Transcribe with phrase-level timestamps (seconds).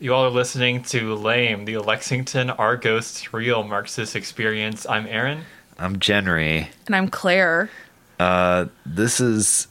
[0.00, 4.86] You all are listening to Lame, the Lexington Are Ghosts Real Marxist Experience.
[4.86, 5.40] I'm Aaron.
[5.76, 6.68] I'm Jenry.
[6.86, 7.68] And I'm Claire.
[8.20, 9.66] Uh, this is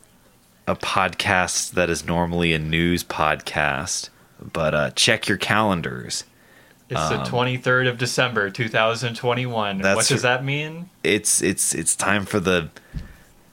[0.67, 4.09] a podcast that is normally a news podcast,
[4.41, 6.25] but uh, check your calendars.
[6.89, 9.69] It's the 23rd of December, 2021.
[9.77, 10.89] Um, That's What does r- that mean?
[11.03, 12.69] It's it's it's time for the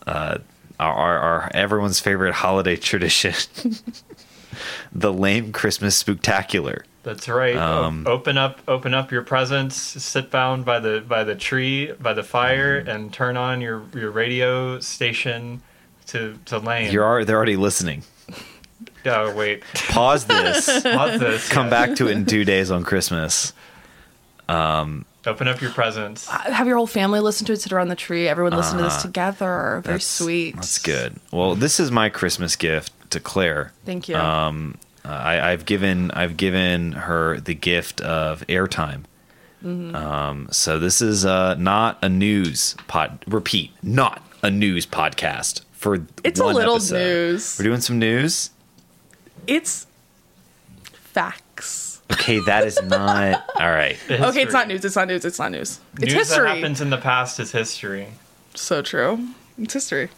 [0.06, 0.38] uh,
[0.80, 3.34] our, our, our everyone's favorite holiday tradition,
[4.92, 6.84] the lame Christmas spectacular.
[7.02, 7.56] That's right.
[7.56, 11.92] O- Um, open up open up your presents, sit down by the by the tree,
[12.00, 15.60] by the fire and turn on your your radio station
[16.06, 16.90] to to Lame.
[16.92, 18.02] You're al- they're already listening.
[19.06, 19.62] Oh, wait.
[19.90, 20.66] Pause this.
[20.82, 21.48] Pause this.
[21.50, 21.70] Come Yeah.
[21.86, 23.52] back to it in two days on Christmas.
[24.48, 25.04] Um.
[25.26, 26.26] Open up your presents.
[26.28, 28.28] Have your whole family listen to it, sit around the tree.
[28.28, 29.46] Everyone listen to this together.
[29.46, 29.80] Very Uh-huh.
[29.82, 30.54] That's- sweet.
[30.56, 31.16] That's good.
[31.32, 33.72] Well, this is my Christmas gift to Claire.
[33.84, 34.16] Thank you.
[34.16, 39.02] Um, I, I've given I've given her the gift of airtime.
[39.64, 39.94] Mm-hmm.
[39.96, 43.24] Um, so this is uh, not a news pod.
[43.26, 46.98] Repeat, not a news podcast for It's a little episode.
[46.98, 47.56] news.
[47.58, 48.50] We're doing some news.
[49.46, 49.86] It's
[50.92, 52.02] facts.
[52.12, 53.96] Okay, that is not all right.
[54.10, 54.84] Okay, it's not news.
[54.84, 55.24] It's not news.
[55.24, 55.80] It's not news.
[55.94, 56.44] It's News history.
[56.48, 58.08] that happens in the past is history.
[58.54, 59.28] So true.
[59.58, 60.10] It's history.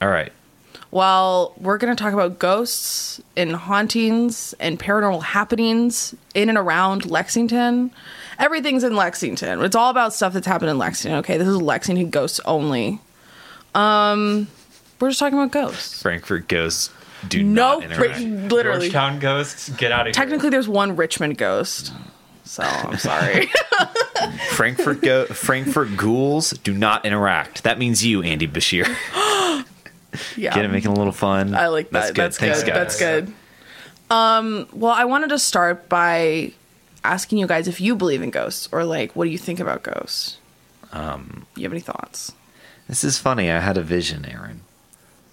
[0.00, 0.32] All right.
[0.94, 7.10] Well, we're going to talk about ghosts and hauntings and paranormal happenings in and around
[7.10, 7.90] Lexington.
[8.38, 9.60] Everything's in Lexington.
[9.64, 11.18] It's all about stuff that's happened in Lexington.
[11.18, 13.00] Okay, this is Lexington ghosts only.
[13.74, 14.46] Um,
[15.00, 16.00] we're just talking about ghosts.
[16.00, 16.90] Frankfort ghosts
[17.28, 18.52] do No, not pri- interact.
[18.52, 18.80] literally.
[18.82, 20.12] Georgetown ghosts, get out of here.
[20.12, 21.92] Technically, there's one Richmond ghost.
[22.44, 23.50] So I'm sorry.
[24.50, 27.64] Frankfort go- Frankfort ghouls do not interact.
[27.64, 28.86] That means you, Andy Beshear.
[30.36, 31.54] yeah, Get it, making a little fun.
[31.54, 32.14] I like that.
[32.14, 32.46] That's good.
[32.46, 32.74] Thanks, guys.
[32.74, 33.32] That's good.
[34.10, 36.52] Um, well, I wanted to start by
[37.04, 39.82] asking you guys if you believe in ghosts or like what do you think about
[39.82, 40.38] ghosts?
[40.92, 42.32] Um, you have any thoughts?
[42.88, 43.50] This is funny.
[43.50, 44.60] I had a vision, Aaron.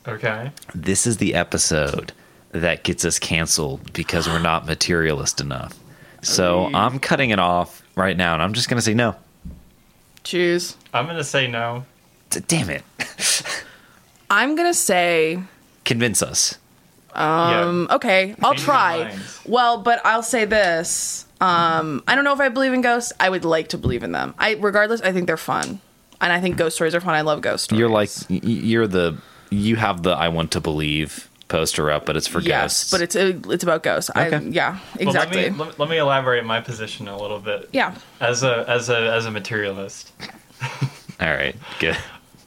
[0.08, 0.52] Okay.
[0.74, 2.14] This is the episode
[2.52, 5.78] that gets us canceled because we're not materialist enough.
[6.22, 6.72] So Oy.
[6.74, 9.16] I'm cutting it off right now, and I'm just going to say no.
[10.24, 10.76] Choose.
[10.94, 11.86] I'm going to say no.
[12.30, 12.84] D- Damn it.
[14.32, 15.40] I'm gonna say
[15.86, 16.58] Convince us.
[17.14, 18.36] um, okay.
[18.42, 19.16] I'll Change try.
[19.46, 21.26] Well, but I'll say this.
[21.42, 23.12] Um, I don't know if I believe in ghosts.
[23.20, 24.34] I would like to believe in them.
[24.40, 25.02] I regardless.
[25.02, 25.82] I think they're fun,
[26.22, 27.14] and I think ghost stories are fun.
[27.16, 27.80] I love ghost stories.
[27.80, 29.18] You're like, you're the,
[29.50, 32.92] you have the I want to believe poster up, but it's for yes, ghosts.
[32.92, 34.10] but it's uh, it's about ghosts.
[34.16, 34.50] I, Okay.
[34.52, 35.42] yeah, Well, exactly.
[35.50, 37.68] let, me, let, let me elaborate my position a little bit.
[37.74, 37.96] yeah.
[38.22, 40.12] As a as a as a materialist,
[41.20, 41.98] All right, good.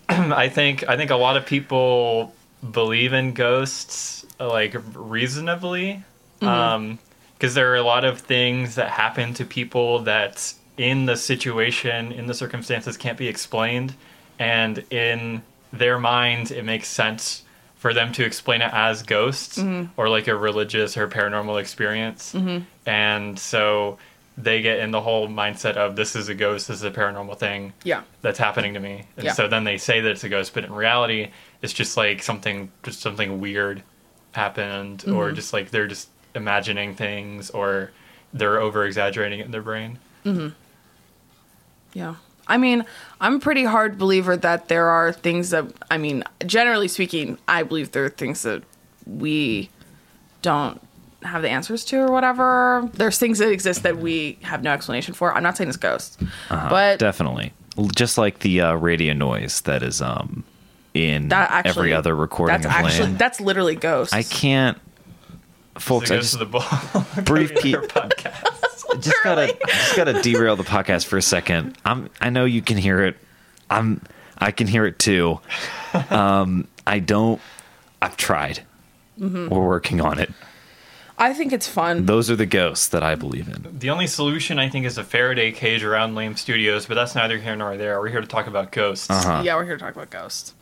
[0.08, 2.34] I think I think a lot of people
[2.72, 6.02] believe in ghosts like reasonably,
[6.40, 6.46] mm-hmm.
[6.46, 6.98] um,
[7.34, 12.12] because there are a lot of things that happen to people that in the situation,
[12.12, 13.94] in the circumstances, can't be explained,
[14.38, 17.42] and in their mind, it makes sense
[17.76, 19.90] for them to explain it as ghosts mm-hmm.
[20.00, 22.64] or like a religious or paranormal experience, mm-hmm.
[22.86, 23.98] and so
[24.36, 27.38] they get in the whole mindset of this is a ghost, this is a paranormal
[27.38, 28.02] thing Yeah.
[28.20, 29.04] that's happening to me.
[29.16, 29.32] And Yeah.
[29.32, 31.30] so then they say that it's a ghost, but in reality,
[31.62, 33.82] it's just like something, just something weird
[34.32, 35.34] happened, or Mm-hmm.
[35.36, 37.92] just like they're just imagining things, or
[38.32, 39.98] they're over exaggerating it in their brain.
[41.92, 42.16] Yeah.
[42.46, 42.84] I mean,
[43.20, 47.62] I'm a pretty hard believer that there are things that, I mean, generally speaking, I
[47.62, 48.62] believe there are things that
[49.06, 49.70] we
[50.42, 50.80] don't
[51.24, 52.88] have the answers to or whatever.
[52.94, 55.34] There's things that exist that we have no explanation for.
[55.34, 56.16] I'm not saying it's ghosts,
[56.50, 57.52] Uh-huh, but definitely,
[57.96, 60.44] just like the uh, radio noise that is um
[60.94, 63.18] in that actually, every other recording that's actually, Land.
[63.18, 64.12] that's literally ghosts.
[64.14, 64.78] I can't,
[65.78, 66.08] folks.
[66.08, 66.62] So I just to the ball.
[67.24, 69.00] brief Their pe- podcast.
[69.00, 71.76] just gotta just gotta derail the podcast for a second.
[71.84, 73.16] I'm I know you can hear it.
[73.70, 74.00] I'm
[74.38, 75.40] I can hear it too.
[76.10, 77.40] Um, I don't.
[78.02, 78.64] I've tried.
[79.18, 79.48] Mm-hmm.
[79.48, 80.28] We're working on it.
[81.16, 82.06] I think it's fun.
[82.06, 83.78] Those are the ghosts that I believe in.
[83.78, 87.38] The only solution, I think, is a Faraday cage around Lame Studios, but that's neither
[87.38, 88.00] here nor there.
[88.00, 89.08] We're here to talk about ghosts.
[89.08, 89.42] Uh-huh.
[89.44, 90.54] Yeah, we're here to talk about ghosts.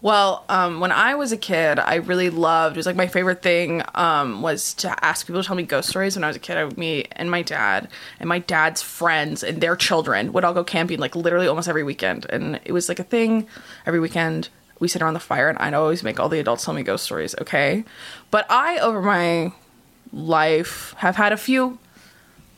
[0.00, 2.76] Well, um, when I was a kid, I really loved.
[2.76, 5.90] It was like my favorite thing um, was to ask people to tell me ghost
[5.90, 6.16] stories.
[6.16, 7.88] When I was a kid, I would me and my dad
[8.18, 11.82] and my dad's friends and their children would all go camping like literally almost every
[11.82, 13.46] weekend, and it was like a thing
[13.84, 14.48] every weekend.
[14.80, 17.04] We sit around the fire, and I'd always make all the adults tell me ghost
[17.04, 17.34] stories.
[17.40, 17.84] Okay,
[18.30, 19.52] but I over my
[20.12, 21.78] life have had a few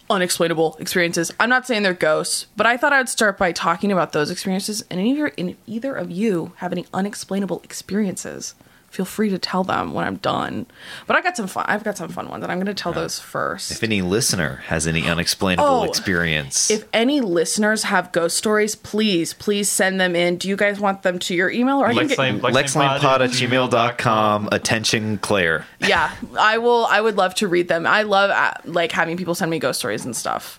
[0.08, 1.32] unexplainable experiences.
[1.38, 4.84] I'm not saying they're ghosts, but I thought I'd start by talking about those experiences.
[4.90, 8.54] And either in either of you have any unexplainable experiences
[8.90, 10.66] feel free to tell them when I'm done.
[11.06, 11.64] But I got some fun.
[11.68, 13.70] I've got some fun ones, and I'm going to tell those first.
[13.70, 19.32] If any listener has any unexplainable Oh, experience, If any listeners have ghost stories, please,
[19.32, 20.36] please send them in.
[20.36, 23.20] Do you guys want them to your email or I can Lex get, Lane- lexlinepod
[23.20, 24.48] at gmail.com.
[24.52, 25.66] Attention, Claire.
[25.80, 26.84] yeah, I will.
[26.86, 27.86] I would love to read them.
[27.86, 30.58] I love uh, like having people send me ghost stories and stuff.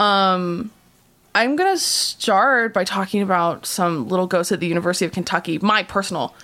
[0.00, 0.70] Um,
[1.34, 5.58] I'm gonna start by talking about some little ghosts at the University of Kentucky.
[5.58, 6.34] My personal.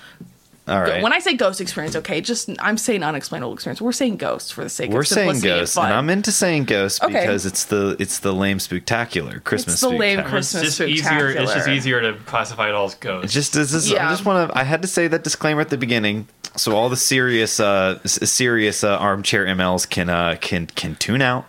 [0.68, 1.02] All right.
[1.02, 3.80] When I say ghost experience, okay, just I'm saying unexplainable experience.
[3.80, 5.94] We're saying ghosts for the sake We're of saying simplicity ghosts, and and.
[5.94, 7.12] I'm into saying ghosts Okay.
[7.20, 10.22] because it's the it's the lame spectacular Christmas It's the lame.
[10.22, 11.30] Christmas It's just easier.
[11.30, 13.24] It's just easier to classify it all as ghosts.
[13.24, 14.06] It's just this Yeah.
[14.06, 16.88] I just want to I had to say that disclaimer at the beginning so all
[16.88, 21.46] the serious uh serious uh, armchair MLs can uh can can tune out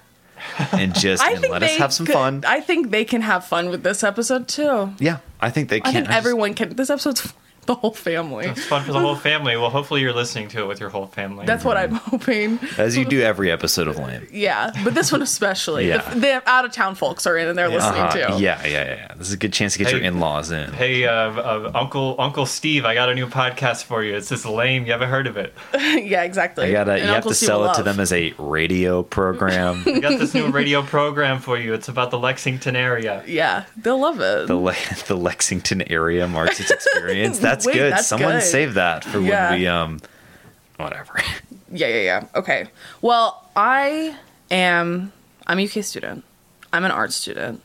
[0.72, 2.44] and just and let us have some could- fun.
[2.48, 4.94] I think they can have fun with this episode too.
[5.00, 5.90] yeah, I think they can.
[5.90, 6.76] I think just- everyone can.
[6.76, 7.34] This episode's for
[7.66, 8.46] the whole family.
[8.48, 9.56] It's fun for the whole family.
[9.58, 11.46] Well, hopefully you're listening to it with your whole family.
[11.46, 12.60] That's what I'm hoping.
[12.78, 14.28] as you do every episode of Lame.
[14.32, 15.88] Yeah, but this one especially.
[15.88, 16.08] Yeah.
[16.14, 18.12] The, the out of town folks are in and they're listening Uh-huh.
[18.38, 18.44] too.
[18.44, 19.14] Yeah, yeah, yeah, yeah.
[19.16, 20.72] This is a good chance to get your in-laws in.
[20.74, 24.16] Hey, uh, uh, Uncle Uncle Steve, I got a new podcast for you.
[24.16, 24.86] It's this lame.
[24.86, 25.54] You haven't heard of it?
[25.74, 26.66] yeah, exactly.
[26.68, 29.04] I gotta, And you have to Steve sell will it to them as a radio
[29.04, 29.84] program.
[29.88, 31.74] I got this new radio program for you.
[31.74, 33.24] It's about the Lexington area.
[33.28, 34.48] Yeah, they'll love it.
[34.48, 34.74] the Le-
[35.08, 37.40] the Lexington area marks its experience.
[37.40, 37.94] That's Wait, good.
[37.94, 38.44] that's Someone good.
[38.44, 39.52] save that for Yeah.
[39.52, 40.00] when we um,
[40.78, 41.20] whatever.
[41.76, 42.26] Yeah, yeah, yeah.
[42.36, 42.68] Okay.
[43.02, 44.16] Well, I
[44.52, 45.12] am.
[45.48, 46.24] I'm a UK student.
[46.72, 47.64] I'm an art student.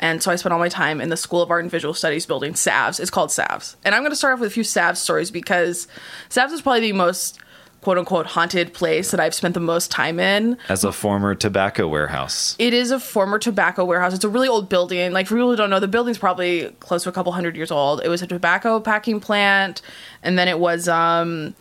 [0.00, 2.26] And so I spent all my time in the School of Art and Visual Studies
[2.26, 2.98] building, SAVS.
[2.98, 3.76] It's called SAVS.
[3.84, 5.86] And I'm going to start off with a few SAVS stories because
[6.28, 7.38] SAVS is probably the most
[7.80, 10.58] quote unquote haunted place that I've spent the most time in.
[10.68, 14.14] As a former tobacco warehouse, It is a former tobacco warehouse.
[14.14, 15.12] It's a really old building.
[15.12, 17.70] Like for people who don't know, the building's probably close to a couple hundred years
[17.70, 18.02] old.
[18.04, 19.82] It was a tobacco packing plant,
[20.22, 21.54] and then it was um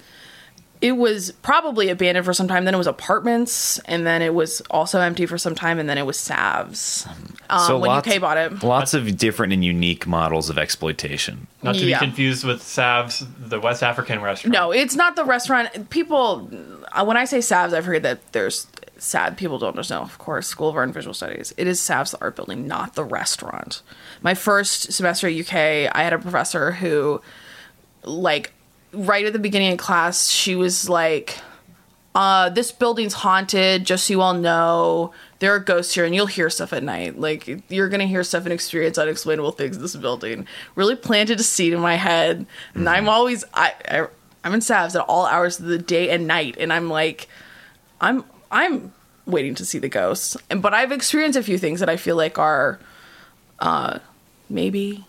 [0.82, 2.64] it was probably abandoned for some time.
[2.66, 5.98] Then it was apartments, and then it was also empty for some time, and then
[5.98, 7.06] it was Savs.
[7.50, 8.64] Um, So when lots- UK bought it.
[8.64, 11.48] lots of different and unique models of exploitation.
[11.64, 12.00] Not to Yeah.
[12.00, 14.54] be confused with Sav's, the West African restaurant.
[14.54, 15.90] No, it's not the restaurant.
[15.90, 16.50] People,
[16.94, 18.68] uh, when I say Savs, I've heard that there's
[18.98, 20.02] sad people don't just know.
[20.02, 21.54] Of course, School of Art and Visual Studies.
[21.58, 23.82] It is Savs, the art building, not the restaurant.
[24.22, 27.22] My first semester at UK, I had a professor who,
[28.04, 28.54] like,
[28.94, 31.38] right at the beginning of class, she was like,
[32.16, 35.14] uh, this building's haunted, just so you all know.
[35.40, 37.20] There are ghosts here, and you'll hear stuff at night.
[37.20, 40.48] Like, you're gonna hear stuff and experience unexplainable things in this building.
[40.76, 42.46] Really planted a seed in my head.
[42.74, 44.08] And I'm always, I, I,
[44.44, 47.30] I'm in Savs at all hours of the day and night, and I'm like,
[48.02, 48.92] I'm, I'm
[49.26, 50.36] waiting to see the ghosts.
[50.50, 52.80] And, but I've experienced a few things that I feel like are,
[53.60, 54.00] uh,
[54.50, 55.06] maybe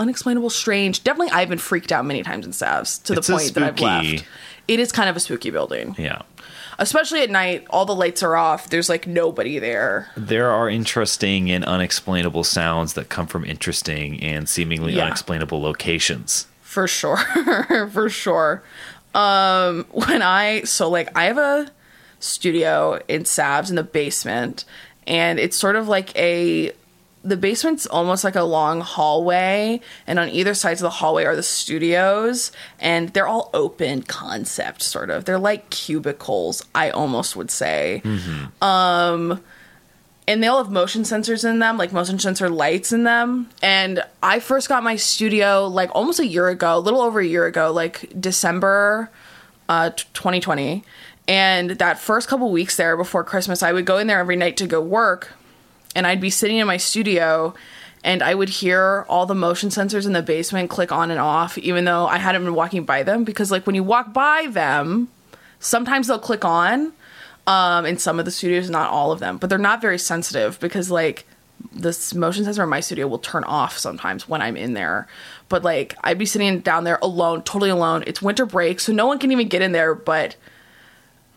[0.00, 1.04] unexplainable, strange.
[1.04, 4.24] Definitely, I've been freaked out many times in Savs to the point that I've left.
[4.66, 6.22] It is kind of a spooky building Yeah.
[6.78, 11.50] especially at night all the lights are off there's like nobody there There are interesting
[11.50, 15.04] and unexplainable sounds that come from interesting and seemingly Yeah.
[15.06, 16.46] unexplainable locations.
[16.62, 17.16] for sure
[17.92, 18.62] for sure
[19.12, 21.68] um when i so like i have a
[22.20, 24.64] studio in savs in the basement
[25.06, 26.70] and it's sort of like a
[27.22, 31.36] the basement's almost like a long hallway and on either sides of the hallway are
[31.36, 37.50] the studios and they're all open concept sort of they're like cubicles i almost would
[37.50, 38.02] say
[38.62, 39.42] Um,
[40.28, 43.50] and they all have motion sensors in them, like motion sensor lights in them.
[43.62, 47.26] And I first got my studio like almost a year ago, a little over a
[47.26, 49.10] year ago, like December
[49.68, 50.84] uh, 2020.
[51.26, 54.56] And that first couple weeks there before Christmas, I would go in there every night
[54.58, 55.32] to go work,
[55.94, 57.54] and I'd be sitting in my studio.
[58.02, 61.58] And I would hear all the motion sensors in the basement click on and off,
[61.58, 63.24] even though I hadn't been walking by them.
[63.24, 65.08] Because, like, when you walk by them,
[65.58, 66.94] sometimes they'll click on,
[67.46, 70.58] um, in some of the studios, not all of them, but they're not very sensitive
[70.60, 71.26] because like
[71.72, 75.06] this motion sensor in my studio will turn off sometimes when I'm in there.
[75.48, 78.04] But like I'd be sitting down there alone, totally alone.
[78.06, 79.94] It's winter break, so no one can even get in there.
[79.94, 80.36] But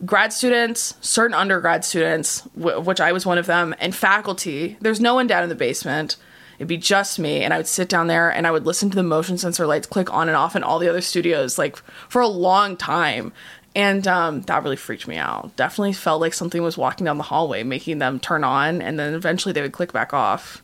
[0.04, 4.76] grad students, certain undergrad students, w- which I was one of them, and faculty.
[4.80, 6.16] There's no one down in the basement.
[6.58, 8.96] It'd be just me, and I would sit down there and I would listen to
[8.96, 11.76] the motion sensor lights click on and off in all the other studios, like
[12.08, 13.32] for a long time.
[13.76, 15.56] And um, that really freaked me out.
[15.56, 19.14] Definitely felt like something was walking down the hallway, making them turn on, and then
[19.14, 20.62] eventually they would click back off,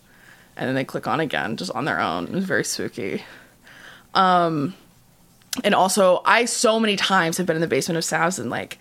[0.56, 2.26] and then they click on again, just on their own.
[2.26, 3.24] It was very spooky.
[4.14, 4.74] Um,
[5.64, 8.78] and also, I so many times have been in the basement of Savs and like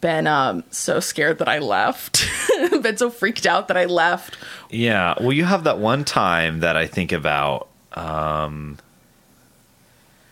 [0.00, 2.26] been um, so scared that I left,
[2.82, 4.38] been so freaked out that I left.
[4.70, 5.14] Yeah.
[5.20, 7.68] Well, you have that one time that I think about.
[7.92, 8.78] Um,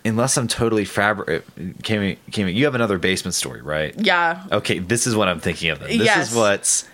[0.05, 1.45] unless I'm totally fabric.
[1.83, 2.49] Came, came.
[2.49, 3.95] You have another basement story, right?
[3.99, 4.45] Yeah.
[4.53, 5.81] Okay, this is what I'm thinking of.
[5.81, 5.89] Then.
[5.89, 6.31] This Yes.
[6.31, 6.89] is what's.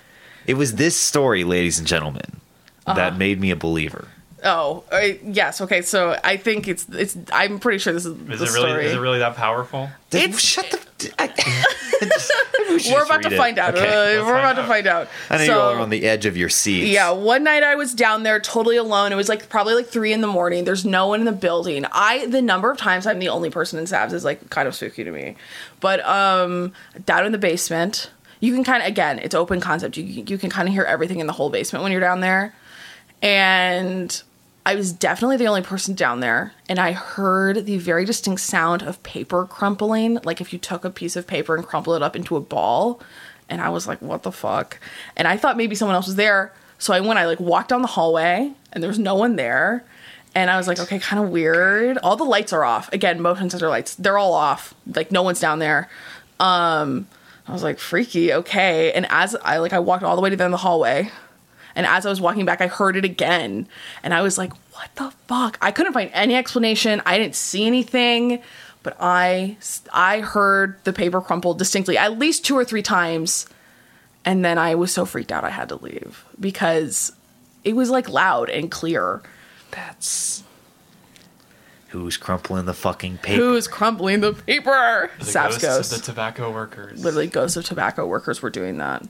[0.46, 2.40] It was this story, ladies and gentlemen,
[2.86, 2.94] Uh-huh.
[2.94, 4.08] that made me a believer.
[4.44, 5.62] Oh, uh, yes.
[5.62, 7.16] Okay, so I think it's it's.
[7.32, 8.86] I'm pretty sure this is, Is the it really story.
[8.86, 9.88] is it really that powerful?
[10.12, 10.84] It's- shut the.
[11.18, 11.28] I,
[12.92, 13.74] We're about to find out.
[13.74, 14.16] Okay.
[14.18, 15.08] Uh, we're find about to find out.
[15.28, 16.88] I know so, you all are on the edge of your seats.
[16.88, 19.12] Yeah, one night I was down there totally alone.
[19.12, 20.64] It was like probably like three in the morning.
[20.64, 21.84] There's no one in the building.
[21.92, 24.74] I the number of times I'm the only person in Savs is like kind of
[24.74, 25.36] spooky to me.
[25.80, 26.72] But um
[27.04, 28.10] down in the basement,
[28.40, 29.96] you can kind of again, it's open concept.
[29.96, 32.54] You you can kind of hear everything in the whole basement when you're down there.
[33.22, 34.22] And
[34.66, 38.82] I was definitely the only person down there, and I heard the very distinct sound
[38.82, 42.16] of paper crumpling, like if you took a piece of paper and crumpled it up
[42.16, 43.00] into a ball.
[43.50, 44.78] And I was like, "What the fuck?"
[45.16, 47.18] And I thought maybe someone else was there, so I went.
[47.18, 49.84] I like walked down the hallway, and there was no one there.
[50.34, 52.90] And I was like, "Okay, kind of weird." All the lights are off.
[52.90, 53.94] Again, motion sensor lights.
[53.96, 54.72] They're all off.
[54.86, 55.90] Like no one's down there.
[56.40, 57.06] Um,
[57.46, 58.92] I was like, "Freaky." Okay.
[58.92, 61.10] And as I like, I walked all the way of the hallway.
[61.76, 63.66] And as I was walking back, I heard it again.
[64.02, 65.58] And I was like, what the fuck?
[65.60, 67.02] I couldn't find any explanation.
[67.04, 68.42] I didn't see anything,
[68.82, 69.56] but I
[69.92, 73.46] I heard the paper crumple distinctly at least two or three times.
[74.24, 77.12] And then I was so freaked out I had to leave because
[77.64, 79.22] it was like loud and clear.
[79.70, 80.42] That's.
[81.88, 83.40] Who's crumpling the fucking paper?
[83.40, 85.10] Who's crumpling the paper?
[85.20, 85.92] The Savs ghosts ghost.
[85.92, 87.04] of the tobacco workers.
[87.04, 89.06] literally ghosts of tobacco workers were doing that.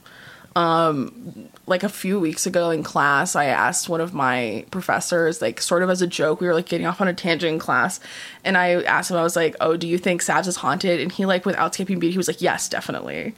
[0.57, 5.61] Um, like a few weeks ago in class, I asked one of my professors, like
[5.61, 7.99] sort of as a joke, we were like getting off on a tangent in class,
[8.45, 11.11] and I asked him, I was like, "Oh, do you think Savs is haunted?" And
[11.11, 13.35] he like, without skipping beat, he was like, "Yes, definitely."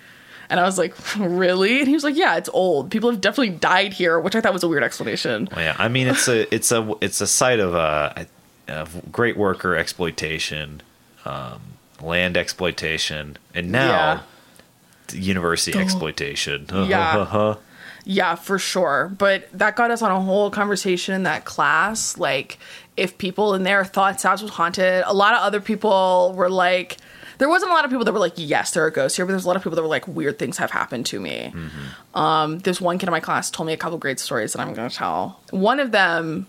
[0.51, 2.91] And I was like, "Really?" And he was like, "Yeah, it's old.
[2.91, 5.49] People have definitely died here," which I thought was a weird explanation.
[5.53, 8.25] Well, yeah, I mean it's a it's a it's a site of uh,
[8.69, 10.83] of great worker exploitation,
[11.25, 11.61] um,
[12.03, 14.25] land exploitation, and now
[15.13, 16.67] University exploitation.
[16.89, 17.55] Yeah.
[18.09, 19.13] Yeah, for sure.
[19.19, 22.17] But that got us on a whole conversation in that class.
[22.17, 22.59] Like,
[22.97, 26.99] if people in there thought Savs was haunted, a lot of other people were like,
[27.39, 29.33] there wasn't a lot of people that were like, yes, there are ghosts here, but
[29.33, 31.53] there's a lot of people that were like, weird things have happened to me.
[32.15, 34.73] Um, there's one kid in my class told me a couple great stories that I'm
[34.73, 35.41] going to tell.
[35.51, 36.47] One of them,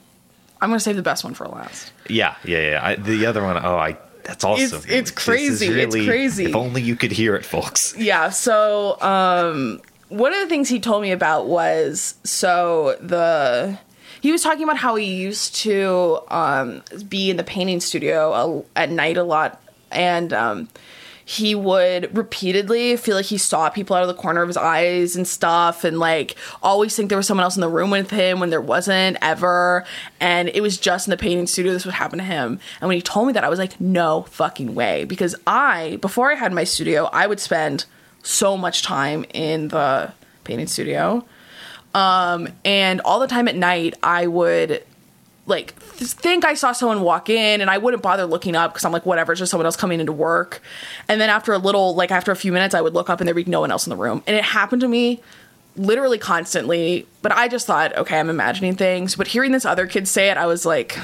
[0.61, 1.91] I'm going to save the best one for last.
[2.07, 2.85] yeah, yeah, yeah.
[2.85, 3.97] I, the other one, oh, I
[4.27, 5.67] that's also It's- it's crazy.
[5.67, 6.45] It's crazy.
[6.45, 7.95] If only you could hear it, folks.
[7.97, 13.77] Yeah, so um one of the things he told me about was so the
[14.21, 18.79] he was talking about how he used to um be in the painting studio a,
[18.79, 20.67] at night a lot and um
[21.29, 25.17] he would repeatedly feel like he saw people out of the corner of his eyes
[25.17, 28.39] and stuff and like always think there was someone else in the room with him
[28.39, 29.83] when there wasn't ever.
[30.21, 32.61] And it was just in the painting studio this would happen to him.
[32.79, 35.03] And when he told me that i was like no fucking way.
[35.03, 37.83] Because i before i had my studio i would spend
[38.23, 40.13] so much time in the
[40.45, 41.25] painting studio.
[41.93, 44.81] Um and all the time at night i would
[45.47, 48.85] like th- think I saw someone walk in and I wouldn't bother looking up because
[48.85, 50.61] I'm like whatever it's just someone else coming into work.
[51.07, 53.27] And then after a little like after a few minutes I would look up and
[53.27, 54.21] there'd be no one else in the room.
[54.27, 55.21] And it happened to me
[55.75, 59.15] literally constantly but I just thought okay I'm imagining things.
[59.15, 60.99] But hearing this other kid say it I was like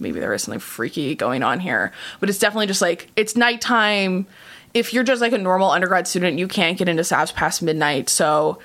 [0.00, 1.92] maybe there is something freaky going on here.
[2.18, 4.26] But it's definitely just like it's nighttime.
[4.74, 8.08] If you're just like a normal undergrad student you can't get into SAVS past midnight.
[8.08, 8.58] So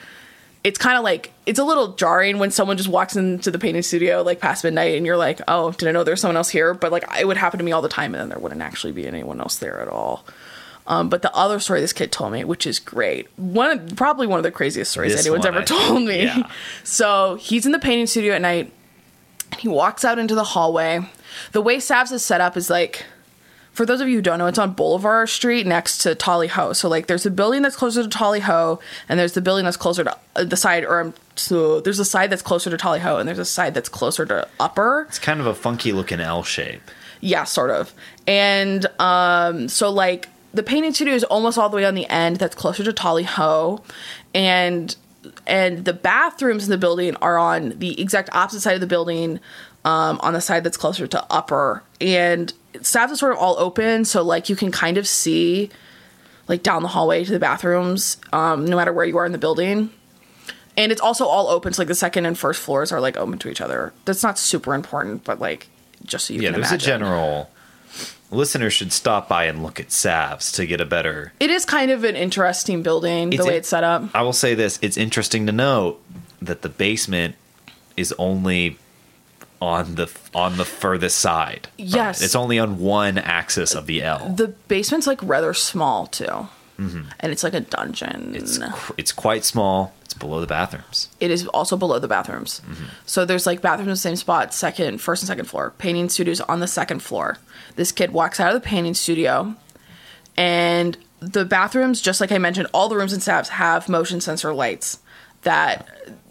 [0.64, 3.82] it's kind of like it's a little jarring when someone just walks into the painting
[3.82, 6.74] studio like past midnight and you're like oh did i know there's someone else here
[6.74, 8.92] but like it would happen to me all the time and then there wouldn't actually
[8.92, 10.26] be anyone else there at all.
[10.88, 14.26] Um, but the other story this kid told me which is great one of, probably
[14.28, 16.24] one of the craziest stories This anyone's one, ever I told think, me.
[16.24, 16.50] yeah.
[16.84, 18.72] so he's in the painting studio at night
[19.52, 21.08] and he walks out into the hallway.
[21.54, 23.06] The way Savs is set up is like
[23.80, 26.74] for those of you who don't know, it's on Bolivar Street next to Tolly Ho.
[26.74, 29.78] So like, there's a building that's closer to Tolly Ho, and there's the building that's
[29.78, 33.00] closer to uh, the side, or um, so there's a side that's closer to Tolly
[33.00, 35.06] Ho, and there's a side that's closer to Upper.
[35.08, 36.82] It's kind of a funky looking L shape.
[37.22, 37.94] Yeah, sort of.
[38.28, 42.36] And um, so like the painting studio is almost all the way on the end
[42.36, 43.82] that's closer to Tolly Ho,
[44.36, 44.94] and
[45.48, 49.40] and the bathrooms in the building are on the exact opposite side of the building,
[49.86, 51.82] um, on the side that's closer to Upper.
[52.02, 55.70] And staff is sort of all open, so like you can kind of see
[56.48, 59.38] like down the hallway to the bathrooms, um, no matter where you are in the
[59.38, 59.92] building.
[60.78, 63.38] And it's also all open, so like the second and first floors are like open
[63.40, 63.92] to each other.
[64.06, 65.68] That's not super important, but like
[66.06, 66.90] just so you Yeah, can there's imagine.
[66.90, 67.50] a general.
[68.32, 71.34] Listeners should stop by and look at Savs to get a better.
[71.40, 74.04] It is kind of an interesting building, It's the way in- it's set up.
[74.14, 76.00] I will say this: it's interesting to note
[76.42, 77.36] that the basement
[77.98, 78.78] is only
[79.62, 81.68] on the on the furthest side.
[81.78, 82.22] Yes.
[82.22, 84.30] it's only on one axis of the L.
[84.30, 86.48] The basement's like rather small too,
[86.78, 88.34] and it's like a dungeon.
[88.34, 88.36] Mm-hmm.
[88.36, 88.60] It's
[88.98, 89.94] it's quite small.
[90.06, 91.08] It's below the bathrooms.
[91.20, 92.62] it is also below the bathrooms.
[93.06, 95.74] So there's like bathrooms in the same spot, second, first and second floor.
[95.78, 97.38] Painting studios on the second floor.
[97.76, 99.56] This kid walks out of the painting studio,
[100.38, 104.54] and the bathrooms, just like I mentioned, all the rooms in Savs have motion sensor
[104.54, 105.00] lights
[105.44, 105.88] that,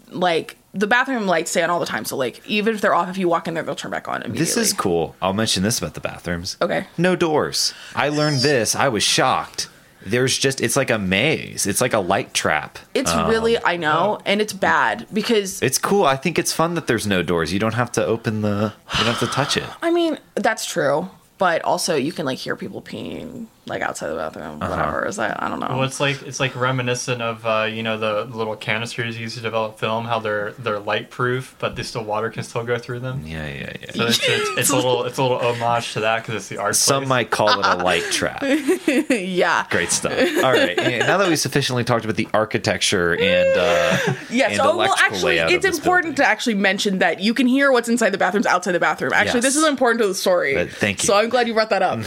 [0.09, 2.05] like, the bathroom lights stay on all the time.
[2.05, 4.21] So like, even if they're off, if you walk in there, they'll turn back on
[4.21, 4.39] immediately.
[4.39, 5.15] This is cool.
[5.21, 6.57] I'll mention this about the bathrooms.
[6.61, 6.87] Okay.
[6.97, 7.73] No doors.
[7.95, 8.75] I learned this.
[8.75, 9.69] I was shocked.
[10.05, 11.67] There's just it's like a maze.
[11.67, 12.79] It's like a light trap.
[12.93, 16.05] It's um, really, I know, and it's bad because It's cool.
[16.05, 17.51] I think it's fun that there's no doors.
[17.51, 19.65] You don't have to open the you don't have to touch it.
[19.81, 21.09] I mean, that's true.
[21.37, 24.69] But also, you can like hear people peeing like outside the bathroom, Uh-huh.
[24.75, 25.05] whatever.
[25.05, 25.67] Is that I don't know.
[25.69, 29.41] Well, it's like it's like reminiscent of uh, you know the little canisters used to
[29.41, 32.99] develop film, how they're they're light proof, but they still water can still go through
[32.99, 33.23] them.
[33.25, 33.91] Yeah, yeah, yeah.
[33.93, 36.57] So it's, it's, it's a little it's a little homage to that because it's the
[36.57, 36.75] art.
[36.75, 37.09] Some place.
[37.09, 38.41] might call it a light trap.
[39.09, 39.65] yeah.
[39.69, 40.13] Great stuff.
[40.43, 40.77] All right.
[40.79, 43.97] and now that we've sufficiently talked about the architecture and uh,
[44.29, 44.51] Yes.
[44.53, 46.15] and Oh, well, actually, it's important building.
[46.15, 49.13] to actually mention that you can hear what's inside the bathrooms outside the bathroom.
[49.13, 50.53] Actually, this is important to the story.
[50.55, 51.07] But thank you.
[51.07, 51.99] So I'm glad you brought that up.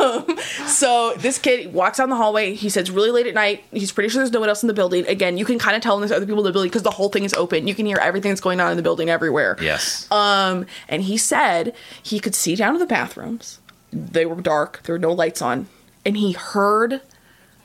[0.00, 2.54] um, so this kid walks down the hallway.
[2.54, 3.64] He says, really late at night.
[3.72, 5.06] He's pretty sure there's no one else in the building.
[5.06, 6.90] Again, you can kind of tell when there's other people in the building because the
[6.90, 7.66] whole thing is open.
[7.68, 9.56] You can hear everything that's going on in the building everywhere.
[9.60, 10.10] Yes.
[10.10, 13.60] Um, and he said he could see down to the bathrooms.
[13.92, 14.82] They were dark.
[14.84, 15.68] There were no lights on,
[16.04, 17.00] and he heard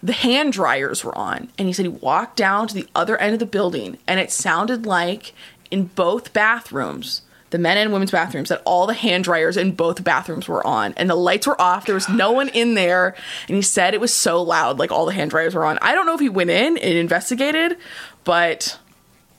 [0.02, 1.50] the hand dryers were on.
[1.58, 4.32] And he said he walked down to the other end of the building, and it
[4.32, 5.34] sounded like
[5.72, 7.22] in both bathrooms,
[7.56, 10.94] the men and women's bathrooms, that all the hand dryers in both bathrooms were on,
[10.98, 11.86] and the lights were off.
[11.86, 13.16] There was no one in there,
[13.48, 15.80] and he said it was so loud, like all the hand dryers were on.
[15.82, 17.78] I don't know if he went in and investigated,
[18.26, 18.78] but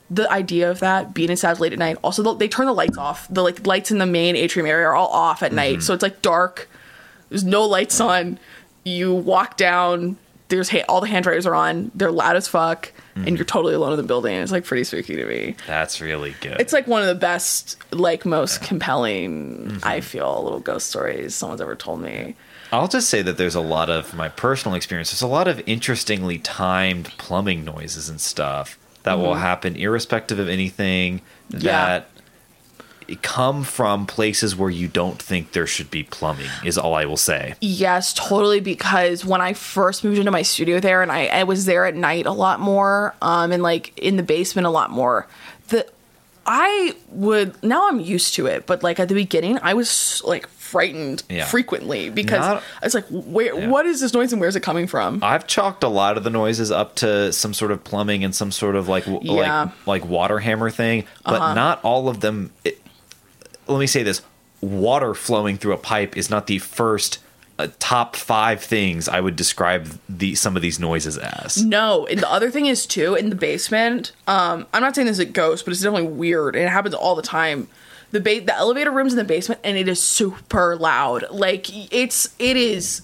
[0.09, 1.99] the idea of that being inside late at night.
[2.03, 3.27] Also, they turn the lights off.
[3.29, 5.81] The like lights in the main atrium area are all off at night, mm-hmm.
[5.81, 6.67] so it's like dark.
[7.29, 8.39] There's no lights on.
[8.83, 10.17] You walk down.
[10.49, 11.91] There's ha- all the hand dryers are on.
[11.93, 14.35] They're loud as fuck, and you're totally alone in the building.
[14.37, 15.55] It's like pretty spooky to me.
[15.65, 16.57] That's really good.
[16.61, 19.79] It's like one of the best, like most compelling.
[19.83, 22.35] I feel little ghost stories someone's ever told me.
[22.71, 25.11] I'll just say that there's a lot of my personal experience.
[25.11, 30.49] There's a lot of interestingly timed plumbing noises and stuff that will happen irrespective of
[30.49, 31.65] anything Mm-hmm.
[31.65, 31.85] Yeah.
[31.85, 32.09] that
[33.21, 37.17] come from places where you don't think there should be plumbing is all I will
[37.17, 37.55] say.
[37.61, 38.59] Yes, totally.
[38.59, 41.95] Because when I first moved into my studio there, and I, I was there at
[41.95, 45.27] night a lot more, um, and like in the basement a lot more,
[45.69, 45.85] the
[46.45, 50.47] I would now I'm used to it, but like at the beginning, I was like
[50.47, 51.45] frightened Yeah.
[51.45, 53.53] frequently because Not- I was like, where?
[53.57, 53.67] Yeah.
[53.67, 55.21] What is this noise and where's it coming from?
[55.23, 58.51] I've chalked a lot of the noises up to some sort of plumbing and some
[58.51, 59.63] sort of like w- Yeah.
[59.63, 59.71] Uh-huh.
[59.85, 62.51] like like water hammer thing, but not all of them.
[62.63, 62.79] It,
[63.67, 64.21] let me say this:
[64.61, 67.19] water flowing through a pipe is not the first
[67.59, 71.63] uh, top five things I would describe the some of these noises as.
[71.63, 74.11] No, and the other thing is too in the basement.
[74.27, 76.95] Um, I'm not saying this is a ghost, but it's definitely weird, and it happens
[76.95, 77.67] all the time.
[78.11, 81.25] The ba- the elevator rooms in the basement, and it is super loud.
[81.31, 83.01] Like it's it is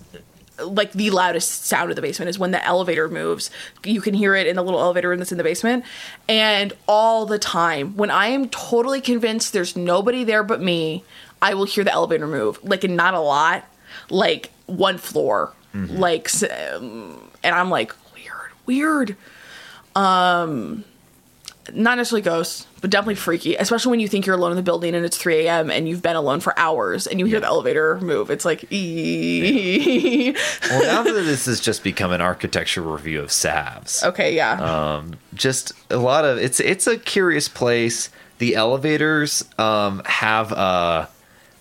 [0.66, 3.50] like the loudest sound of the basement is when the elevator moves.
[3.84, 5.86] You can hear it in the little elevator room that's in the basement,
[6.28, 11.04] and all the time when I am totally convinced there's nobody there but me,
[11.42, 12.64] I will hear the elevator move.
[12.64, 13.66] Like and not a lot,
[14.10, 16.30] like one floor, like.
[16.44, 19.18] Um, and I'm like, weird, weird.
[19.96, 20.86] Um,
[21.72, 24.96] not necessarily ghosts, but definitely freaky, especially when you think you're alone in the building
[24.96, 25.72] and it's 3 a.m.
[25.72, 28.30] and you've been alone for hours and you hear the elevator move.
[28.30, 30.36] It's like, ee.
[30.70, 34.54] well, now that this has just become an architecture review of Savs, okay, yeah.
[34.54, 38.10] Um, just a lot of it's it's a curious place.
[38.40, 41.06] The elevators um, have uh,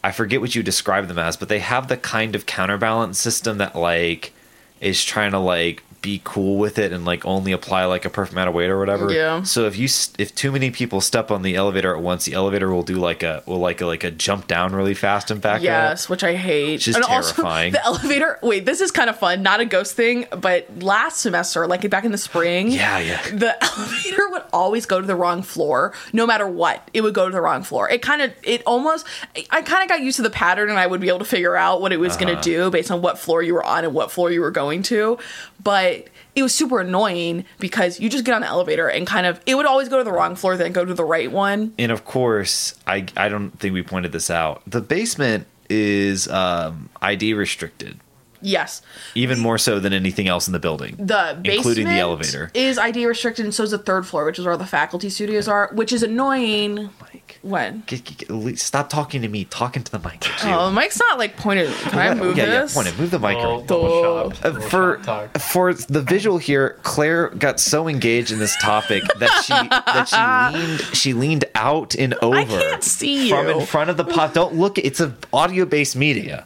[0.03, 3.59] I forget what you describe them as, but they have the kind of counterbalance system
[3.59, 4.33] that like
[4.81, 8.33] is trying to like be cool with it and like only apply like a perfect
[8.33, 9.11] amount of weight or whatever.
[9.11, 9.43] Yeah.
[9.45, 9.89] So if you
[10.19, 13.23] if too many people step on the elevator at once, the elevator will do like
[13.23, 15.63] a will like a like a jump down really fast and back up.
[15.63, 16.75] Yes, which I hate.
[16.75, 17.73] Which is terrifying.
[17.73, 18.39] the elevator.
[18.43, 19.43] Wait, this is kind of fun.
[19.43, 23.23] Not a ghost thing, but last semester, like back in the spring, Yeah, yeah.
[23.31, 26.89] the elevator would always go to the wrong floor, no matter what.
[26.93, 27.89] It would go to the wrong floor.
[27.89, 29.07] It kind of, it almost,
[29.51, 31.57] I kind of got used to the pattern, and I would be able to figure
[31.57, 32.43] out what it was going to uh-huh.
[32.43, 35.19] do based on what floor you were on and what floor you were going to.
[35.63, 35.92] But
[36.35, 39.55] it was super annoying because you just get on the elevator and kind of, it
[39.55, 41.75] would always go to the wrong floor, then go to the right one.
[41.79, 44.63] and of course, I I don't think we pointed this out.
[44.67, 47.99] The basement is um, ID restricted,
[48.43, 48.83] Yes.
[49.15, 52.51] even more so than anything else in the building, The basement including the elevator.
[52.55, 55.49] is ID restricted, and so is the third floor, which is where the faculty studios
[55.49, 56.91] are, which is annoying.
[57.01, 57.83] Mike, When?
[57.87, 59.45] Get, get- get- stop talking to me.
[59.45, 60.27] Talking to the mic.
[60.27, 60.51] It's you.
[60.51, 61.73] Oh, the mic's not like pointed.
[61.75, 62.73] Can I move yeah, this?
[62.75, 62.83] yeah.
[62.83, 62.99] Point it.
[63.01, 63.37] Move the mic.
[63.37, 63.71] Little, around.
[63.71, 64.99] little shop, Uh, for
[65.39, 70.59] for the visual here, Claire got so engaged in this topic that she that she
[70.59, 73.61] leaned she leaned out and over can't see from you.
[73.61, 74.35] in front of the pot.
[74.35, 74.79] Don't look.
[74.79, 76.45] It's a audio based media.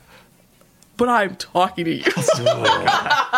[0.97, 2.05] But I'm talking to you.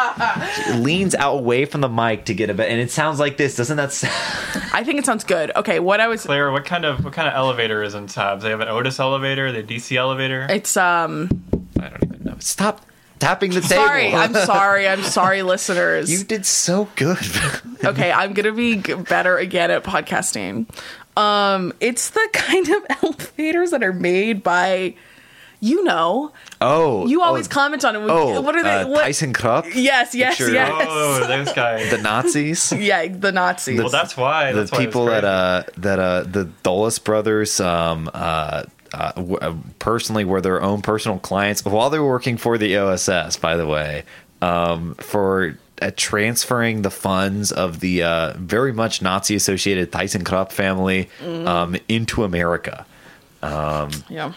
[0.00, 3.36] It leans out away from the mic to get a bit, and it sounds like
[3.36, 3.56] this.
[3.56, 4.12] Doesn't that sound?
[4.72, 5.50] I think it sounds good.
[5.56, 6.24] Okay, what I was.
[6.24, 8.42] Claire, what kind of what kind of elevator is in Savs?
[8.42, 10.46] They have an Otis elevator, the DC elevator.
[10.48, 11.42] It's um.
[11.80, 12.36] I don't even know.
[12.38, 12.82] Stop
[13.18, 13.84] tapping the table.
[13.84, 14.88] Sorry, I'm sorry.
[14.88, 16.10] I'm sorry, listeners.
[16.10, 17.18] You did so good.
[17.84, 20.66] okay, I'm gonna be better again at podcasting.
[21.16, 24.94] Um, it's the kind of elevators that are made by,
[25.60, 27.98] you know, oh, you always oh, comment on it.
[28.00, 28.82] Oh, what are they?
[28.82, 29.04] uh, what?
[29.06, 29.72] ThyssenKrupp?
[29.74, 30.52] Yes, yes, Sure.
[30.52, 30.86] yes.
[30.88, 31.90] Oh, those guys.
[31.90, 32.72] The Nazis.
[32.78, 33.78] yeah, the Nazis.
[33.80, 34.52] well, that's why.
[34.52, 39.36] the That's why people that uh that uh the Dulles brothers um uh, uh, w-
[39.38, 43.56] uh personally were their own personal clients while they were working for the OSS by
[43.56, 44.04] the way
[44.40, 51.08] um for uh, transferring the funds of the uh, very much Nazi associated ThyssenKrupp family
[51.22, 51.46] Mm.
[51.46, 52.84] um, into America.
[53.42, 54.32] yeah.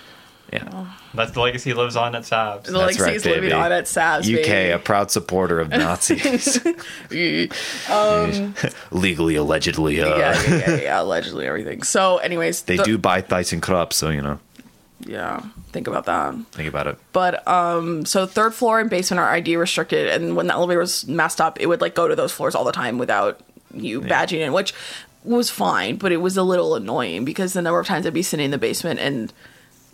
[0.53, 0.85] Yeah.
[1.13, 2.63] That's the legacy he lives on at Savs.
[2.63, 4.21] The That's legacy right, is living on at Savs.
[4.33, 4.69] UK, baby.
[4.71, 6.57] a proud supporter of Nazis,
[7.89, 8.55] um,
[8.91, 10.01] legally, allegedly.
[10.01, 11.83] Uh, yeah, yeah, yeah, yeah, allegedly everything.
[11.83, 14.39] So, anyways, They the- do buy ThyssenKrupp, so you know,
[15.01, 16.35] Yeah, think about that.
[16.51, 16.97] think about it.
[17.13, 21.07] But um, so third floor and basement are ID restricted, and when the elevator was
[21.07, 23.39] messed up, it would like go to those floors all the time without
[23.73, 24.73] you badging in, which
[25.23, 28.23] was fine, but it was a little annoying because the number of times I'd be
[28.23, 29.35] sitting in the basement and pe-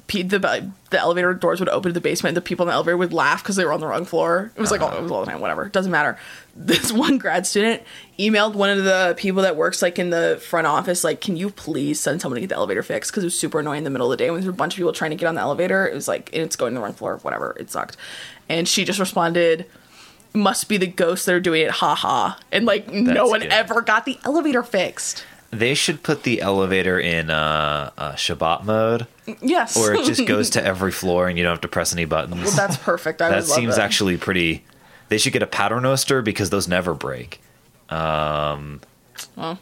[0.08, 2.98] the the elevator doors would open to the basement, and the people in the elevator
[2.98, 4.52] would laugh because they were on the wrong floor.
[4.56, 5.70] It was like all, it was all the time, whatever.
[5.70, 6.18] Doesn't matter.
[6.60, 7.84] This one grad student
[8.18, 11.52] emailed one of the people that works like in the front office, like, "Can you
[11.52, 13.92] please send someone to get the elevator fixed?" Because it was super annoying in the
[13.92, 15.36] middle of the day when there were a bunch of people trying to get on
[15.36, 15.88] the elevator.
[15.88, 17.56] It was like it's going to the wrong floor, whatever.
[17.60, 17.96] It sucked,
[18.50, 19.68] and she just responded.
[20.34, 22.34] Must be the ghosts that are doing it, haha.
[22.52, 23.52] And like no one good.
[23.52, 25.26] ever got the elevator fixed.
[25.52, 29.08] They should put the elevator in uh, uh, Shabbat mode,
[29.42, 29.78] Yes.
[29.78, 32.44] Or it just goes to every floor and you don't have to press any buttons.
[32.44, 33.22] well, that's perfect.
[33.22, 33.82] I that would love seems it.
[33.82, 34.64] actually pretty.
[35.10, 37.42] They should get a paternoster because those never break.
[37.90, 38.82] Um,
[39.36, 39.60] Well.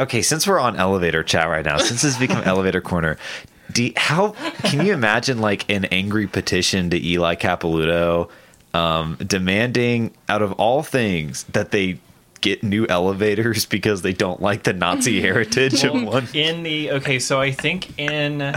[0.00, 3.18] Okay, since we're on elevator chat right now, since this has become elevator corner,
[3.72, 4.30] do how
[4.64, 8.28] can you imagine like an angry petition to Eli Capilouto
[8.74, 11.98] um, demanding, out of all things, that they
[12.42, 16.28] get new elevators because they don't like the Nazi heritage of one?
[16.34, 18.54] in the okay so i think in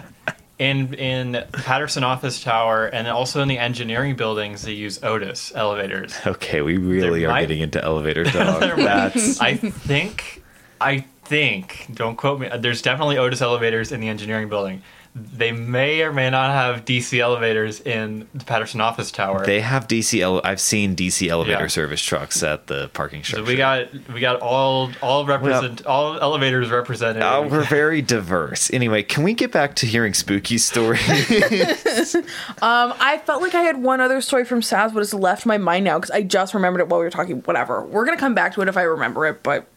[0.60, 6.16] in in patterson office tower and also in the engineering buildings they use otis elevators
[6.26, 8.60] Okay, we really There are might- getting into elevator talk.
[8.78, 10.44] That's i think
[10.82, 14.82] i think don't quote me there's definitely otis elevators in the engineering building
[15.18, 19.88] they may or may not have dc elevators in the patterson office tower they have
[19.88, 20.20] DC.
[20.22, 21.68] Ele- I've seen DC elevator Yeah.
[21.68, 23.50] service trucks at the parking so structure.
[23.50, 28.70] we got we got all all represent all elevators represented Uh, we're very diverse.
[28.74, 31.06] Anyway, can we get back to hearing spooky stories?
[32.62, 35.58] Um, I felt like I had one other story from Savs, but it's left my
[35.58, 37.38] mind now because I just remembered it while we were talking.
[37.42, 37.84] Whatever.
[37.84, 39.68] We're gonna come back to it if I remember it, but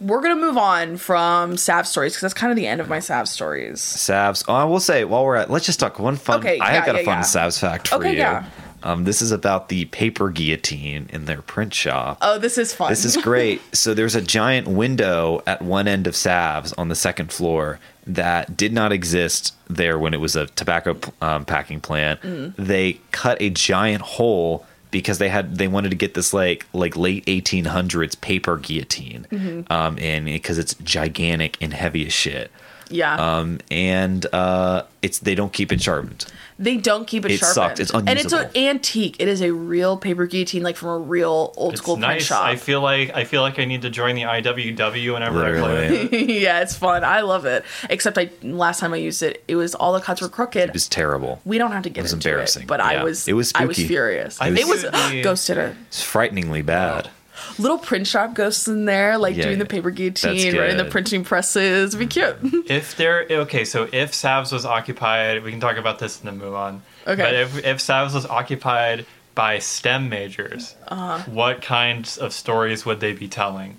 [0.00, 2.98] we're gonna move on from Sav stories because that's kind of the end of my
[3.00, 3.80] Sav stories.
[3.80, 4.44] Savs.
[4.48, 6.40] Oh, I will say while we're at, let's just talk one fun.
[6.40, 7.22] Okay, I have yeah, got a fun yeah.
[7.24, 8.18] Savs fact for Okay, you.
[8.18, 8.46] yeah.
[8.82, 12.16] Um, this is about the paper guillotine in their print shop.
[12.22, 12.88] Oh, this is fun.
[12.90, 13.60] This is great.
[13.76, 18.56] so there's a giant window at one end of Savs on the second floor that
[18.56, 22.22] did not exist there when it was a tobacco um, packing plant.
[22.22, 22.54] Mm.
[22.56, 26.96] They cut a giant hole because they had they wanted to get this like like
[26.96, 29.72] late 1800s paper guillotine Mm-hmm.
[29.72, 32.50] um and because it's gigantic and heavy as shit
[32.90, 33.14] yeah.
[33.40, 36.26] um and uh it's they don't keep it sharpened
[36.60, 37.54] they don't keep it, it sharpened.
[37.54, 37.80] sucked.
[37.80, 38.10] It's unusable.
[38.10, 39.16] and it's an antique.
[39.18, 42.44] It is a real paper guillotine, like from a real old it's school print shop.
[42.44, 45.86] i feel like i feel like i need to join the iww whenever i play
[45.86, 46.28] it.
[46.42, 47.02] yeah, it's fun.
[47.02, 47.64] I love it.
[47.88, 50.68] Except I last time I used it, it was all the cuts were crooked.
[50.68, 52.64] it was terrible we don't have to get was into embarrassing.
[52.64, 53.00] it, but Yeah.
[53.00, 54.38] I was It was I was furious.
[54.38, 55.56] I it think was it would Ghost did
[55.88, 57.08] it's frighteningly bad
[57.58, 60.84] little print shop ghosts in there, like Yeah, doing the paper That's guillotine, running the
[60.84, 61.94] printing presses.
[61.94, 62.36] It'd be cute.
[62.70, 66.38] If there, okay, so if Savs was occupied, we can talk about this and then
[66.38, 66.82] move on.
[67.06, 67.22] Okay.
[67.22, 71.18] But if if Savs was occupied by STEM majors, Uh-huh.
[71.30, 73.76] what kinds of stories would they be telling?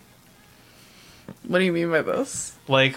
[1.48, 2.54] what do you mean by this?
[2.68, 2.96] Like,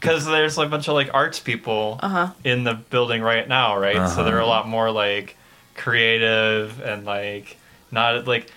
[0.00, 2.30] because there's like a bunch of like arts people Uh-huh.
[2.44, 4.08] in the building right now, right?
[4.08, 5.36] So they're a lot more like
[5.74, 7.56] creative and like
[7.90, 8.50] not like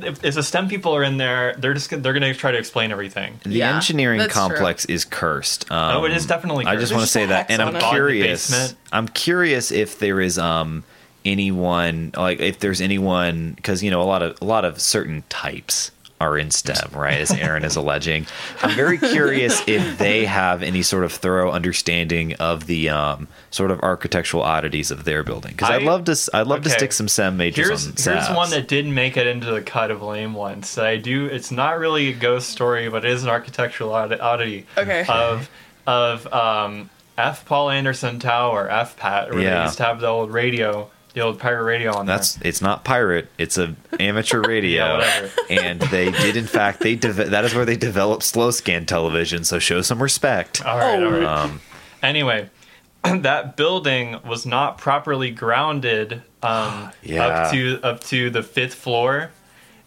[0.00, 2.52] if, if the STEM people are in there, they're just gonna- they're going to try
[2.52, 3.40] to explain everything.
[3.44, 4.40] The Yeah, engineering that's true.
[4.48, 5.70] complex is cursed.
[5.72, 6.76] Um, Oh, it is definitely Cursed.
[6.76, 7.80] I just want to say that, and I'm on it.
[7.80, 8.74] God, the curious.
[8.92, 10.84] I'm curious if there is um
[11.24, 15.22] anyone like if there's anyone because you know a lot of a lot of certain
[15.28, 17.18] types are in STEM, right?
[17.20, 18.26] As Aaron is alleging.
[18.62, 23.70] I'm very curious if they have any sort of thorough understanding of the um, sort
[23.70, 25.52] of architectural oddities of their building.
[25.52, 28.26] Because I'd love to, s- I'd love to stick some STEM majors Here's on here's
[28.28, 28.36] SAVS.
[28.36, 30.74] one that didn't make it into the cut of lame ones.
[30.74, 31.26] that I do.
[31.26, 34.66] It's not really a ghost story, but it is an architectural oddity.
[34.76, 35.04] Okay.
[35.08, 35.48] Of
[35.86, 37.44] of um, F.
[37.46, 39.58] Paul Anderson Tower, FPAT, where Yeah.
[39.58, 42.84] they used to have the old radio, the old pirate radio on That's it's not
[42.84, 43.28] pirate.
[43.38, 44.98] It's a amateur radio.
[44.98, 48.86] Yeah, and they did in fact they de- that is where they developed slow scan
[48.86, 49.44] television.
[49.44, 50.60] So show some respect.
[50.62, 50.68] there.
[50.68, 51.24] All right, all right.
[51.24, 51.60] Um,
[52.02, 52.48] Anyway,
[53.02, 57.26] that building was not properly grounded um, Yeah.
[57.26, 59.30] up to up to the fifth floor.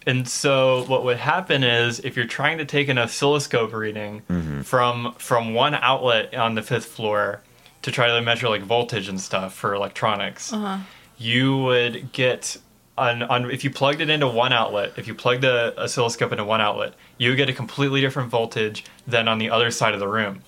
[0.06, 4.62] And so what would happen is if you're trying to take an oscilloscope reading Mm-hmm.
[4.64, 7.42] from from one outlet on the fifth floor
[7.84, 10.52] to try to measure like voltage and stuff for electronics,
[11.22, 12.58] you would get
[12.98, 16.44] on, on if you plugged it into one outlet, if you plugged the oscilloscope into
[16.44, 20.00] one outlet, you would get a completely different voltage than on the other side of
[20.00, 20.42] the room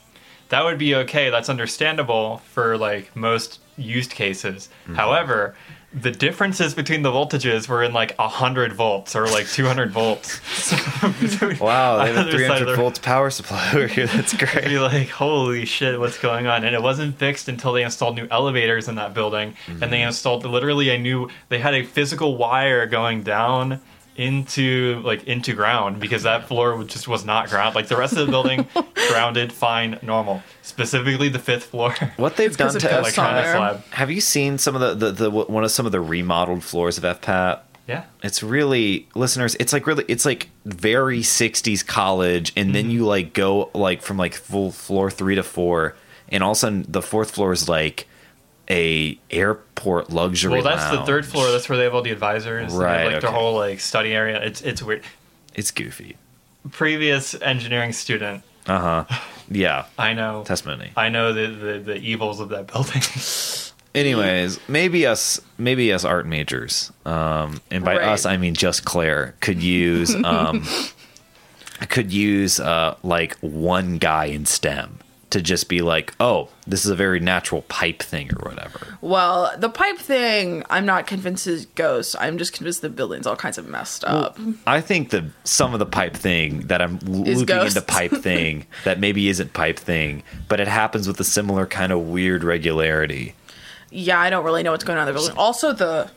[0.54, 1.32] that would be okay.
[1.32, 4.70] That's understandable for like most used cases.
[4.84, 4.94] Mm-hmm.
[4.94, 5.56] However,
[5.94, 10.42] the differences between the voltages were in like 100 volts or like 200 volts.
[11.60, 14.08] wow, they have a Other side of 300 the- volts power supply over here.
[14.08, 14.66] That's great.
[14.66, 16.64] be like, holy shit, what's going on?
[16.64, 19.56] And it wasn't fixed until they installed new elevators in that building.
[19.68, 20.08] And they mm.
[20.08, 23.80] installed literally a new, they had a physical wire going down
[24.16, 28.26] into like into ground because that floor just was not ground like the rest of
[28.26, 28.68] the building
[29.10, 33.84] grounded fine normal specifically the fifth floor What they've done to of like on there.
[33.92, 36.98] have you seen some of the, the, the one of some of the remodeled floors
[36.98, 37.60] of FPAT?
[37.88, 39.56] yeah It's really listeners.
[39.60, 40.06] It's like really.
[40.08, 42.92] It's like very '60s college, and then mm-hmm.
[42.92, 45.96] you like go like from like full floor three to four,
[46.30, 48.08] and all of a sudden the fourth floor is like
[48.74, 50.52] a airport luxury.
[50.52, 52.94] well that's the third floor that's where they have all the advisors and they have,
[52.98, 53.38] Right, like their okay.
[53.40, 55.04] whole like study area it's it's weird
[55.56, 56.18] It's goofy.
[56.72, 59.20] previous engineering student Uh huh.
[59.50, 59.86] Yeah.
[60.00, 60.92] i know Testimony.
[60.98, 63.02] i know the, the the evils of that building
[63.96, 68.08] Anyways, maybe us, maybe us art majors, um, and by Right.
[68.08, 70.66] us I mean just Claire, could use, um,
[71.90, 74.98] could use uh, like one guy in STEM
[75.34, 78.98] to just be like, oh, this is a very natural pipe thing or whatever.
[79.02, 82.16] Well, the pipe thing, I'm not convinced is ghosts.
[82.20, 84.40] I'm just convinced the building's all kinds of messed up.
[84.66, 87.04] I think the some of the pipe thing that I'm Is
[87.40, 87.76] looping ghosts.
[87.76, 91.92] into pipe thing that maybe isn't pipe thing, but it happens with a similar kind
[91.92, 93.36] of weird regularity.
[93.92, 95.38] yeah, I don't really know what's going on in the building.
[95.38, 96.10] Also, the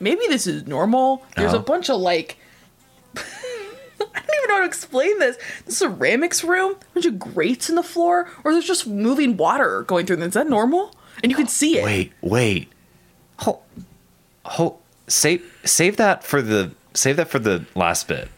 [0.00, 1.24] maybe this is normal.
[1.36, 1.58] There's Oh.
[1.58, 2.36] a bunch of like.
[4.16, 5.36] I don't even know how to explain this.
[5.66, 9.82] The ceramics room, a bunch of grates in the floor, or there's just moving water
[9.82, 10.28] going through them.
[10.28, 10.94] Is that normal?
[11.22, 11.84] And you can see it.
[11.84, 12.68] Wait, wait.
[13.38, 13.62] Hold,
[14.44, 18.28] hold, save, save that for the, save that for the last bit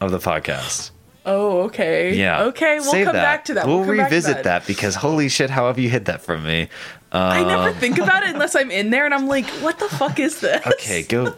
[0.00, 0.90] of the podcast.
[1.24, 2.14] Oh, okay.
[2.16, 2.44] Yeah.
[2.44, 3.22] Okay, we'll Save come that.
[3.22, 3.66] back to that.
[3.66, 4.66] We'll, to revisit that.
[4.66, 6.68] because holy shit, how have you hid that from me?
[7.12, 9.88] I never Um, think about it unless I'm in there and I'm like, what the
[9.88, 10.66] fuck is this?
[10.66, 11.34] Okay, go.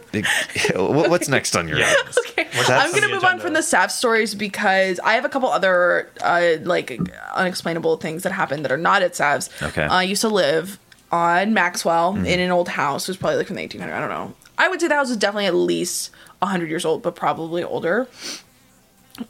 [0.75, 1.93] What's next on your Yeah.
[2.05, 2.19] list?
[2.29, 2.47] Okay.
[2.55, 6.09] What's I'm gonna move on from the SAP stories because I have a couple other
[6.21, 6.97] uh, like
[7.35, 9.49] unexplainable things that happened that are not at SAVs.
[9.61, 9.83] Okay.
[9.83, 10.79] I used to live
[11.11, 13.03] on Maxwell in an old house.
[13.07, 13.93] It was probably like from the 1800s.
[13.93, 14.33] I don't know.
[14.57, 18.07] I would say the house is definitely at least 100 years old, but probably older.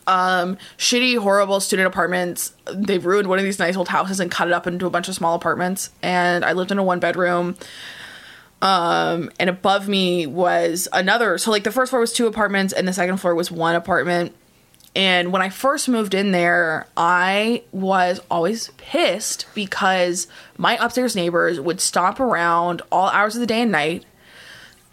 [0.08, 2.54] Um, shitty, horrible student apartments.
[2.74, 5.08] They've ruined one of these nice old houses and cut it up into a bunch
[5.08, 5.92] of small apartments.
[6.02, 7.56] And I lived in a one bedroom
[9.40, 12.94] and above me was another so like the first floor was two apartments and the
[12.94, 14.34] second floor was one apartment
[14.96, 21.60] and when i first moved in there i was always pissed because my upstairs neighbors
[21.60, 24.06] would stomp around all hours of the day and night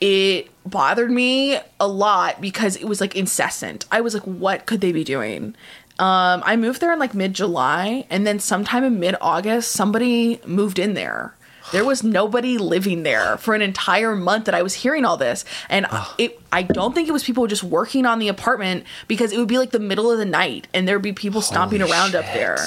[0.02, 4.80] it bothered me a lot because it was like incessant i was like what could
[4.80, 5.54] they be doing
[6.00, 10.94] um, i moved there in like mid-july and then sometime in mid-august somebody moved in
[10.94, 11.34] there
[11.70, 15.44] there was nobody living there for an entire month that I was hearing all this.
[15.70, 15.86] And
[16.18, 19.48] it I don't think it was people just working on the apartment because it would
[19.48, 22.26] be like the middle of the night and there'd be people stomping Holy around up
[22.34, 22.58] there.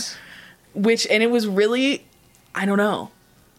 [0.73, 2.05] Which and it was really
[2.55, 3.11] I don't know.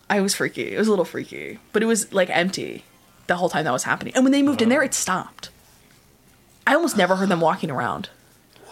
[0.08, 0.74] I was freaky.
[0.74, 1.58] It was a little freaky.
[1.72, 2.82] But it was like empty
[3.26, 4.14] the whole time that was happening.
[4.14, 5.50] And when they moved in there, it stopped.
[6.66, 8.08] I almost never heard them walking around.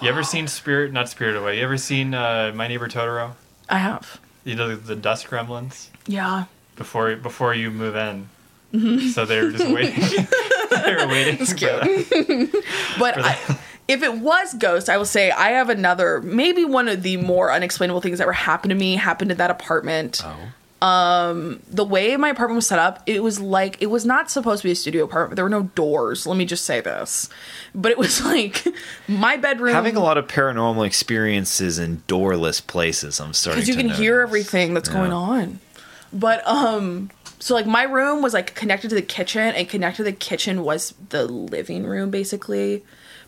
[0.03, 3.33] you ever seen spirit not spirit away you ever seen uh, my neighbor totoro
[3.69, 4.21] I have.
[4.45, 6.45] you know the, the dust gremlins Yeah.
[6.77, 8.29] before before you move in
[8.73, 9.09] Mm-hmm.
[9.11, 9.95] so they're just waiting
[10.71, 12.63] They're waiting for that.
[12.99, 13.39] But I,
[13.87, 17.53] if it was ghost, I will say I have another, maybe one of the more
[17.53, 20.23] unexplainable things that ever happened to me happened in that apartment.
[20.25, 20.35] Oh.
[20.85, 24.69] The way my apartment was set up, it was like it was not supposed to
[24.69, 25.37] be a studio apartment.
[25.37, 26.27] There were no doors.
[26.27, 27.29] Let me just say this,
[27.75, 28.67] but it was like
[29.09, 29.75] my bedroom.
[29.75, 34.21] Having a lot of paranormal experiences in doorless places, I'm starting because you can hear
[34.21, 35.61] everything that's going on.
[36.13, 40.05] But um, so like my room was like connected to the kitchen, and connected to
[40.05, 42.85] the kitchen was the living room basically.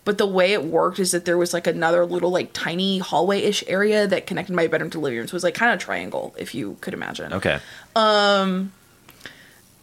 [0.07, 3.40] But the way it worked is that there was like another little like tiny hallway
[3.40, 5.27] ish area that connected my bedroom to the living room.
[5.27, 7.33] So it was like kind of triangle, if you could imagine.
[7.33, 7.59] Okay.
[7.97, 8.73] Um,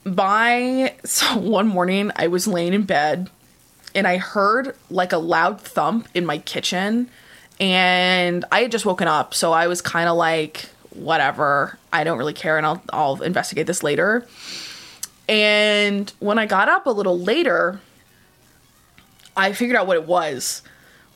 [0.06, 3.30] by so one morning, I was laying in bed
[3.94, 7.10] and I heard like a loud thump in my kitchen.
[7.60, 12.18] And I had just woken up, so I was kind of like, whatever, I don't
[12.18, 14.26] really care, and I'll, I'll investigate this later.
[15.30, 17.80] And when I got up a little later,
[19.36, 20.62] I figured out what it was,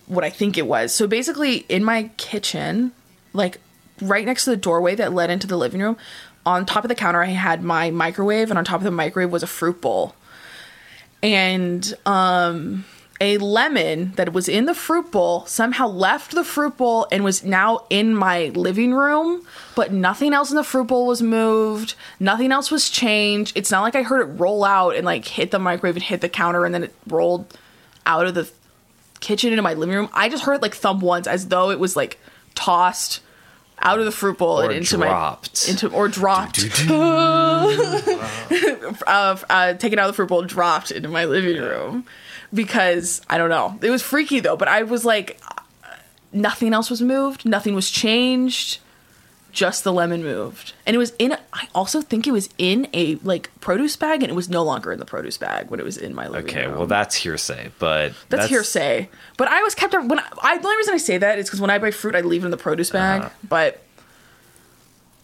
[0.05, 0.93] what I think it was.
[0.93, 2.91] So basically, in my kitchen,
[3.33, 3.59] like
[4.01, 5.97] right next to the doorway that led into the living room,
[6.45, 9.31] on top of the counter, I had my microwave, and on top of the microwave
[9.31, 10.15] was a fruit bowl.
[11.21, 12.85] And um,
[13.19, 17.43] a lemon that was in the fruit bowl somehow left the fruit bowl and was
[17.43, 21.95] now in my living room, but nothing else in the fruit bowl was moved.
[22.19, 23.57] Nothing else was changed.
[23.57, 26.21] It's not like I heard it roll out and like hit the microwave and hit
[26.21, 27.57] the counter and then it rolled
[28.07, 28.49] out of the
[29.19, 30.09] kitchen into my living room.
[30.13, 32.19] I just heard it like thump once as though it was like
[32.55, 33.21] tossed
[33.79, 35.67] out of the fruit bowl Or and into dropped.
[35.67, 37.67] my into or dropped uh,
[39.49, 42.05] uh, taken out of the fruit bowl, dropped into my living room
[42.53, 43.77] because I don't know.
[43.81, 45.39] It was freaky though, but I was like,
[46.33, 48.79] nothing else was moved, nothing was changed,
[49.57, 51.31] just the lemon moved, and it was in.
[51.31, 54.61] A, I also think it was in a like produce bag, and it was no
[54.63, 56.61] longer in the produce bag when it was in my living Okay.
[56.61, 56.69] room.
[56.69, 59.09] Okay, well, that's hearsay, but That's, hearsay.
[59.35, 61.59] But I was kept when I, I the only reason I say that is because
[61.59, 63.21] when I buy fruit, I leave it in the produce bag.
[63.21, 63.29] Uh-huh.
[63.49, 63.81] But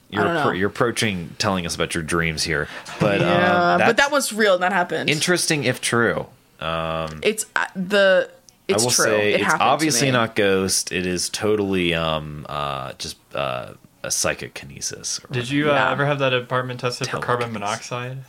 [0.09, 0.45] You're, don't know.
[0.47, 2.67] appro- you're approaching telling us about your dreams here,
[2.99, 5.11] but yeah, um, but that was real and that happened.
[5.11, 6.25] interesting if true.
[6.59, 8.31] it's uh, the
[8.67, 9.05] it's I will true.
[9.05, 10.91] say it it's obviously not ghost.
[10.91, 15.23] It is totally um uh just uh a psychic kinesis.
[15.23, 15.91] or Did you uh, Yeah.
[15.91, 18.19] ever have that apartment tested for carbon monoxide?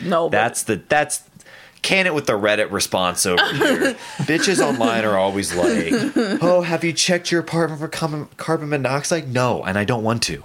[0.00, 1.22] No, but That's the that's
[1.82, 3.94] can it with the Reddit response over here.
[4.22, 5.92] Bitches online are always like,
[6.42, 10.22] "Oh, have you checked your apartment for carbon, carbon monoxide?" No, and I don't want
[10.24, 10.42] to.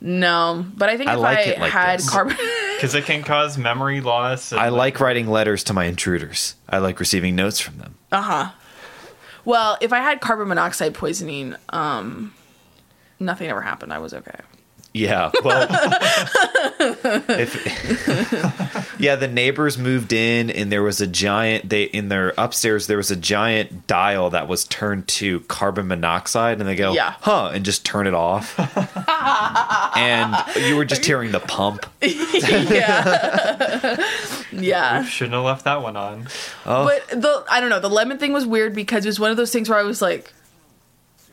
[0.00, 2.08] No, but I think I if like I it like had this.
[2.10, 2.36] carbon,
[2.76, 4.52] Because it can cause memory loss.
[4.52, 6.54] and, I like writing letters to my intruders.
[6.68, 7.94] I like receiving notes from them.
[8.12, 8.50] Uh huh.
[9.44, 12.32] Well, if I had carbon monoxide poisoning, um,
[13.18, 13.92] nothing ever happened.
[13.92, 14.38] I was okay.
[14.94, 15.66] Yeah, well,
[17.28, 21.68] if yeah, the neighbors moved in, and there was a giant.
[21.68, 26.60] They in their upstairs there was a giant dial that was turned to carbon monoxide,
[26.60, 27.14] and they go, Yeah.
[27.20, 28.58] huh, and just turn it off.
[29.98, 30.34] and
[30.66, 31.84] you were just hearing the pump.
[32.00, 34.02] yeah,
[34.50, 35.04] yeah.
[35.04, 36.26] Shouldn't have left that one on.
[36.64, 36.86] Oh.
[36.86, 37.80] But the I don't know.
[37.80, 40.00] The lemon thing was weird because it was one of those things where I was
[40.00, 40.32] like,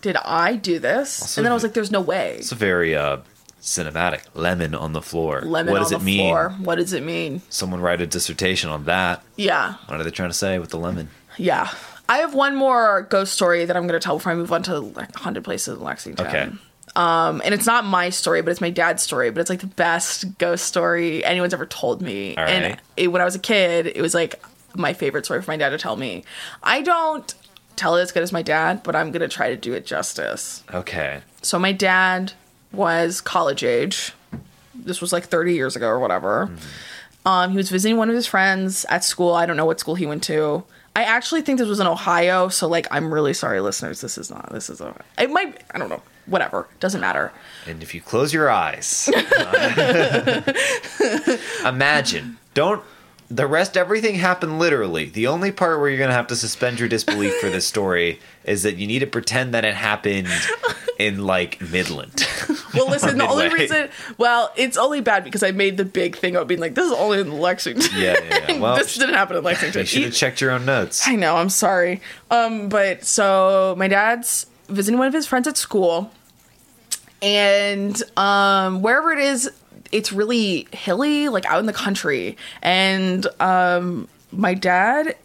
[0.03, 2.55] "Did I do this?" Also and then I was like, "There's no way." It's a
[2.55, 3.17] very uh,
[3.61, 4.21] cinematic.
[4.35, 5.41] Lemon on the floor.
[5.41, 6.19] Lemon what on does the it mean?
[6.29, 6.49] floor.
[6.59, 7.41] What does it mean?
[7.49, 9.23] Someone write a dissertation on that.
[9.37, 11.09] Yeah, What are they trying to say with the lemon?
[11.37, 11.69] yeah.
[12.09, 14.61] I have one more ghost story that I'm going to tell before I move on
[14.63, 16.27] to like, haunted places in Lexington.
[16.27, 16.49] Okay.
[16.97, 19.31] Um, and it's not my story, but it's my dad's story.
[19.31, 22.35] But it's like the best ghost story anyone's ever told me.
[22.35, 24.43] And it, when I was a kid, it was like
[24.75, 26.25] my favorite story for my dad to tell me.
[26.61, 27.33] I don't
[27.75, 30.63] tell it as good as my dad, but I'm gonna try to do it justice.
[30.73, 31.21] Okay.
[31.41, 32.33] So my dad
[32.71, 34.13] was college age.
[34.75, 36.51] This was like 30 years ago or whatever.
[37.25, 39.33] Um, he was visiting one of his friends at school.
[39.33, 40.63] I don't know what school he went to.
[40.95, 44.01] I actually think this was in Ohio, so like I'm really sorry, listeners.
[44.01, 44.51] This is not.
[44.51, 44.93] This is a.
[45.17, 45.61] It might.
[45.71, 46.01] I don't know.
[46.27, 46.67] Whatever.
[46.79, 47.31] Doesn't matter.
[47.65, 49.09] And if you close your eyes,
[51.65, 52.37] imagine.
[52.53, 52.83] Don't.
[53.33, 55.05] The rest, everything happened literally.
[55.05, 58.19] The only part where you're going to have to suspend your disbelief for this story
[58.43, 60.27] is that you need to pretend that it happened
[60.99, 62.27] in like Midland.
[62.73, 63.17] Well, listen.
[63.19, 63.89] the only reason.
[64.17, 66.91] Well, it's only bad because I made the big thing about being like, this is
[66.93, 67.87] only in Lexington.
[67.95, 68.59] yeah, yeah, yeah.
[68.59, 69.81] Well, this didn't happen in Lexington.
[69.81, 71.07] you should have checked your own notes.
[71.07, 72.01] I know, I'm sorry.
[72.31, 76.11] Um, but so my dad's visiting one of his friends at school,
[77.21, 79.51] and um, wherever it is,
[79.93, 82.35] it's really hilly, like out in the country.
[82.61, 85.15] And um, my dad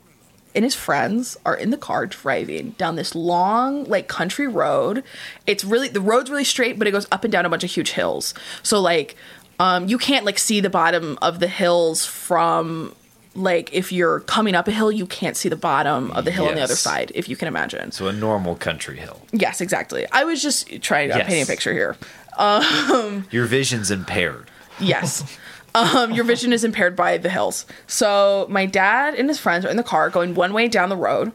[0.55, 5.03] and his friends are in the car driving down this long, like country road.
[5.47, 7.71] It's really the road's really straight, but it goes up and down a bunch of
[7.71, 8.35] huge hills.
[8.63, 9.17] So like,
[9.59, 12.95] um, you can't like see the bottom of the hills from
[13.35, 16.47] like if you're coming up a hill, you can't see the bottom of the hill
[16.49, 17.93] on the other side, if you can imagine.
[17.93, 19.21] So a normal country hill.
[19.33, 20.07] Yes, exactly.
[20.13, 21.27] I was just trying to Yes.
[21.29, 21.97] paint a picture here.
[23.31, 24.51] Your vision's impaired.
[24.81, 25.39] Yes.
[25.75, 27.67] Um, your vision is impaired by the hills.
[27.87, 30.97] So my dad and his friends are in the car going one way down the
[30.97, 31.33] road,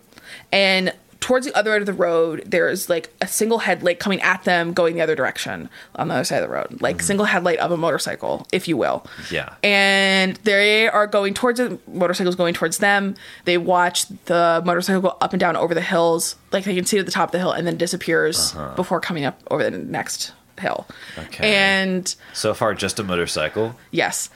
[0.52, 4.44] and towards the other end of the road, there's like a single headlight coming at
[4.44, 7.60] them going the other direction on the other side of the road, like single headlight
[7.60, 9.08] of a motorcycle, if you will.
[9.32, 9.56] Yeah.
[9.64, 13.16] And they are going towards the motorcycle's going towards them.
[13.46, 16.98] They watch the motorcycle go up and down over the hills, like they can see
[16.98, 19.78] it at the top of the hill, and then disappears before coming up over the
[19.78, 20.88] next hill.
[21.18, 21.54] Okay.
[21.56, 23.76] And So far, just a motorcycle.
[23.92, 24.30] Yes.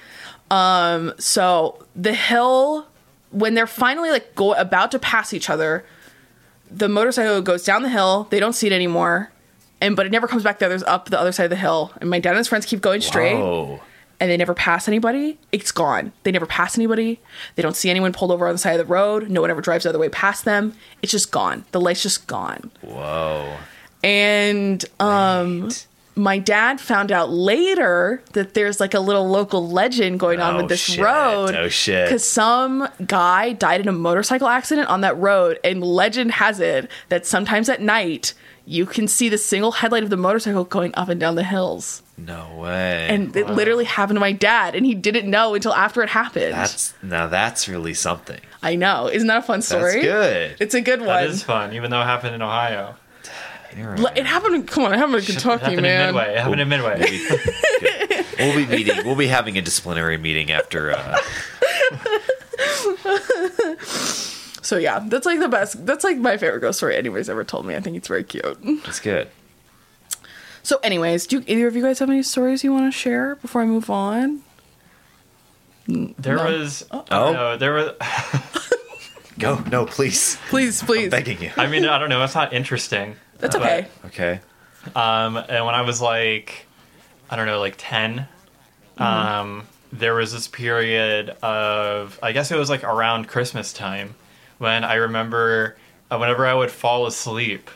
[0.51, 2.87] Um, so the hill,
[3.31, 5.85] when they're finally like go about to pass each other,
[6.71, 8.27] the motorcycle goes down the hill.
[8.29, 9.31] They don't see it anymore,
[9.81, 11.91] and but it never comes back the others up the other side of the hill.
[12.01, 13.81] And my dad and his friends keep going straight, Oh,
[14.19, 15.37] and they never pass anybody.
[15.51, 16.11] It's gone.
[16.23, 17.19] They never pass anybody.
[17.55, 19.29] They don't see anyone pulled over on the side of the road.
[19.29, 20.73] No one ever drives the other way past them.
[21.01, 21.65] It's just gone.
[21.71, 22.71] The light's just gone.
[22.81, 23.57] whoa.
[24.03, 25.87] And um Right.
[26.17, 30.57] My dad found out later that there's like a little local legend going on Oh,
[30.57, 30.99] with this shit.
[31.03, 31.55] road.
[31.55, 32.07] Oh, shit.
[32.07, 36.89] Because some guy died in a motorcycle accident on that road, and legend has it
[37.09, 38.33] that sometimes at night
[38.65, 42.01] you can see the single headlight of the motorcycle going up and down the hills.
[42.17, 43.07] No way.
[43.09, 46.53] And it literally happened to my dad, and he didn't know until after it happened.
[46.53, 48.41] that's now that's really something.
[48.63, 49.07] I know.
[49.07, 49.81] Isn't that a fun story?
[49.83, 50.03] That's story?
[50.03, 50.55] good.
[50.59, 51.07] It's a good one.
[51.09, 52.95] That is fun, even though it happened in Ohio.
[53.75, 54.17] You're L- right.
[54.17, 54.55] It happened.
[54.55, 56.09] In, come on, it happened in It Kentucky, happened man.
[56.09, 56.33] in Midway.
[56.33, 56.99] It happened in Midway.
[57.79, 58.25] Good.
[58.39, 58.97] We'll be meeting.
[59.03, 60.91] We'll be having a disciplinary meeting after.
[60.91, 61.17] Uh,
[64.61, 65.85] So yeah, that's like the best.
[65.85, 67.75] That's like my favorite ghost story anybody's ever told me.
[67.75, 68.57] I think it's very cute.
[68.83, 69.29] that's good.
[70.61, 73.61] So, anyways, do either of you guys have any stories you want to share before
[73.61, 74.41] I move on?
[75.87, 76.43] There No.
[76.45, 76.85] was.
[76.91, 77.05] Oh.
[77.31, 77.91] No, there was.
[79.39, 79.59] Go.
[79.71, 80.37] No, please.
[80.49, 81.09] Please, please.
[81.11, 81.51] Begging you.
[81.55, 82.21] I mean, I don't know.
[82.25, 83.15] It's not interesting.
[83.39, 83.87] That's But, okay.
[84.05, 84.39] Okay.
[84.95, 86.65] Um, and when I was like,
[87.29, 88.27] I don't know, like 10,
[88.97, 94.15] um, there was this period of, I guess it was like around Christmas time,
[94.57, 95.77] when I remember
[96.09, 97.69] uh, whenever I would fall asleep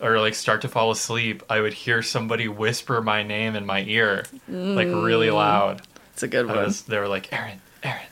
[0.00, 3.82] or like start to fall asleep, I would hear somebody whisper my name in my
[3.82, 5.82] ear, like really loud.
[6.12, 6.64] It's a good I one.
[6.64, 8.06] was, they were like, Aaron, Aaron,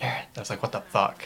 [0.00, 0.24] Aaron.
[0.36, 1.24] I was like, what the fuck?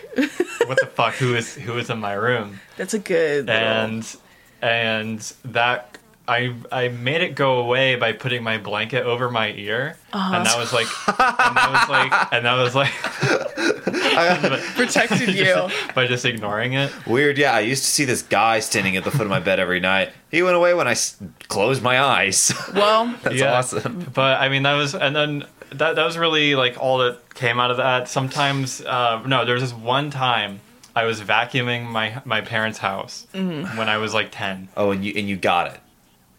[0.67, 1.15] what the fuck?
[1.15, 2.61] Who is who is in my room?
[2.77, 3.47] That's a good.
[3.47, 4.17] little- and
[4.63, 5.99] and that
[6.29, 10.59] I I made it go away by putting my blanket over my ear, and that
[10.59, 12.91] was like, and that was like, and that was like
[14.75, 15.69] protected you.
[15.95, 16.93] by just ignoring it.
[17.07, 17.39] Weird.
[17.39, 19.81] Yeah, I used to see this guy standing at the foot of my bed every
[19.81, 20.11] night.
[20.31, 21.17] He went away when I s-
[21.49, 22.53] closed my eyes.
[22.75, 23.53] Well, That's Yeah.
[23.59, 24.11] awesome.
[24.13, 27.61] But I mean, that was, and then that that was really like all that came
[27.61, 28.09] out of that.
[28.09, 30.61] Sometimes, uh, no, there was this one time
[30.97, 33.77] I was vacuuming my my parents' house Mm-hmm.
[33.79, 34.69] when I was like ten.
[34.77, 35.81] Oh, and you and you got it.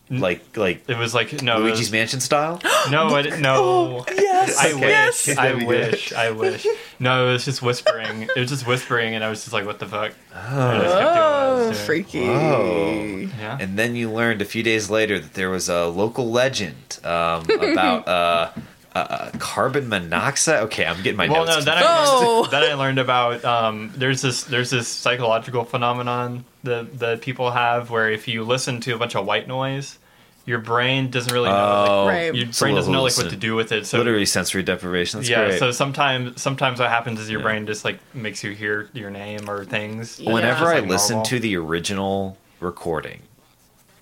[0.10, 2.60] Like like It was like no, Luigi's was, Mansion style.
[2.89, 3.41] no, I didn't.
[3.49, 4.89] No, yes, I Okay.
[4.89, 5.28] yes.
[5.28, 5.38] wish.
[5.38, 6.14] I wish.
[6.14, 6.66] I wish.
[6.99, 8.22] No, it was just whispering.
[8.24, 11.14] It was just whispering, and I was just like, "What the fuck?" I just kept
[11.14, 12.26] doing what I Oh, freaky.
[12.28, 13.28] Whoa.
[13.38, 13.58] Yeah.
[13.60, 17.43] And then you learned a few days later that there was a local legend um,
[17.51, 18.49] about uh,
[18.98, 20.64] uh, carbon monoxide.
[20.64, 21.58] Okay, I'm getting my well, notes.
[21.60, 21.64] no.
[21.64, 22.39] Then I Oh.
[22.41, 27.52] learned, then I learned about um, there's this there's this psychological phenomenon that that people
[27.52, 29.98] have where if you listen to a bunch of white noise,
[30.45, 31.86] your brain doesn't really know.
[31.89, 32.36] Oh, like, Right.
[32.36, 33.86] your it's a brain doesn't know like what to do with it.
[33.86, 35.20] So Literally sensory deprivation.
[35.20, 35.45] That's yeah.
[35.48, 35.60] great.
[35.60, 37.48] So sometimes sometimes what happens is your Yeah.
[37.48, 40.20] brain just like makes you hear your name or things.
[40.20, 40.32] Yeah.
[40.32, 41.26] Whenever Just, I listen normal.
[41.26, 43.22] to the original recording,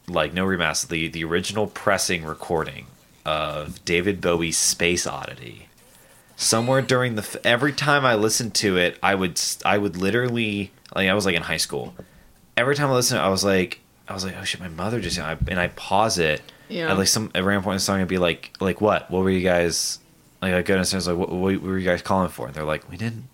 [0.08, 2.86] like no remaster, the the original pressing recording
[3.26, 5.68] of David Bowie's Space Oddity,
[6.36, 10.72] somewhere during the f- every time I listened to it, I would I would literally
[10.96, 11.96] like I was like in high school.
[12.56, 15.18] Every time I listened, I was like I was like oh shit, my mother just
[15.18, 16.42] and I, and I pause it.
[16.70, 16.90] Yeah.
[16.90, 19.24] And like some at random point in the song, I'd be like like what what
[19.24, 20.00] were you guys
[20.42, 22.48] like I go downstairs like what, what were you guys calling for?
[22.48, 23.28] And they're like we didn't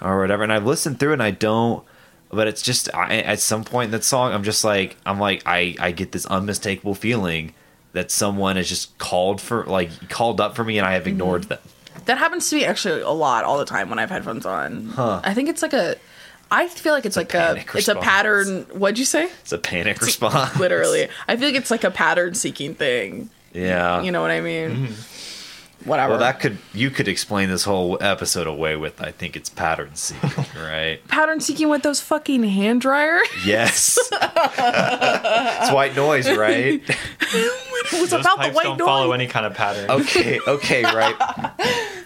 [0.00, 0.42] or whatever.
[0.42, 1.84] And I've listened through and I don't,
[2.30, 5.42] but it's just I, at some point in that song, I'm just like I'm like
[5.46, 7.52] I I get this unmistakable feeling
[7.92, 11.44] that someone has just called for like called up for me and I have ignored
[11.44, 11.58] them.
[12.06, 14.86] That happens to me actually a lot all the time when I have headphones on.
[14.88, 15.20] Huh.
[15.22, 15.96] I think it's like a.
[16.52, 17.54] I feel like it's, like a.
[17.54, 18.62] panic It's a pattern.
[18.72, 19.24] What'd you say?
[19.42, 20.56] It's a panic response.
[20.58, 23.30] Literally, I feel like it's like a pattern seeking thing.
[23.52, 24.02] Yeah.
[24.02, 24.70] You know what I mean?
[24.70, 25.88] Mm-hmm.
[25.88, 26.10] Whatever.
[26.10, 29.94] well, that could you could explain this whole episode away with I think it's pattern
[29.94, 31.00] seeking, right?
[31.08, 33.18] pattern seeking with those fucking hand dryer.
[33.46, 33.98] Yes.
[34.12, 36.82] it's white noise, right?
[37.92, 38.86] It was Those about the pipes white don't noise.
[38.86, 39.90] follow any kind of pattern.
[39.90, 41.16] Okay, okay, right.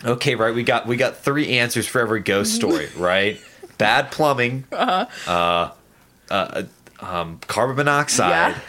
[0.04, 0.54] Okay, right.
[0.54, 3.40] We got we got three answers for every ghost story, right?
[3.78, 5.72] Bad plumbing, uh-huh.
[6.30, 6.62] uh,
[7.00, 8.60] um, carbon monoxide, Yeah.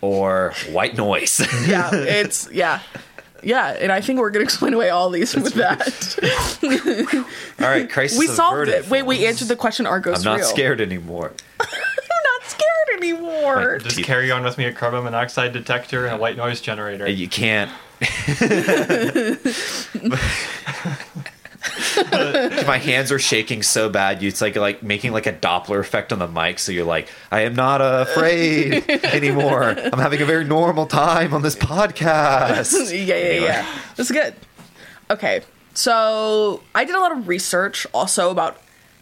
[0.00, 1.40] or white noise.
[1.66, 2.80] Yeah, it's yeah.
[3.44, 5.80] Yeah, and I think we're gonna explain away all these with that.
[7.60, 8.16] All right, crisis.
[8.18, 8.88] we solved averted, it.
[8.90, 9.84] Wait, we answered the question.
[9.84, 10.48] Are ghosts I'm not real?
[10.48, 11.32] scared anymore.
[13.10, 13.82] I'm not.
[13.82, 14.06] Just Teeth.
[14.06, 17.08] carry on with me a carbon monoxide detector and a white noise generator.
[17.08, 17.70] You can't.
[22.66, 24.22] My hands are shaking so bad.
[24.22, 26.58] You, it's like like making like a Doppler effect on the mic.
[26.58, 29.62] So you're like, I am not afraid anymore.
[29.62, 32.90] I'm having a very normal time on this podcast.
[33.06, 33.66] yeah, yeah, yeah.
[33.96, 34.34] That's good.
[35.10, 35.42] Okay,
[35.74, 38.58] so I did a lot of research also about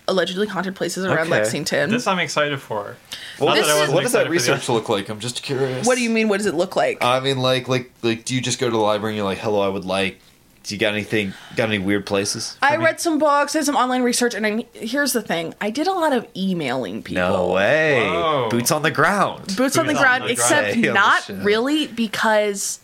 [0.08, 1.30] allegedly haunted places around Okay.
[1.30, 1.90] Lexington.
[1.90, 2.96] This I'm excited for.
[3.38, 4.88] Well, Not This that I is- wasn't what does that excited for the research look
[4.88, 5.08] like?
[5.08, 5.86] I'm just curious.
[5.86, 6.28] what do you mean?
[6.28, 6.98] What does it look like?
[7.02, 9.38] I mean, like, like, like, do you just go to the library and you're like,
[9.38, 10.20] "Hello, I would like."
[10.62, 11.32] Do you got anything?
[11.56, 12.58] Got any weird places?
[12.60, 15.86] I read some books, did some online research, and I, here's the thing: I did
[15.86, 17.22] a lot of emailing people.
[17.22, 17.98] No way.
[18.06, 18.48] Whoa.
[18.50, 19.56] Boots on the ground.
[19.56, 20.74] boots on the Boots on ground, the except ground.
[20.76, 21.34] On the not show.
[21.36, 22.80] really because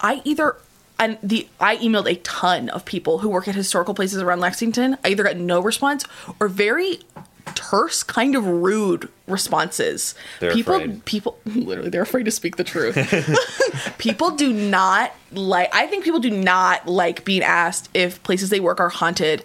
[0.00, 0.54] I either
[0.98, 4.96] and the I emailed a ton of people who work at historical places around Lexington.
[5.04, 6.04] I either got no response
[6.40, 7.00] or very
[7.54, 10.14] terse, kind of rude responses.
[10.40, 11.04] They're people afraid.
[11.04, 12.96] people literally they're afraid to speak the truth.
[13.98, 18.60] people do not like I think people do not like being asked if places they
[18.60, 19.44] work are haunted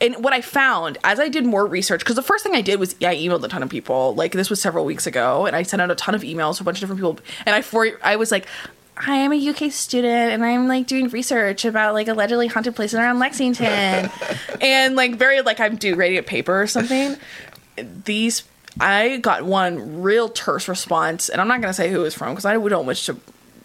[0.00, 2.80] and what I found as I did more research, because the first thing I did
[2.80, 4.14] was yeah, I emailed a ton of people.
[4.14, 6.62] Like this was several weeks ago, and I sent out a ton of emails to
[6.62, 7.18] a bunch of different people.
[7.46, 8.46] And I for I was like,
[8.96, 12.98] I am a UK student, and I'm like doing research about like allegedly haunted places
[12.98, 14.10] around Lexington,
[14.60, 17.16] and like very like I'm due writing a paper or something.
[18.04, 18.44] These
[18.80, 22.30] I got one real terse response, and I'm not gonna say who it was from
[22.30, 23.16] because I don't wish to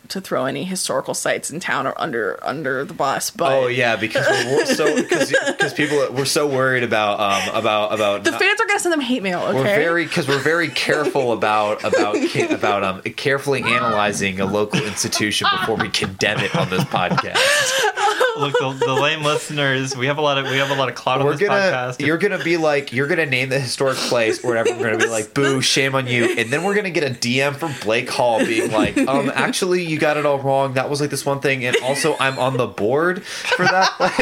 [0.10, 3.32] to throw any historical sites in town or under under the bus.
[3.32, 4.96] But Oh yeah, because we're, we're so
[5.52, 9.02] because people we're so worried about um about about the fans are gonna send them
[9.02, 9.42] hate mail.
[9.42, 12.16] Okay, We're very because we're very careful about about
[12.52, 17.38] about um carefully analyzing a local institution before we condemn it on this podcast.
[18.38, 20.96] Look, the, the lame listeners, we have a lot of we have a lot of
[20.96, 22.06] clout We're this gonna podcast.
[22.06, 24.70] you're gonna be like you're gonna name the historic place or whatever.
[24.78, 27.56] We're gonna be like boo, shame on you, and then we're gonna get a DM
[27.56, 30.74] from Blake Hall being like, um, actually you got it all wrong.
[30.74, 34.16] That was like this one thing, and also I'm on the board for that place.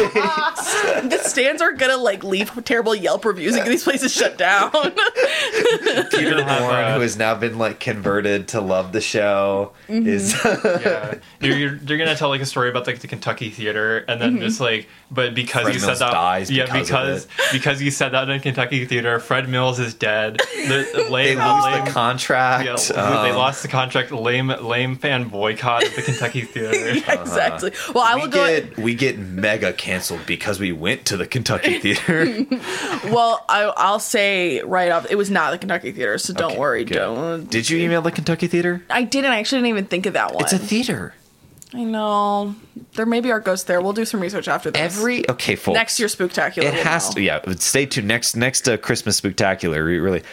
[1.09, 4.71] the stands are gonna like leave terrible Yelp reviews and get these places shut down.
[4.71, 9.71] Peter gonna have, Bourne, uh, who has now been like converted to love the show,
[9.87, 10.07] Mm-hmm.
[10.07, 10.33] is
[10.83, 14.19] yeah, you're, you're, you're gonna tell like a story about like the Kentucky theater, and
[14.19, 17.81] then just like, but because Fred you Mills said that, dies yeah, because because because
[17.81, 20.37] you said that in Kentucky theater, Fred Mills is dead.
[20.37, 22.65] The, the they lame, lose lame, the contract.
[22.65, 24.11] Yeah, um, they lost the contract.
[24.11, 26.97] Lame, lame fan boycott of the Kentucky theater.
[27.11, 27.71] exactly.
[27.93, 28.45] Well, I will go.
[28.45, 32.25] get we get mega canceled because we went to the Kentucky theater.
[33.11, 36.59] well, I, I'll say right off, it was not the Kentucky Theater, so don't Okay,
[36.59, 36.83] worry.
[36.85, 36.95] good.
[36.95, 37.49] Don't.
[37.49, 38.83] Did you email the Kentucky theater?
[38.89, 39.31] I didn't.
[39.31, 40.43] I actually didn't even think of that one.
[40.43, 41.13] It's a theater.
[41.73, 42.55] I know.
[42.93, 43.81] There maybe are ghosts there.
[43.81, 44.79] We'll do some research after this.
[44.97, 45.75] Every okay, folks.
[45.75, 46.63] next year spooktacular.
[46.65, 47.15] it we'll has know.
[47.15, 47.21] to.
[47.21, 48.07] Yeah, stay tuned.
[48.07, 49.83] Next next uh, Christmas spectacular.
[49.83, 50.23] Really,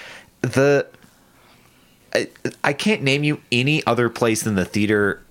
[0.43, 0.87] the
[2.14, 2.28] I,
[2.62, 5.22] I can't name you any other place than the theater.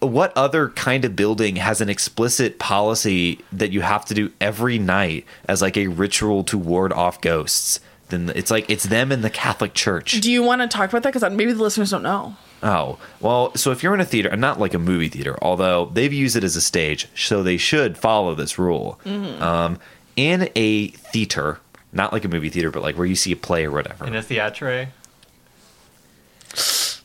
[0.00, 4.78] What other kind of building has an explicit policy that you have to do every
[4.78, 7.80] night as like a ritual to ward off ghosts?
[8.08, 10.12] Then it's like it's them in the Catholic Church.
[10.20, 11.12] Do you want to talk about that?
[11.12, 12.36] Because maybe the listeners don't know.
[12.62, 15.86] Oh, well, so if you're in a theater, and not like a movie theater, although
[15.86, 18.98] they've used it as a stage, so they should follow this rule.
[19.04, 19.78] Um,
[20.16, 21.60] in a theater,
[21.92, 24.06] not like a movie theater, but like where you see a play or whatever.
[24.06, 24.88] In a theatre.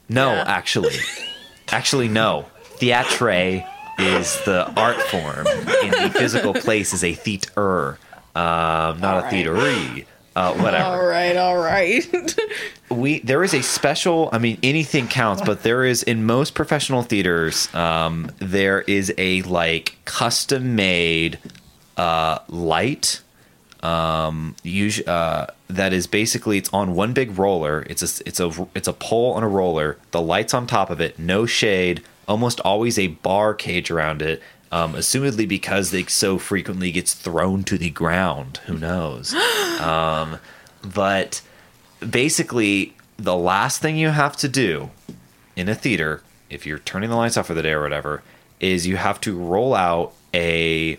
[0.10, 0.44] No, Yeah.
[0.48, 0.96] actually.
[1.70, 2.46] actually, no.
[2.78, 3.64] Theatre
[4.00, 7.98] is the art form, and the physical place is a theater,
[8.36, 9.34] um, not All a right.
[9.34, 10.06] theatery.
[10.36, 10.84] Uh, whatever.
[10.84, 12.36] All right, all right.
[12.89, 17.02] we there is a special i mean anything counts but there is in most professional
[17.02, 21.39] theaters um, there is a like custom made
[21.98, 23.22] uh, light
[23.84, 27.86] um, us- uh, that is basically it's on one big roller.
[27.89, 29.97] It's a it's a it's a pole on a roller.
[30.11, 31.19] The lights on top of it.
[31.19, 32.01] No shade.
[32.27, 34.41] Almost always a bar cage around it.
[34.71, 38.57] Um, assumedly because they so frequently gets thrown to the ground.
[38.65, 39.36] Who knows?
[39.84, 40.38] Um,
[40.81, 41.41] but
[42.07, 44.91] basically the last thing you have to do
[45.57, 48.21] in a theater if you're turning the lights off for the day or whatever
[48.59, 50.97] is you have to roll out a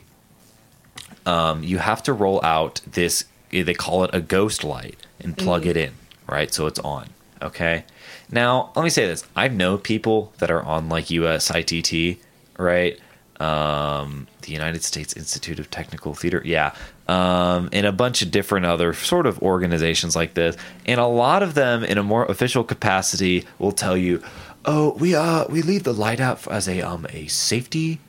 [1.27, 5.65] um, you have to roll out this they call it a ghost light and plug
[5.67, 5.93] it in
[6.27, 6.53] right?
[6.53, 7.09] So it's on
[7.43, 7.85] okay?
[8.31, 9.25] Now let me say this.
[9.37, 12.19] I know people that are on like USITT
[12.59, 12.99] right?
[13.41, 16.75] Um, the United States Institute of Technical Theater, yeah,
[17.09, 20.57] um, and a bunch of different other sort of organizations like this.
[20.87, 24.23] And a lot of them, in a more official capacity, will tell you,
[24.65, 28.01] "Oh, we uh we leave the light out as a um a safety."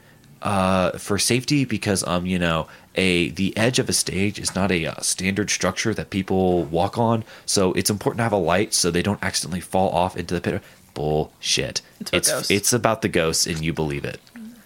[0.42, 4.72] Uh, for safety, because um, you know, a the edge of a stage is not
[4.72, 8.74] a uh, standard structure that people walk on, so it's important to have a light
[8.74, 10.62] so they don't accidentally fall off into the pit.
[10.94, 11.82] Bullshit.
[12.00, 12.52] It's about It's ghosts.
[12.52, 14.20] it's about the ghosts, and you believe it,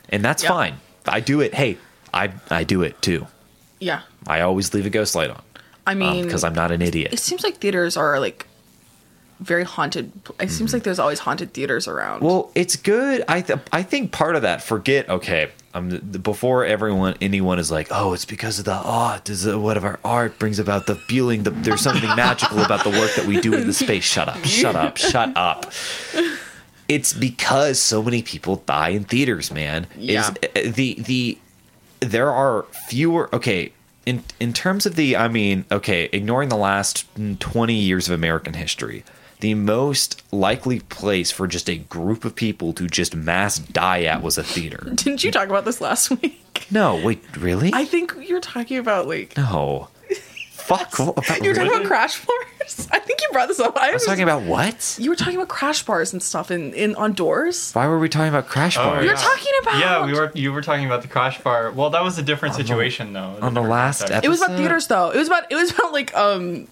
[0.09, 0.49] and that's Yeah.
[0.49, 0.75] fine.
[1.07, 1.53] I do it.
[1.55, 1.77] Hey,
[2.13, 3.27] I I do it too.
[3.79, 4.01] Yeah.
[4.27, 5.41] I always leave a ghost light on
[5.87, 7.11] I mean, because I'm not an idiot.
[7.13, 8.45] it seems like theaters are like
[9.39, 10.11] very haunted.
[10.39, 12.17] It seems like there's always haunted theaters around.
[12.17, 12.25] Mm-hmm.
[12.25, 13.23] Well, it's good.
[13.27, 14.61] I th- I think part of that.
[14.61, 15.09] Forget.
[15.09, 19.25] Okay, the, before everyone, anyone is like, oh, it's because of the art.
[19.25, 21.43] The, what of our art brings about the feeling?
[21.43, 24.03] The, there's something magical about the work that we do in the space.
[24.03, 24.43] Shut up.
[24.45, 24.97] Shut up.
[24.97, 25.71] Shut up.
[26.87, 29.85] It's because so many people die in theaters, man.
[29.95, 30.21] Yeah.
[30.21, 31.37] Is uh, the the
[31.99, 33.33] there are fewer.
[33.33, 33.73] Okay.
[34.05, 37.05] In, in terms of the, I mean, okay, ignoring the last
[37.39, 39.03] 20 years of American history,
[39.39, 44.21] the most likely place for just a group of people to just mass die at
[44.21, 44.83] was a theater.
[44.95, 46.67] Didn't you talk about this last week?
[46.71, 47.71] No, wait, really?
[47.73, 49.87] I think you were talking about like no.
[50.51, 50.99] Fuck.
[50.99, 51.77] what about- you were talking really?
[51.77, 52.87] about crash bars.
[52.91, 53.75] I think you brought this up.
[53.75, 54.97] I I was talking about what?
[55.01, 57.71] You were talking about crash bars and stuff in, in on doors.
[57.73, 59.03] Why were we talking about crash Oh, bars?
[59.03, 60.31] You're talking about- Yeah, we were.
[60.35, 61.71] You were talking about the crash bar.
[61.71, 63.39] Well, that was a different situation, though.
[63.41, 64.25] on the last episode.
[64.25, 65.09] It was about theaters though.
[65.09, 66.67] It was about it was about like um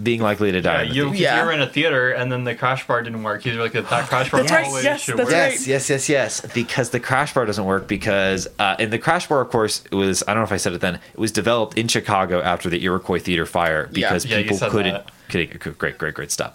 [0.00, 0.74] Being likely to die.
[0.74, 1.16] Yeah, in the you, theater.
[1.22, 1.34] yeah.
[1.34, 1.40] Yeah.
[1.40, 3.44] you were in a theater, and then the crash bar didn't work.
[3.44, 5.34] You were like, that crash bar That's right, always yes, should that's work.
[5.34, 5.52] right.
[5.52, 6.52] Yes, yes, yes, yes.
[6.54, 9.94] Because the crash bar doesn't work because, uh, and the crash bar, of course, it
[9.94, 12.70] was, I don't know if I said it then, it was developed in Chicago after
[12.70, 14.94] the Iroquois Theater fire because Yeah, people said couldn't.
[14.94, 15.10] that.
[15.32, 16.54] Couldn't- Great, great, great stuff.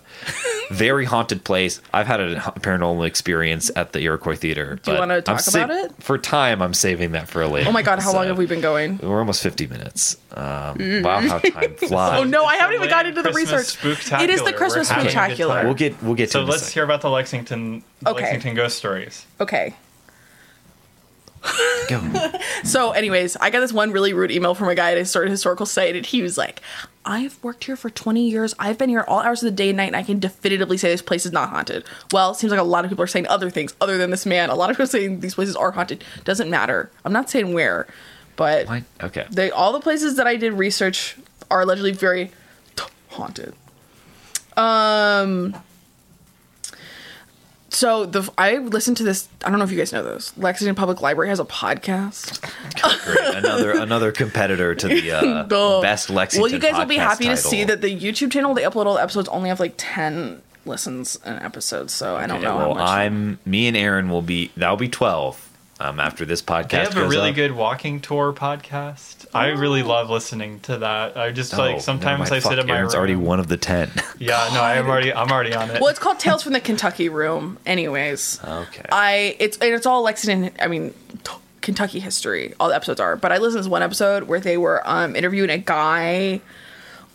[0.69, 1.81] Very haunted place.
[1.93, 4.79] I've had a paranormal experience at the Iroquois Theater.
[4.83, 5.91] Do you wanna talk sa- about it?
[5.99, 7.69] For time, I'm saving that for a later.
[7.69, 8.97] Oh my god, how long have we been going?
[9.01, 10.17] We're almost 50 minutes.
[10.33, 12.19] Um, wow, how time flies.
[12.19, 14.21] Oh no, I haven't even gotten into the Christmas research.
[14.21, 14.53] It is the.
[14.53, 15.47] Christmas We're a good spooktacular.
[15.53, 15.65] time.
[15.65, 18.21] We'll get we'll get to So it in let's hear about the Lexington the Okay.
[18.23, 19.25] Lexington ghost stories.
[19.39, 19.73] Okay.
[21.89, 22.01] Go.
[22.63, 25.25] So, anyways, I got this one really rude email from a guy at a sort
[25.25, 26.61] of historical site, and he was like,
[27.05, 28.53] I've worked here for 20 years.
[28.59, 30.89] I've been here all hours of the day and night, and I can definitively say
[30.89, 31.85] this place is not haunted.
[32.11, 34.25] Well, it seems like a lot of people are saying other things other than this
[34.25, 34.49] man.
[34.49, 36.03] A lot of people are saying these places are haunted.
[36.25, 36.91] Doesn't matter.
[37.05, 37.87] I'm not saying where,
[38.35, 39.25] but Why- Okay.
[39.29, 41.15] they all the places that I did research
[41.49, 42.31] are allegedly very
[43.09, 43.53] haunted.
[44.57, 45.55] Um.
[47.77, 49.29] So the I listened to this.
[49.45, 50.35] I don't know if you guys know this.
[50.35, 52.41] Lexington Public Library has a podcast.
[53.05, 53.35] Great.
[53.35, 55.79] Another another competitor to the uh, Duh.
[55.79, 56.41] best Lexington.
[56.41, 58.95] Well, you guys will be happy to see that the YouTube channel they upload all
[58.95, 61.91] the episodes only have like ten listens an episode.
[61.91, 62.89] So I don't Okay, know how well, much.
[62.89, 65.46] I'm me and Aaron will be that'll be twelve.
[65.79, 67.35] Um, after this podcast, They have a really up.
[67.35, 69.27] good walking tour podcast.
[69.31, 71.15] I really love listening to that.
[71.15, 72.33] I just Oh, like sometimes mind.
[72.33, 72.97] I sit Fuck, in my Aaron's room.
[72.99, 73.91] already one of the ten.
[74.19, 75.79] Yeah, no, I'm already I'm already on it.
[75.79, 77.59] well, it's called Tales from the Kentucky Room.
[77.65, 78.85] Anyways, okay.
[78.91, 80.51] I it's and it's all Lexington.
[80.59, 80.93] I mean.
[81.23, 83.17] t- Kentucky history, all the episodes are.
[83.17, 86.39] But I listened to this one episode where they were um, interviewing a guy.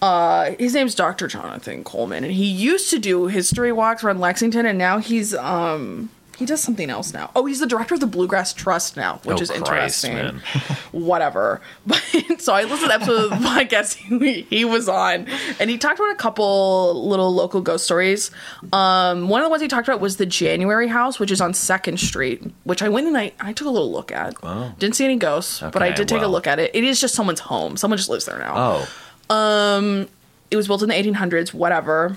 [0.03, 1.27] Uh, his name's Dr.
[1.27, 6.11] Jonathan Coleman, and he used to do history walks around Lexington, and now he's um
[6.39, 7.31] he does something else now.
[7.37, 10.41] Oh, he's the director of the Bluegrass Trust now, which Oh, is Christ, interesting.
[10.93, 11.61] Whatever.
[11.87, 12.01] But
[12.41, 15.27] so I listened to the episode of the podcast he, he was on,
[15.61, 18.31] and he talked about a couple little local ghost stories.
[18.73, 21.55] Um, one of the ones he talked about was the January House, which is on
[21.55, 24.35] Second Street, which I went and I, I took a little look at.
[24.79, 26.71] Didn't see any ghosts, but I did take a look at it.
[26.75, 27.77] It is just someone's home.
[27.77, 28.87] Someone just lives there now.
[29.31, 30.07] oh,
[30.51, 31.53] It was built in the 1800s.
[31.55, 32.17] Whatever.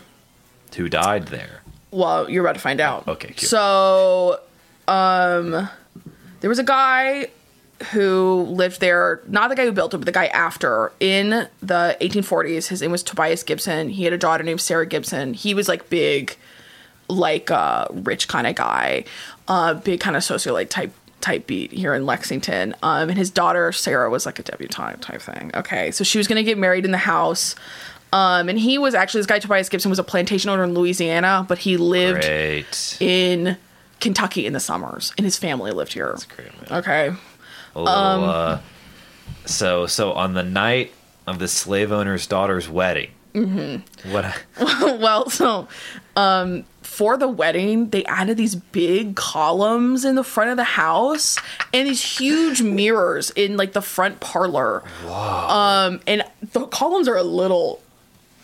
[0.76, 1.62] who died there?
[1.96, 3.08] Well, you're about to find out.
[3.08, 3.50] Okay, cute.
[3.50, 4.42] So,
[4.88, 5.70] um,
[6.42, 7.30] there was a guy
[7.92, 11.98] who lived there, not the guy who built it, but the guy after in the
[12.02, 12.68] 1840s.
[12.68, 13.90] His name was Tobias Gibson.
[13.90, 15.34] He had a daughter named Sarah Gibson.
[15.34, 16.36] He was like big,
[17.08, 19.06] like uh, rich kind of guy,
[19.48, 22.76] uh, big kind of socialite type type beat here in Lexington.
[22.84, 25.52] Um, and his daughter Sarah was like a debutante type thing.
[25.56, 27.56] Okay, so she was gonna get married in the house.
[28.16, 31.46] Um, and he was actually this guy Tobias Gibson was a plantation owner in Louisiana,
[31.50, 32.98] but he lived Great.
[33.02, 33.58] in
[34.00, 36.16] Kentucky in the summers, and his family lived here.
[36.34, 36.80] great, man.
[36.80, 37.14] Okay.
[37.76, 38.60] Little, Um, uh,
[39.46, 40.94] so so on the night
[41.28, 43.10] of the slave owner's daughter's wedding.
[43.34, 44.12] Mm-hmm.
[44.14, 44.44] What?
[45.02, 45.68] well, so
[46.16, 51.38] um, for the wedding, they added these big columns in the front of the house
[51.74, 54.84] and these huge mirrors in like the front parlor.
[55.06, 57.82] Um, and the columns are a little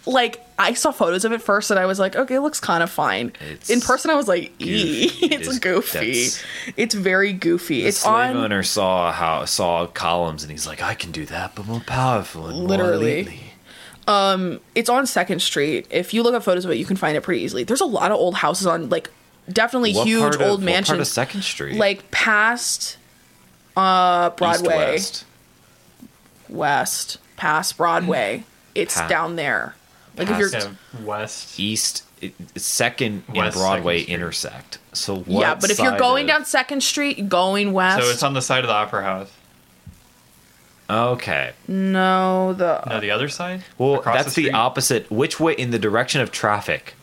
[0.05, 2.81] like I saw photos of it first and I was like, okay, it looks kind
[2.83, 3.33] of fine.
[3.51, 5.05] It's In person, I was like, ee.
[5.21, 6.27] It it's goofy.
[6.77, 7.81] It's very goofy.
[7.83, 8.37] The it's slave on.
[8.37, 12.47] owner saw how saw columns and he's like, I can do that, but more powerful
[12.47, 13.23] and Literally.
[13.23, 14.59] more elitely.
[14.75, 15.87] It's on Second Street.
[15.89, 17.63] If you look at photos of it, you can find it pretty easily.
[17.63, 19.09] There's a lot of old houses on like
[19.51, 20.87] definitely What huge of- old what mansions.
[20.89, 21.77] part of Second Street?
[21.77, 22.97] like past
[23.77, 25.25] uh Broadway East,
[26.49, 27.17] west, west.
[27.37, 28.43] past Broadway.
[28.73, 29.75] It's down there.
[30.17, 30.51] Like if you're
[31.05, 31.59] west.
[31.59, 34.77] East, it, second in West Broadway Second intersect.
[34.93, 38.03] So what yeah, but if you're going of- down Second Street, going west.
[38.03, 39.31] So it's on the side of the opera house.
[40.89, 43.63] okay, no the No, the other side.
[43.77, 44.53] well Across that's the, street?
[44.53, 45.09] opposite.
[45.11, 46.93] Which way in the direction of traffic?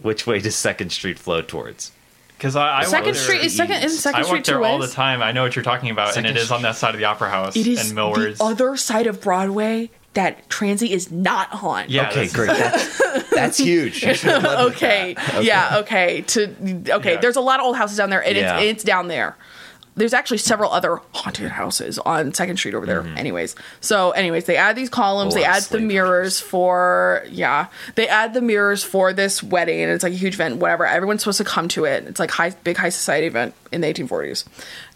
[0.00, 1.92] Which way does Second Street flow towards?
[2.36, 4.02] Because I, I Second walk there- Street is second is east.
[4.02, 4.90] Second I Street walk there all ways.
[4.90, 5.22] the time.
[5.22, 7.04] I know what you're talking about, Second and it is on that side of the
[7.06, 8.38] opera house It is and Millwards.
[8.38, 11.84] the other side of Broadway that Transy is not on.
[11.88, 12.48] Yeah, okay, that's- great.
[12.48, 14.02] That's, that's huge.
[14.02, 15.14] You should've led with okay.
[15.40, 15.78] Yeah.
[15.78, 16.22] Okay.
[16.22, 16.44] To
[16.96, 17.14] okay.
[17.14, 17.20] Yeah.
[17.20, 18.58] There's a lot of old houses down there, and Yeah.
[18.58, 19.36] it's it's down there.
[19.96, 23.02] There's actually several other haunted houses on Second Street over there.
[23.16, 25.34] Anyways, so anyways, they add these columns.
[25.34, 25.40] Mm-hmm.
[25.42, 27.66] They add the mirrors for yeah.
[27.96, 30.56] They add the mirrors for this wedding, and it's like a huge event.
[30.56, 30.86] Whatever.
[30.86, 32.04] Everyone's supposed to come to it.
[32.04, 34.44] It's like high big high society event in the 1840s.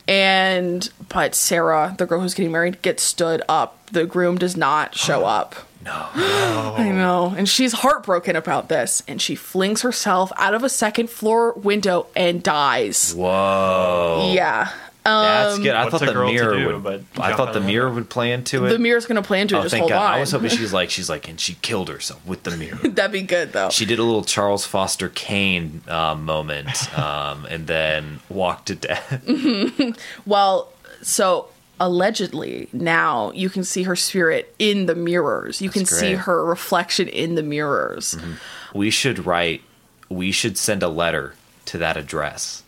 [0.07, 3.91] And but Sarah, the girl who's getting married, gets stood up.
[3.91, 5.55] The groom does not show up.
[5.85, 5.93] No.
[6.15, 7.35] I know.
[7.37, 9.03] And she's heartbroken about this.
[9.07, 13.15] And she flings herself out of a second floor window and dies.
[13.15, 14.33] Whoa.
[14.35, 14.71] Yeah.
[15.05, 15.75] That's good.
[15.75, 16.83] I What's thought a the girl to mirror do would.
[16.83, 18.71] but I thought the of mirror would play into it.
[18.71, 19.59] The mirror's going to play into it.
[19.59, 20.03] Oh, just thank hold God.
[20.13, 20.15] on.
[20.17, 22.77] I was hoping she's like she's like, and she killed herself with the mirror.
[22.85, 23.69] That'd be good, though.
[23.71, 29.23] she did a little Charles Foster Kane uh, moment, um, and then walked to death.
[30.27, 31.49] well, so
[31.81, 35.61] allegedly now you can see her spirit in the mirrors.
[35.61, 36.19] You can That's see great.
[36.21, 38.17] her reflection in the mirrors.
[38.75, 39.63] we should write.
[40.09, 41.35] We should send a letter
[41.67, 42.63] to that address.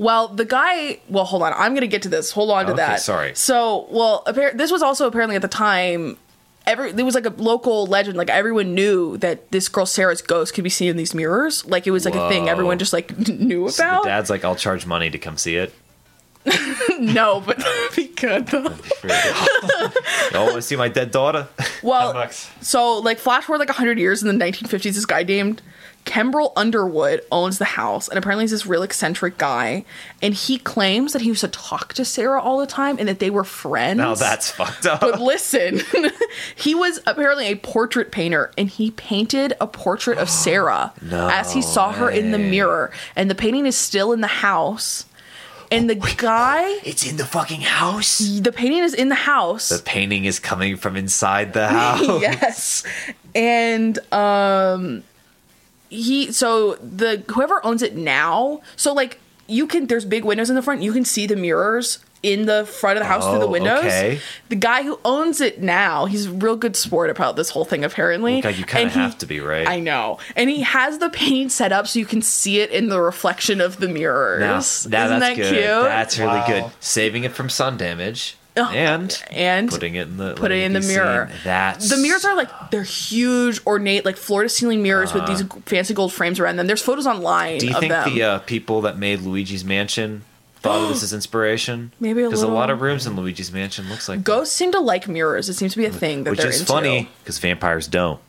[0.00, 0.98] Well, the guy.
[1.10, 1.52] Well, hold on.
[1.52, 2.30] I'm going to get to this.
[2.32, 3.00] Hold on to Okay, that.
[3.02, 3.34] sorry.
[3.34, 6.16] So, well, appar- this was also apparently at the time.
[6.66, 8.16] Every there was like a local legend.
[8.16, 11.66] Like everyone knew that this girl Sarah's ghost could be seen in these mirrors.
[11.66, 12.48] Like it was like a thing.
[12.48, 14.02] Everyone just like knew So about.
[14.04, 15.74] the dad's like, "I'll charge money to come see it."
[16.98, 18.62] no, but that'd be good though.
[20.32, 21.48] Y'all want to see my dead daughter?
[21.82, 22.30] Well,
[22.62, 25.60] so like flash forward like 100 years in the 1950s this guy named
[26.06, 29.84] Kembrel Underwood owns the house and apparently he's this real eccentric guy
[30.20, 33.20] and he claims that he used to talk to Sarah all the time and that
[33.20, 33.98] they were friends.
[33.98, 35.00] now that's fucked up.
[35.00, 35.80] but listen,
[36.56, 41.52] he was apparently a portrait painter and he painted a portrait of Sarah No as
[41.52, 45.06] he saw her in the mirror and the painting is still in the house.
[45.72, 48.18] And the guy, It's in the fucking house.
[48.18, 49.68] the painting is in the house.
[49.68, 52.20] The painting is coming from inside the house.
[52.20, 52.82] yes
[53.32, 55.04] and um
[55.90, 60.56] he so the whoever owns it now so like you can there's big windows in
[60.56, 63.46] the front you can see the mirrors in the front of the house through the
[63.46, 64.20] Oh, windows okay.
[64.50, 67.82] the guy who owns it now he's a real good sport about this whole thing
[67.82, 69.66] apparently God, you kind And of he- have to be right.
[69.66, 72.88] I know, and he has the painting set up so you can see it in
[72.90, 74.40] the reflection of the mirrors.
[74.40, 75.48] Now, now Isn't that's that good.
[75.54, 75.62] cute?
[75.64, 76.46] That's really Wow.
[76.46, 76.64] good.
[76.80, 80.80] Saving it from sun damage and and putting it in the put it in the
[80.80, 81.30] mirror.
[81.44, 85.42] That's The mirrors are like they're huge, ornate, like floor to ceiling mirrors with these
[85.66, 86.66] fancy gold frames around them.
[86.66, 87.58] There's photos online Uh-huh.
[87.60, 88.14] Do you think them.
[88.14, 90.22] the uh, people that made Luigi's Mansion
[90.56, 91.92] thought of this as inspiration?
[92.00, 95.08] Maybe because a lot of rooms in Luigi's Mansion looks like Ghosts seem to like
[95.08, 95.48] mirrors.
[95.48, 96.72] It seems to be a thing that which they're is into.
[96.72, 98.20] funny because vampires don't.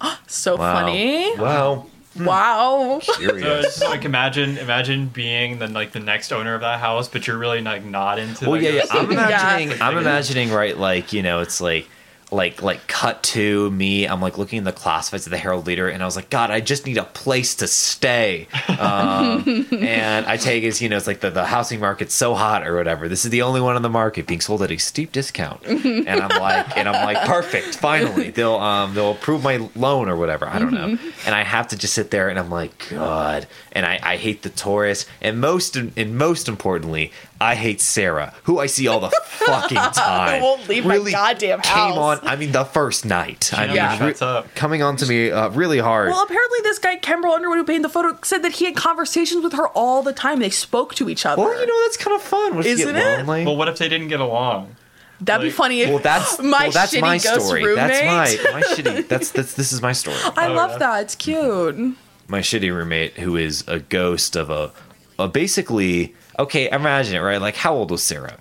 [0.26, 0.74] So Wow.
[0.80, 1.36] funny.
[1.38, 1.86] Wow.
[2.16, 2.24] Hmm.
[2.24, 3.00] Wow.
[3.02, 3.66] So Curious.
[3.66, 7.38] it's like imagine imagine being the like the next owner of that house, but you're
[7.38, 8.48] really like not into.
[8.48, 8.80] well, the yeah, yeah.
[8.82, 9.12] ghost I'm thing.
[9.18, 9.82] imagining.
[9.82, 11.88] I'm imagining right, like you know, it's like.
[12.34, 15.88] Like like cut to me, I'm like looking in the classifieds of the Herald Leader,
[15.88, 18.48] and I was like, God, I just need a place to stay.
[18.68, 22.34] Um, and I take it as you know, it's like the, the housing market's so
[22.34, 23.08] hot or whatever.
[23.08, 26.08] This is the only one on the market being sold at a steep discount, and
[26.08, 27.76] I'm like, and I'm like, perfect.
[27.76, 30.46] Finally, they'll um they'll approve my loan or whatever.
[30.46, 30.98] I don't know.
[31.26, 33.46] And I have to just sit there, and I'm like, God.
[33.72, 38.58] And I, I hate the tourists, and most and most importantly, I hate Sarah, who
[38.60, 40.40] I see all the fucking time.
[40.42, 41.66] won't leave my goddamn house.
[41.92, 42.20] Came on.
[42.22, 43.52] I mean, the first night.
[43.52, 43.98] I mean, Yeah.
[43.98, 44.54] Shuts up.
[44.54, 46.10] coming on to me uh, really hard.
[46.10, 49.42] Well, apparently this guy Kembrel Underwood who painted the photo said that he had conversations
[49.42, 50.38] with her all the time.
[50.38, 51.42] They spoke to each other.
[51.42, 52.54] Well, you know that's kind of fun.
[52.56, 53.26] What Isn't get it?
[53.26, 53.44] lonely?
[53.44, 54.76] Well, what if they didn't get along?
[55.20, 57.64] That'd be funny if Well, that's my well, that's shitty my ghost story.
[57.64, 57.88] roommate.
[57.88, 59.08] That's my my shitty.
[59.08, 60.16] That's that's this is my story.
[60.36, 60.78] I Oh, love yeah.
[60.78, 61.02] that.
[61.02, 61.96] It's cute.
[62.28, 64.72] My shitty roommate, who is a ghost of a,
[65.18, 66.70] a basically okay.
[66.70, 67.40] Imagine it, right?
[67.40, 68.38] Like, how old was Sarah?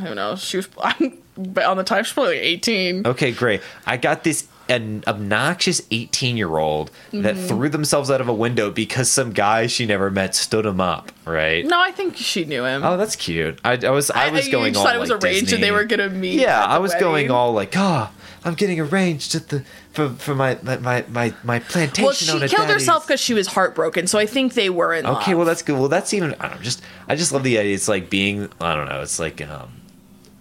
[0.00, 0.42] Who knows?
[0.44, 2.04] She was on the time.
[2.04, 3.06] She's probably like eighteen.
[3.06, 3.62] Okay, great.
[3.86, 7.46] I got this an obnoxious 18 year old that Mm-hmm.
[7.46, 11.12] threw themselves out of a window because some guy she never met stood him up,
[11.24, 11.64] right?
[11.64, 12.84] No, I think she knew him.
[12.84, 13.60] Oh, that's cute.
[13.64, 15.84] I, I was I was you going all thought it was arranged and they were
[15.84, 16.40] gonna meet.
[16.40, 18.10] Yeah, I was going all like, oh,
[18.46, 20.78] I'm getting arranged at the for for my my
[21.08, 22.04] my my, plantation.
[22.04, 22.26] Well, she
[22.56, 24.06] killed herself because she was heartbroken.
[24.06, 25.16] So I think they were in love.
[25.18, 25.76] Okay, well that's good.
[25.78, 26.34] Well, that's even.
[26.40, 27.74] I don't know, just I just love the idea.
[27.74, 28.48] It's like being.
[28.60, 29.02] I don't know.
[29.02, 29.72] It's like um,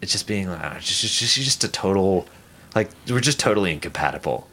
[0.02, 0.46] it's just being.
[0.46, 2.28] Know, just just just, just a total.
[2.76, 4.48] Like we're just totally incompatible.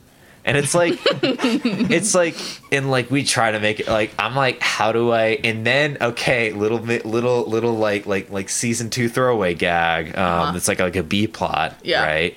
[0.45, 2.35] And it's like, it's like,
[2.73, 5.39] and like we try to make it like I'm like, how do I?
[5.45, 10.17] And then okay, little little little like like like season two throwaway gag.
[10.17, 10.57] Um, Uh-huh.
[10.57, 12.03] it's like like a B plot, Yeah.
[12.05, 12.37] right?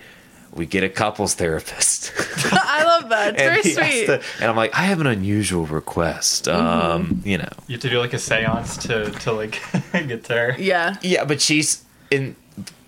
[0.55, 2.13] We get a couples therapist.
[2.53, 3.33] I love that.
[3.35, 4.05] It's very and, he has sweet.
[4.05, 6.47] to- and I'm like, I have an unusual request.
[6.47, 9.59] Um, you know, You have to do like a seance to to like
[9.91, 10.55] get to her.
[10.57, 10.95] yeah.
[11.01, 12.35] Yeah, but she's in.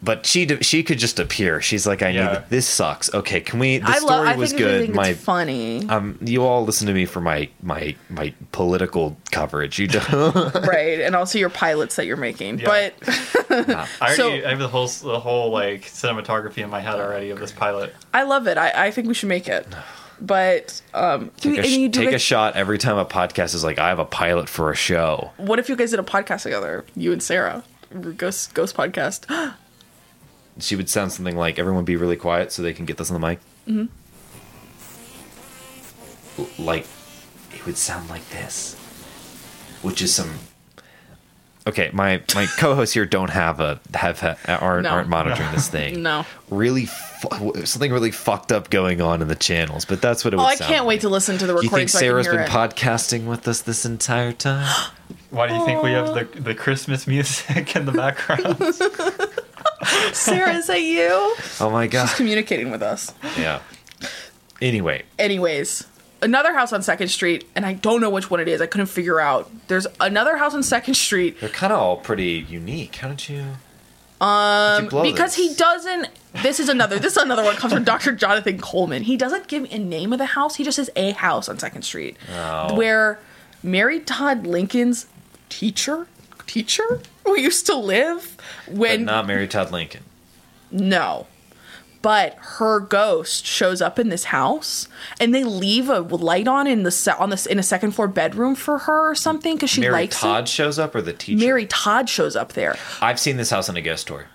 [0.01, 1.59] But she she could just appear.
[1.61, 2.33] She's like, I Yeah.
[2.33, 3.11] need this sucks.
[3.13, 3.79] Okay, can we?
[3.79, 4.27] The I story love.
[4.27, 4.81] I was think, good.
[4.81, 9.17] think My it's funny, um, you all listen to me for my my my political
[9.31, 9.79] coverage.
[9.79, 10.53] You don't.
[10.67, 11.01] right?
[11.01, 12.59] And also your pilots that you're making.
[12.59, 12.65] Yeah.
[12.65, 12.93] But
[13.49, 17.31] I already So- I have the whole the whole like cinematography in my head already
[17.31, 17.95] of this pilot.
[18.13, 18.57] I love it.
[18.57, 19.67] I, I think we should make it.
[20.19, 23.05] But um, do Take, a, and sh- you do take a shot every time a
[23.05, 25.29] podcast is like, I have a pilot for a show.
[25.37, 26.83] what if you guys did a podcast together?
[26.95, 27.63] You and Sarah,
[28.17, 29.25] Ghost Ghost podcast.
[30.59, 33.19] She would sound something like, everyone be really quiet so they can get this on
[33.19, 33.39] the mic.
[33.67, 33.85] Mm-hmm.
[36.63, 36.85] Like,
[37.53, 38.75] it would sound like this,
[39.81, 40.31] which is some.
[41.65, 44.89] Okay, my my co-hosts here don't have a have, ha aren't No.
[44.91, 46.01] aren't monitoring this thing.
[46.01, 46.25] No.
[46.49, 50.39] really fu- something really fucked up going on in the channels, but that's what it
[50.39, 51.87] Oh, I sound can't wait to listen to the Do you recording.
[51.87, 52.49] think so I can hear been it.
[52.49, 54.65] podcasting with us this entire time?
[55.29, 58.57] Why do you think we have the the Christmas music in the background?
[60.13, 61.35] Sarah, is that you?
[61.59, 62.07] oh my god!
[62.07, 63.13] She's communicating with us.
[63.37, 63.59] Yeah.
[64.61, 65.85] Anyway, Anyways,
[66.21, 68.59] another house on Second Street, and I don't know which one it is.
[68.61, 69.49] I couldn't figure out.
[69.67, 72.95] There's another house on Second Street they're kind of all pretty unique.
[72.95, 73.43] How did you?
[74.19, 76.07] Um, because he doesn't.
[76.41, 76.97] This is another.
[76.97, 78.13] This is another one comes from Dr.
[78.13, 79.03] Jonathan Coleman.
[79.03, 80.55] He doesn't give a name of the house.
[80.55, 82.73] He just says a house on Second Street, Oh.
[82.75, 83.19] where
[83.61, 85.05] Mary Todd Lincoln's
[85.49, 86.07] teacher
[86.47, 90.03] teacher who used to live but when not Mary Todd Lincoln.
[90.71, 91.27] No.
[92.01, 94.87] But her ghost shows up in this house,
[95.19, 98.07] and they leave a light on in the se- on this in a second floor
[98.07, 100.47] bedroom for her or something because she Mary likes Todd it.
[100.47, 101.43] shows up, or the teacher.
[101.43, 102.77] Mary Todd shows up there.
[103.01, 104.27] I've seen this house on a ghost tour.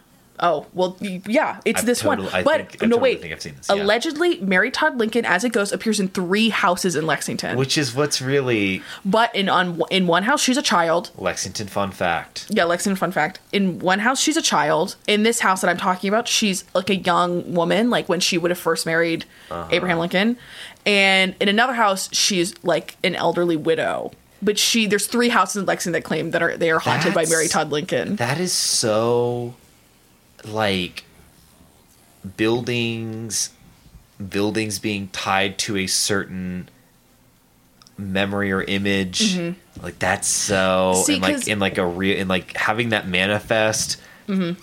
[0.42, 2.26] Oh well, yeah, it's I've this one.
[2.28, 3.20] I But think- no, totally wait.
[3.22, 3.82] think I've seen this, yeah.
[3.82, 7.56] Allegedly, Mary Todd Lincoln as it goes, appears in three houses in Lexington.
[7.56, 11.10] Which is what's really but in on in one house, she's a child.
[11.16, 12.46] Lexington fun fact.
[12.50, 13.38] Yeah, Lexington, fun fact.
[13.52, 14.96] In one house, she's a child.
[15.06, 18.36] In this house that I'm talking about, she's like a young woman, like when she
[18.36, 19.68] would have first married Uh-huh.
[19.70, 20.36] Abraham Lincoln.
[20.84, 24.10] And in another house, she's like an elderly widow.
[24.44, 27.26] But she, there's three houses in Lexington that claim that are they are haunted by
[27.26, 28.16] Mary Todd Lincoln.
[28.16, 29.54] That is so
[30.44, 31.04] like
[32.36, 33.50] buildings
[34.28, 36.68] buildings being tied to a certain
[37.98, 39.38] memory or image.
[39.82, 41.02] Like that's so Mm-hmm.
[41.02, 44.00] See, and like in like a real in like having that manifest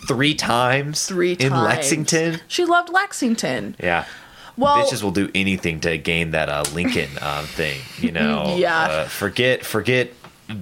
[0.07, 1.13] three times Mm-hmm.
[1.13, 1.51] Three in times.
[1.51, 2.41] In lexington.
[2.47, 3.75] She loved Lexington.
[3.79, 4.05] Yeah.
[4.57, 8.55] Well, Bitches will do anything to gain that uh, Lincoln um, thing, you know.
[8.57, 8.81] Yeah.
[8.81, 10.11] Uh, forget forget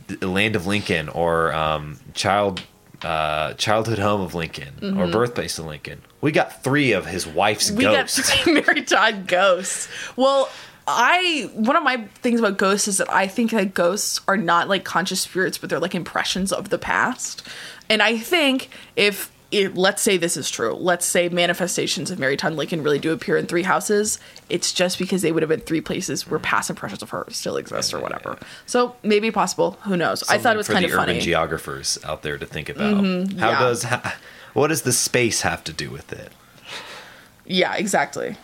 [0.08, 2.62] the land of Lincoln or um, child
[3.04, 6.02] uh, childhood home of Lincoln or birthplace of Lincoln.
[6.22, 7.78] We got three of his wife's Mm-hmm.
[7.78, 8.46] we ghosts.
[8.46, 9.88] got Mary Todd ghosts.
[10.16, 10.50] Well,
[10.88, 14.70] I one of my things about ghosts is that I think that ghosts are not
[14.70, 17.46] like conscious spirits, but they're like impressions of the past.
[17.90, 22.36] And I think if it, let's say this is true, let's say manifestations of Mary
[22.36, 24.20] Todd Lincoln really do appear in three houses,
[24.50, 27.56] it's just because they would have been three places where past impressions of her still
[27.58, 28.38] exist or whatever.
[28.66, 29.78] So maybe possible.
[29.84, 30.24] Who knows?
[30.30, 31.20] I thought it was Something kind of funny.
[31.22, 32.96] geographers out there to think about.
[32.96, 33.40] How Mm-hmm.
[33.40, 33.60] yeah.
[33.60, 34.18] does ha,
[34.54, 36.32] what does the space have to do with it?
[37.46, 38.36] Yeah, exactly.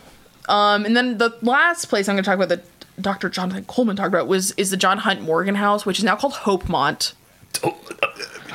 [0.48, 2.64] Um, and then the last place I'm going to talk about that
[3.02, 3.28] Dr.
[3.28, 6.32] Jonathan Coleman talked about was is the John Hunt Morgan House, which is now called
[6.34, 7.12] Hopemont.
[7.62, 7.76] Oh,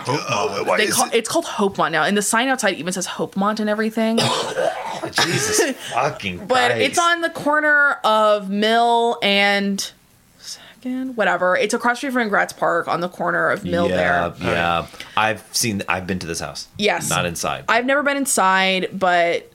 [0.06, 3.08] why They is call, it- it's called Hopemont now, and the sign outside even says
[3.08, 4.18] Hopemont and everything.
[5.24, 6.82] Jesus fucking but Christ.
[6.82, 9.92] it's on the corner of Mill and
[10.40, 11.56] second, whatever.
[11.56, 14.34] It's across street from Gratz Park on the corner of Mill yeah, there.
[14.52, 14.88] yeah.
[15.18, 15.82] I've seen.
[15.88, 16.68] I've been to this house.
[16.78, 17.10] Yes.
[17.10, 17.66] not inside.
[17.70, 19.52] I've never been inside, but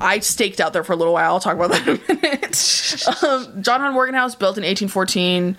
[0.00, 1.32] I staked out there for a little while.
[1.34, 3.22] I'll talk about that in a minute.
[3.22, 5.56] um, John Hunt Morgan House, built in 1814.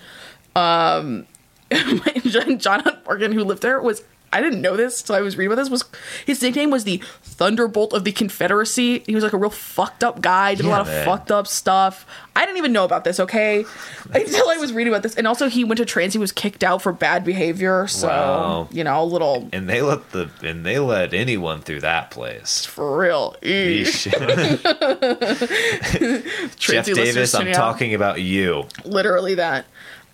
[0.56, 1.26] Um,
[2.58, 4.02] John, Hunt Morgan, who lived there, was
[4.32, 5.70] I didn't know this until I was reading about this.
[5.70, 5.84] Was
[6.24, 9.00] his nickname was the Thunderbolt of the Confederacy?
[9.00, 10.54] He was like a real fucked up guy.
[10.54, 12.06] Did a Yeah, lot of fucked up stuff.
[12.36, 13.18] I didn't even know about this.
[13.18, 13.64] Okay,
[14.14, 16.12] until I was reading about this, and also he went to trans.
[16.12, 17.88] He was kicked out for bad behavior.
[17.88, 18.68] So Wow.
[18.70, 22.64] you know, a little And they let the and they let anyone through that place.
[22.64, 23.34] for real.
[23.42, 24.06] Eesh.
[26.56, 27.54] Jeff Davis, I'm out.
[27.54, 28.66] talking about you.
[28.84, 29.66] literally that.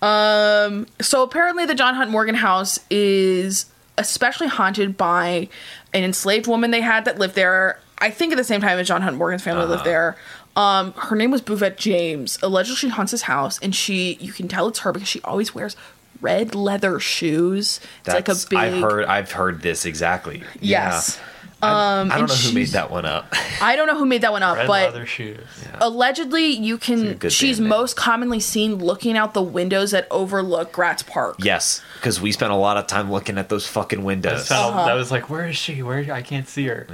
[0.03, 3.67] Um, so apparently, the John Hunt Morgan house is
[3.99, 5.49] especially haunted by
[5.95, 7.81] an enslaved woman they had that lived there.
[7.99, 10.17] I think at the same time as John Hunt Morgan's family lived there.
[10.55, 12.39] Um, her name was Buvette James.
[12.43, 15.55] Allegedly, she haunts his house, and she you can tell it's her because she always
[15.55, 15.77] wears
[16.21, 17.81] red leather shoes.
[18.01, 18.59] It's like a That's big.
[18.59, 20.43] I've heard I've heard this exactly.
[20.61, 21.19] Yes.
[21.19, 21.27] Yeah.
[21.63, 23.33] I- Um, I, don't know who made that one up.
[23.63, 25.41] I don't know who made that one up, Red but leather shoes.
[25.81, 27.19] allegedly you can.
[27.31, 27.79] She's band name.
[27.79, 31.37] most commonly seen looking out the windows that overlook Gratz Park.
[31.39, 34.33] yes, because we spent a lot of time looking at those fucking windows.
[34.41, 34.91] just found Uh-huh.
[34.91, 35.83] I was like, where is she?
[35.83, 36.87] Where I can't see her.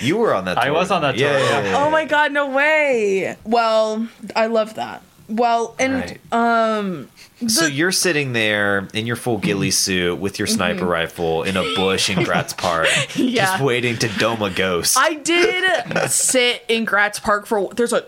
[0.00, 0.58] You were on that.
[0.58, 1.44] I was on that tour, yeah, yeah.
[1.62, 1.84] yeah, yeah.
[1.86, 3.36] Oh my god, no way.
[3.44, 4.06] Well,
[4.36, 5.02] I love that.
[5.30, 6.32] Well, and Right.
[6.32, 7.08] um
[7.46, 11.62] So you're sitting there in your full ghillie suit with your sniper rifle in a
[11.74, 13.22] bush in Gratz Park, Mm-hmm.
[13.28, 13.44] Yeah.
[13.46, 14.96] just waiting to dome a ghost.
[14.98, 18.04] I did sit in Gratz Park for there's a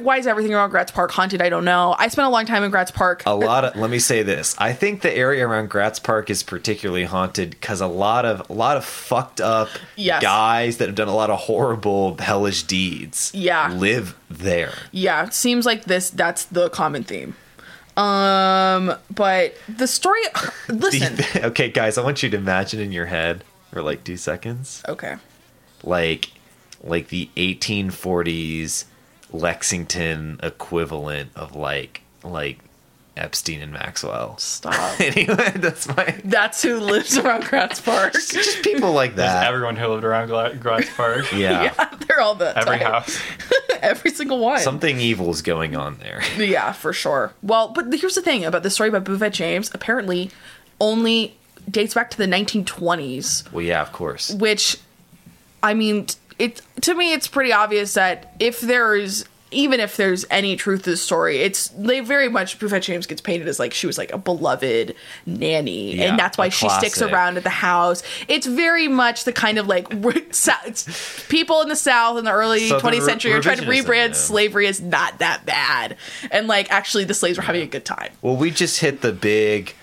[0.00, 1.42] why is everything around Gratz Park haunted?
[1.42, 1.94] I don't know.
[1.98, 3.22] I spent a long time in Gratz Park.
[3.26, 6.42] a lot of let me say this i think the area around gratz park is
[6.42, 10.22] particularly haunted because a lot of a lot of fucked up Yes.
[10.22, 13.72] guys that have done a lot of horrible hellish deeds Yeah.
[13.72, 17.34] live there Yeah, it seems like this that's the common theme.
[17.96, 20.20] Um but the story
[20.68, 21.16] listen.
[21.16, 24.82] thi- okay guys i want you to imagine in your head for like two seconds
[24.88, 25.16] okay.
[25.82, 26.30] like
[26.82, 28.84] like the 1840s
[29.34, 32.58] lexington equivalent of like like
[33.16, 35.00] epstein and maxwell Stop.
[35.00, 38.12] anyway that's my That's who lives around Gratz Park.
[38.14, 41.30] just people like There's that everyone who lived around Gla- Grass Park.
[41.32, 41.62] yeah.
[41.78, 42.82] yeah, they're all the Every type.
[42.86, 43.20] house.
[43.82, 44.58] Every single one.
[44.60, 47.32] something evil's going on there Yeah, for sure.
[47.42, 49.70] Well, but here's the thing about the story about Bouvet James.
[49.74, 50.30] Apparently,
[50.80, 51.36] only
[51.70, 54.76] dates back to the 1920s, well yeah of course which,
[55.62, 56.06] I mean,
[56.38, 59.24] it to me it's pretty obvious that if there's
[59.54, 63.20] even if there's any truth to the story, it's they very much Bouvet James gets
[63.20, 64.94] painted as like she was like a beloved
[65.26, 68.02] nanny, Yeah, and that's why she sticks around at the house.
[68.28, 69.88] It's very much the kind of like
[71.28, 74.12] people in the South in the early Southern 20th century are trying to rebrand yeah.
[74.12, 75.96] slavery as not that bad,
[76.30, 78.12] and like actually the slaves were having a good time.
[78.22, 79.74] Well, we just hit the big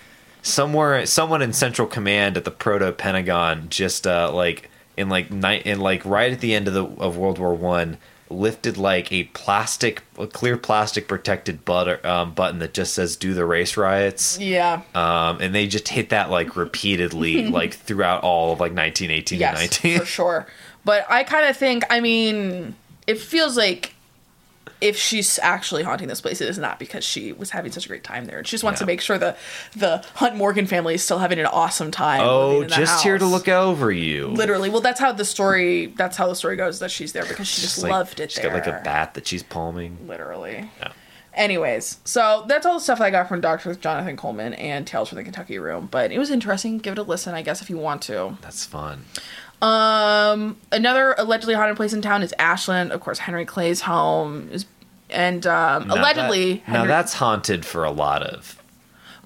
[0.41, 1.05] somewhere.
[1.05, 5.79] Someone in Central Command at the proto Pentagon just uh, like in like night in
[5.79, 7.97] like right at the end of the of World War One
[8.31, 13.33] lifted like a plastic, a clear plastic protected butter, um, button that just says "Do
[13.33, 14.81] the race riots." Yeah.
[14.95, 19.49] Um, and they just hit that like repeatedly, like throughout all of like 1918 yes,
[19.49, 19.99] and 19.
[19.99, 20.47] for sure.
[20.83, 22.75] But I kind of think, I mean,
[23.05, 23.93] it feels like
[24.79, 27.87] if she's actually haunting this place, it is not because she was having such a
[27.87, 28.39] great time there.
[28.39, 28.85] And she just wants Yeah.
[28.85, 29.35] to make sure the
[29.75, 32.21] the Hunt Morgan family is still having an awesome time.
[32.21, 34.27] Oh, living in the just here to look over you.
[34.27, 35.87] Literally, well, that's how the story.
[35.97, 36.79] That's how the story goes.
[36.79, 38.49] That she's there because she just Just, like, loved it She's there.
[38.51, 39.97] got like a bat that she's palming.
[40.07, 40.69] Literally.
[40.79, 40.91] Yeah.
[41.33, 43.73] Anyways, so that's all the stuff I got from Dr.
[43.75, 45.87] Jonathan Coleman and Tales from the Kentucky Room.
[45.89, 46.77] But it was interesting.
[46.79, 48.37] Give it a listen, I guess, if you want to.
[48.41, 49.05] That's fun.
[49.61, 52.91] Um, another allegedly haunted place in town is Ashland.
[52.91, 54.65] Of course, Henry Clay's home is,
[55.09, 58.61] and um, Now allegedly, that- now that's haunted for a lot of.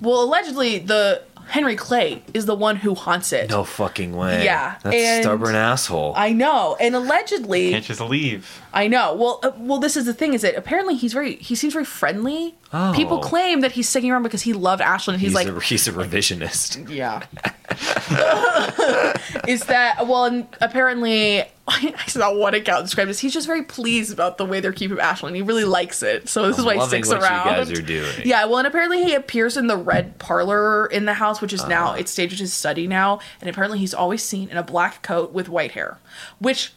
[0.01, 3.51] well, allegedly the Henry Clay is the one who haunts it.
[3.51, 4.43] No fucking way.
[4.43, 6.13] Yeah, That's a and stubborn asshole.
[6.17, 8.61] I know, and allegedly, Can't just leave.
[8.73, 9.13] I know.
[9.13, 11.85] Well, uh, well, this is the thing: is that apparently he's very, he seems very
[11.85, 12.55] friendly.
[12.73, 12.93] Oh.
[12.95, 15.21] People claim that he's sticking around because he loved Ashland.
[15.21, 16.89] He's, he's, like, a, he's a revisionist.
[16.89, 17.23] Yeah.
[19.47, 20.25] is that well?
[20.25, 23.19] And apparently, I saw one account described this.
[23.19, 25.35] He's just very pleased about the way they're keeping Ashland.
[25.35, 27.45] He really likes it, so this is I'm why he sticks what you around.
[27.45, 28.11] guys are doing.
[28.23, 28.45] Yeah.
[28.45, 31.87] Well, and apparently he appears in the red parlor in the house, which is now
[31.89, 31.97] Uh-huh.
[31.99, 33.19] it's staged as his study now.
[33.41, 35.97] And apparently he's always seen in a black coat with white hair,
[36.39, 36.73] which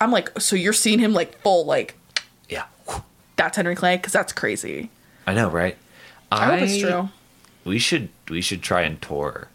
[0.00, 1.96] I'm like, so you're seeing him like full like
[2.48, 2.64] Yeah.
[3.36, 4.90] that's Henry Clay because that's crazy.
[5.26, 5.76] I know, right?
[6.32, 7.10] I, hope it's true.
[7.64, 9.48] We should we should try and tour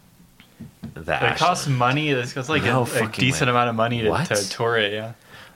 [0.94, 1.22] that.
[1.34, 2.10] It costs money.
[2.10, 3.52] It costs like No a, a decent way.
[3.52, 4.26] amount of money to, What?
[4.28, 4.92] to tour it.
[4.92, 5.12] Yeah.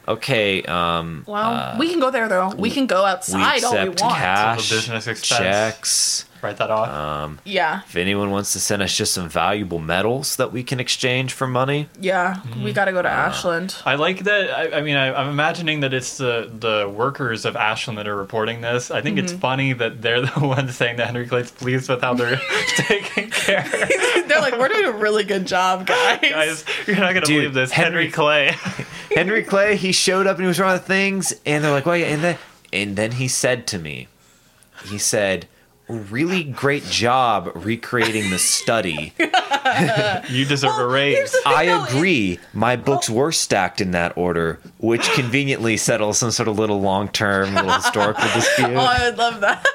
[0.09, 2.51] Okay, um Well, we can go there though.
[2.57, 4.14] We can go we outside all we accept want.
[4.16, 5.39] cash, a business expense.
[5.39, 6.25] checks.
[6.43, 6.88] Write that off.
[6.88, 10.80] Um, Yeah, if anyone wants to send us just some valuable metals that we can
[10.80, 12.40] exchange for money, yeah.
[12.62, 13.76] We got to go to Ashland.
[13.86, 14.51] I like that.
[14.51, 18.16] I, I mean, I, I'm imagining that it's the the workers of Ashland that are
[18.16, 18.90] reporting this.
[18.90, 19.24] I think Mm-hmm.
[19.24, 22.40] it's funny that they're the ones saying that Henry Clay's pleased with how they're
[22.76, 23.62] taking care.
[24.26, 26.20] They're like, we're doing a really good job, guys.
[26.22, 27.70] Guys, you're not gonna Dude, believe this.
[27.70, 28.57] Henry- Henry, Clay.
[29.14, 31.97] Henry Clay, he showed up and he was wrong with things, and they're like, "Well,
[31.97, 32.38] yeah," and then
[32.72, 34.09] and then he said to me,
[34.86, 35.47] he said,
[36.11, 39.12] "Really great job recreating the study."
[40.28, 41.16] you deserve Well, a raise.
[41.16, 42.38] here's the thing, I it- agree.
[42.53, 47.55] My books were stacked in that order, which conveniently settles some sort of little long-term,
[47.55, 48.70] little historical oh, dispute.
[48.76, 49.66] Oh, I would love that.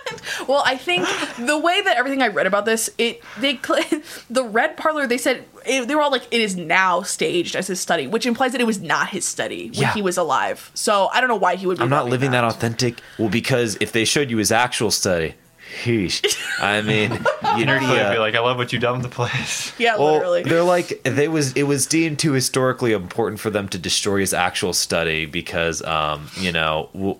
[0.47, 1.07] Well, I think
[1.37, 3.53] the way that everything I read about this, it they
[4.29, 7.67] the red parlor they said it, they were all like it is now staged as
[7.67, 9.93] his study, which implies that it was not his study when Yeah.
[9.93, 10.71] he was alive.
[10.73, 11.77] So I don't know why he would.
[11.77, 13.01] be I'm not rubbing living that authentic.
[13.17, 15.35] Well, because if they showed you his actual study,
[15.83, 16.23] heesh.
[16.61, 18.93] I mean, you know, Henry Clay would be uh, like, I love what you done
[19.01, 19.73] with the place.
[19.79, 20.43] Yeah, well, literally.
[20.43, 24.33] they're like they was it was deemed too historically important for them to destroy his
[24.33, 27.19] actual study because um you know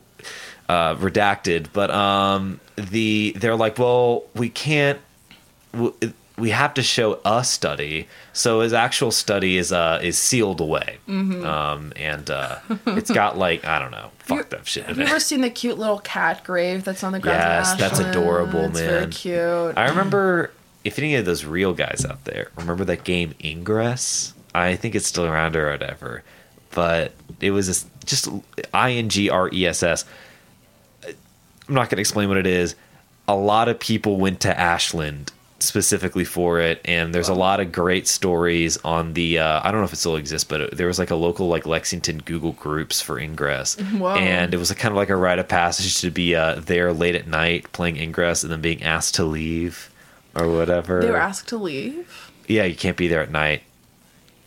[0.70, 5.00] uh redacted but um the they're like well we can't
[5.74, 5.94] w-
[6.38, 10.98] we have to show a study so his actual study is uh is sealed away
[11.08, 11.44] Mm-hmm.
[11.46, 15.20] um and uh it's got like i don't know fucked up shit Have you ever
[15.20, 17.40] seen the cute little cat grave that's on the ground?
[17.40, 19.10] Yes, that's adorable, it's man.
[19.12, 19.78] cute.
[19.78, 20.52] I remember
[20.84, 24.34] if any of those real guys out there remember that game Ingress.
[24.56, 26.24] I think it's still around or whatever,
[26.72, 28.28] but it was this, just
[28.74, 30.04] I N G R E S S.
[31.06, 32.76] I'm not going to explain what it is.
[33.28, 37.72] A lot of people went to Ashland specifically for it, and there's a lot of
[37.72, 39.40] great stories on the.
[39.40, 41.48] Uh, I don't know if it still exists, but it, there was like a local
[41.48, 44.16] like Lexington Google groups for Ingress, Whoa.
[44.16, 46.94] and it was a, kind of like a rite of passage to be uh, there
[46.94, 49.90] late at night playing Ingress and then being asked to leave
[50.36, 51.02] or whatever.
[51.02, 52.32] they were asked to leave.
[52.48, 53.64] yeah, you can't be there at night.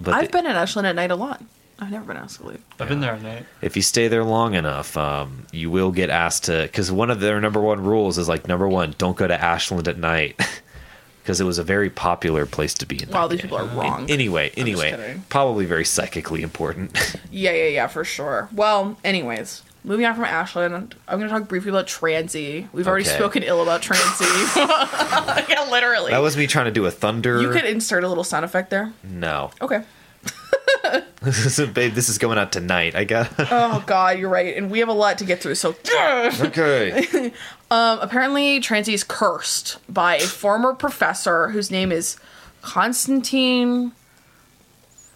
[0.01, 1.43] But I've the- been in Ashland at night a lot.
[1.83, 2.63] I've never been asked to leave.
[2.79, 3.45] I've been there, Nate.
[3.63, 6.61] if you stay there long enough, um, you will get asked to.
[6.65, 9.89] Because one of their number one rules is like number one, don't go to Ashland
[9.89, 10.39] at night,
[11.23, 13.09] because it was a very popular place to be in.
[13.11, 13.51] Wow, these game.
[13.51, 14.11] people are wrong.
[14.11, 16.97] Anyway, anyway, probably very psychically important.
[17.33, 18.49] Yeah, yeah, yeah, for sure.
[18.53, 22.69] Well, anyways, moving on from Ashland, I'm going to talk briefly about Transy.
[22.73, 24.57] We've already spoken ill about Transy.
[25.49, 26.11] yeah, literally.
[26.11, 27.41] that was me trying to do a thunder.
[27.41, 28.93] you could insert a little sound effect there.
[29.05, 29.83] no, Okay.
[31.23, 31.93] this is babe.
[31.93, 32.95] This is going out tonight.
[32.97, 33.31] I got.
[33.39, 35.55] Oh God, you're right, and we have a lot to get through.
[35.55, 35.77] So,
[36.41, 37.33] okay.
[37.71, 42.17] Um, apparently, Transy is cursed by a former professor whose name is
[42.63, 43.93] Constantine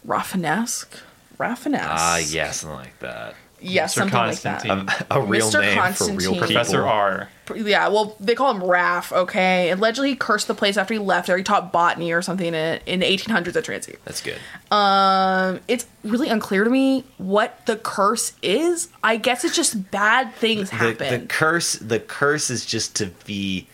[0.07, 1.01] Rafinesque.
[1.39, 1.89] Rafinesque.
[1.89, 3.35] Ah, yeah, something like that.
[3.65, 3.91] Yeah, Mr.
[3.91, 4.63] something like that.
[4.63, 5.07] Constantine.
[5.11, 5.61] A real Mr.
[5.61, 6.47] name for real people.
[6.47, 7.29] Professor R.
[7.55, 9.71] Yeah, well, they call him Raff, okay?
[9.71, 11.37] Allegedly, he cursed the place after he left there.
[11.37, 13.97] He taught botany or something in, in the 1800s at Transy.
[14.05, 14.39] That's good.
[14.71, 18.89] Um, it's really unclear to me what the curse is.
[19.03, 21.21] I guess it's just bad things the, happen.
[21.21, 23.67] the curse the curse is just to be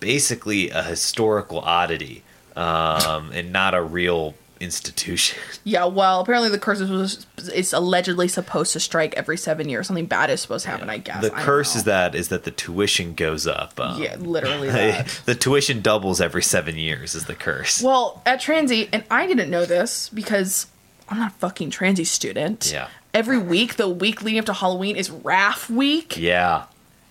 [0.00, 2.22] basically a historical oddity
[2.56, 8.72] um, and not a real institution yeah, well, apparently the curse is, is allegedly supposed
[8.74, 9.86] to strike every seven years.
[9.86, 11.22] Something bad is supposed to happen, I guess.
[11.22, 15.22] the I curse is that is that the tuition goes up um, Yeah, literally that.
[15.24, 19.50] the tuition doubles every seven years is the curse Well, at Transy, and I didn't
[19.50, 20.66] know this because
[21.08, 22.70] I'm not a fucking Transy student.
[22.72, 22.88] Yeah.
[23.12, 26.16] Every week, the week leading up to Halloween is RAF week.
[26.18, 26.64] yeah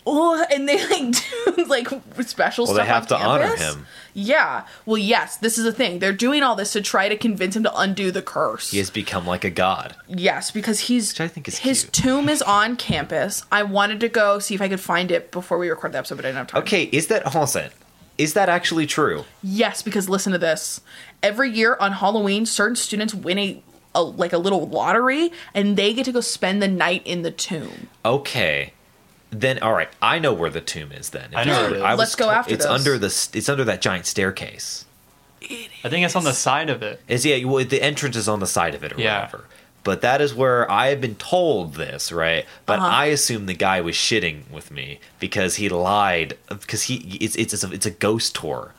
[0.06, 1.16] Oh, and they like
[1.56, 1.88] do like
[2.26, 2.86] special well stuff.
[2.86, 3.86] they have to honor him
[4.20, 4.66] Yeah.
[4.86, 6.00] Well, yes, this is the thing.
[6.00, 8.72] They're doing all this to try to convince him to undo the curse.
[8.72, 11.94] he has become like a god Yes, because he's Which I think is his cute.
[11.94, 13.44] tomb is on campus.
[13.52, 16.16] I wanted to go see if I could find it before we record the episode,
[16.16, 16.62] but I didn't have time.
[16.64, 17.70] okay is that hold on
[18.18, 20.82] is that actually true Yes, because listen to this.
[21.24, 23.64] Every year on Halloween, certain students win a,
[23.96, 27.32] a like a little lottery, and they get to go spend the night in the
[27.32, 27.88] tomb.
[28.06, 28.74] okay
[29.32, 31.82] then all right i know where the tomb is then I know where it is.
[31.84, 32.72] I Let's go to- after it's this.
[32.72, 33.08] under the
[33.38, 34.86] it's under that giant staircase
[35.84, 37.02] I think it's on the side of it.
[37.08, 39.22] Is yeah, well, the entrance is on the side of it or Yeah.
[39.22, 39.46] whatever.
[39.86, 42.46] But that is where I have been told this, right?
[42.66, 42.88] But Uh-huh.
[42.90, 47.54] I assume the guy was shitting with me because he lied because he it's it's
[47.54, 48.74] it's a, it's a ghost tour.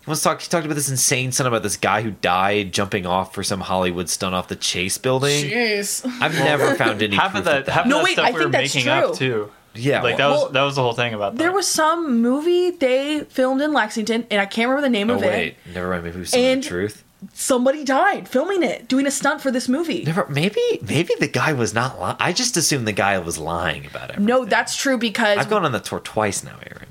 [0.00, 0.42] He wants to talk.
[0.42, 3.62] He talked about this insane son about this guy who died jumping off for some
[3.62, 5.46] Hollywood stunt off the Chase building.
[5.50, 6.04] Jeez.
[6.20, 7.72] I've never found any Half proof of that, of that.
[7.72, 9.50] half No, of that wait, stuff I we think were that's making up too.
[9.74, 11.38] Yeah, Like that well, Well, was that was the whole thing about that.
[11.38, 15.14] There was some movie they filmed in Lexington, and I can't remember the name oh
[15.14, 15.56] of wait, it.
[15.74, 16.04] never mind.
[16.04, 17.00] Maybe it was some And- the truth.
[17.32, 20.04] Somebody died filming it, doing a stunt for this movie.
[20.04, 20.26] Never.
[20.28, 22.16] Maybe maybe the guy was not lying.
[22.20, 24.18] I just assumed the guy was lying about it.
[24.18, 26.88] No, that's true because I've gone on the tour twice now, Aaron.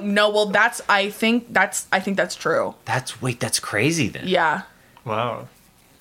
[0.14, 2.74] no, well, that's I think that's I think that's true.
[2.86, 4.26] That's wait, that's crazy then.
[4.26, 4.62] Yeah.
[5.04, 5.48] Wow.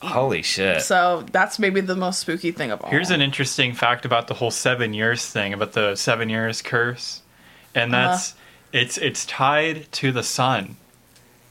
[0.02, 0.82] Holy shit.
[0.84, 2.90] So that's maybe the most spooky thing of all.
[2.91, 7.22] Here's an interesting fact about the whole seven years thing, about the seven years curse,
[7.74, 8.10] and Uh-huh.
[8.11, 8.34] that's
[8.74, 10.78] it's it's tied to the sun.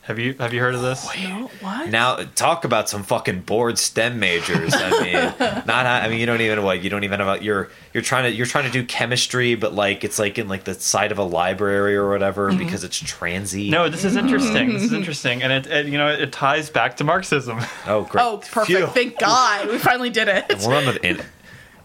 [0.07, 1.05] Have you have you heard of this?
[1.21, 1.89] no, what?
[1.91, 4.73] Now talk about some fucking bored STEM majors.
[4.73, 5.13] I mean,
[5.67, 5.87] not.
[5.87, 8.47] I mean, you don't even what you don't even about you're you're trying to you're
[8.47, 11.97] trying to do chemistry, but like it's like in like the side of a library
[11.97, 12.59] or whatever Mm-hmm.
[12.59, 13.69] because it's transy.
[13.71, 14.73] No, this is interesting.
[14.73, 17.59] this is interesting, and it, it you know it ties back to Marxism.
[17.87, 18.23] Oh, great.
[18.23, 18.67] oh, perfect.
[18.67, 18.87] Phew.
[18.87, 19.69] Thank God.
[19.69, 20.45] We finally did it.
[20.61, 21.25] Well, none of and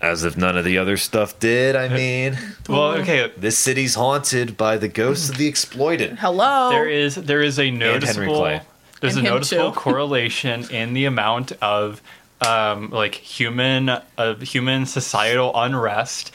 [0.02, 1.76] as if none of the other stuff did.
[1.76, 2.38] I mean,
[2.68, 6.18] well, okay, this city's haunted by the ghosts of the exploited.
[6.19, 6.69] Hello.
[6.69, 8.61] there is there is a Henry noticeable Clay.
[8.99, 12.02] there's And a noticeable correlation in the amount of
[12.45, 16.32] um, like human uh, human societal unrest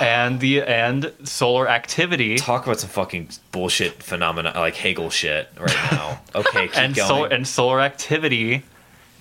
[0.00, 5.92] and the and solar activity Talk about some fucking bullshit phenomena like Hegel shit right
[5.92, 6.20] now.
[6.34, 7.08] Okay, keep and going.
[7.08, 8.62] solar and solar activity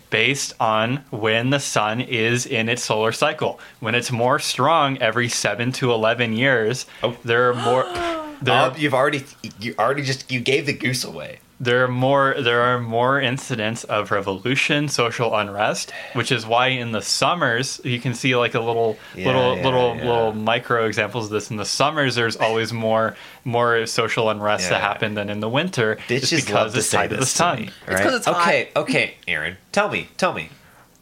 [0.10, 3.60] based on when the sun is in its solar cycle.
[3.80, 7.16] When it's more strong every seven to eleven years, Oh.
[7.24, 7.86] there are more.
[8.42, 9.26] There, Uh, you've already
[9.60, 11.40] you already just you gave the goose away.
[11.62, 16.92] There are more there are more incidents of revolution social unrest which is why in
[16.94, 20.06] the summers you can see like a little Yeah, little yeah, little yeah.
[20.06, 24.76] little micro examples of this in the summers there's always more more social unrest that
[24.82, 24.88] Yeah.
[24.88, 27.20] happen than in the winter Bitches just love because to it's say tied to the
[27.22, 28.42] this to sun me, It's 'cause it's hot.
[28.48, 30.50] okay, okay, Aaron, tell me, tell me,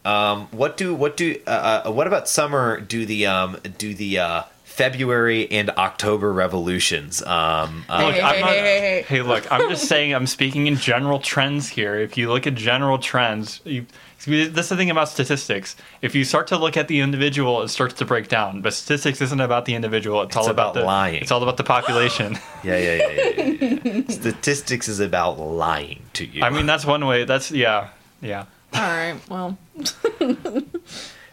[0.04, 2.80] um, what do what do uh, uh, what about summer?
[2.80, 4.42] Do the um do the uh,
[4.78, 7.20] February and October revolutions?
[7.22, 9.22] Um, uh, Hey, hey, I'm hey, not- hey, hey, hey.
[9.22, 12.98] look i'm just saying i'm speaking in general trends here if you look at general
[12.98, 13.86] trends you
[14.26, 15.76] that's the thing about statistics.
[16.02, 18.60] If you start to look at the individual, it starts to break down.
[18.62, 20.22] But statistics isn't about the individual.
[20.22, 21.22] It's, all about, about the lying.
[21.22, 22.34] It's all about the population.
[22.64, 24.02] yeah, yeah, yeah, yeah, yeah, yeah.
[24.08, 26.42] Statistics is about lying to you.
[26.42, 27.24] I mean, that's one way.
[27.24, 27.90] That's yeah,
[28.20, 28.46] yeah.
[28.74, 29.16] All right.
[29.30, 29.56] Well,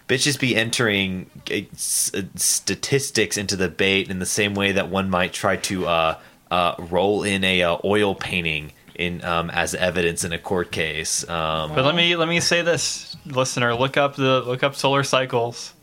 [0.08, 5.10] bitches be entering s- uh, statistics into the bait in the same way that one
[5.10, 6.18] might try to uh,
[6.52, 11.28] uh, roll in a uh, oil painting in um, as evidence in a court case.
[11.30, 13.74] Um, But let me let me say this, listener.
[13.76, 15.74] Look up the look up solar cycles,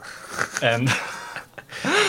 [0.63, 0.89] and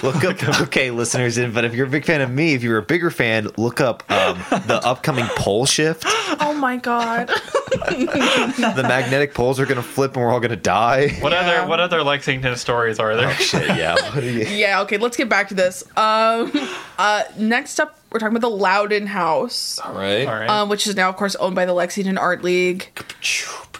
[0.03, 1.37] look up, okay, listeners.
[1.37, 3.81] In but if you're a big fan of me, if you're a bigger fan, look
[3.81, 4.37] up um,
[4.67, 6.03] the upcoming pole shift.
[6.07, 7.29] oh my God.
[7.73, 11.09] The magnetic poles are going to flip, and we're all going to die.
[11.19, 11.39] what Yeah.
[11.39, 13.29] other what other Lexington stories are there?
[13.29, 13.67] Oh shit!
[13.67, 13.95] Yeah.
[14.13, 14.45] What are you?
[14.45, 14.81] yeah.
[14.81, 14.97] Okay.
[14.97, 15.83] Let's get back to this.
[15.97, 16.51] Um.
[16.97, 17.23] Uh.
[17.37, 20.27] Next up, we're talking about the Loudon House, All right.
[20.27, 20.49] All right.
[20.49, 22.89] um, which is now, of course, owned by the Lexington Art League.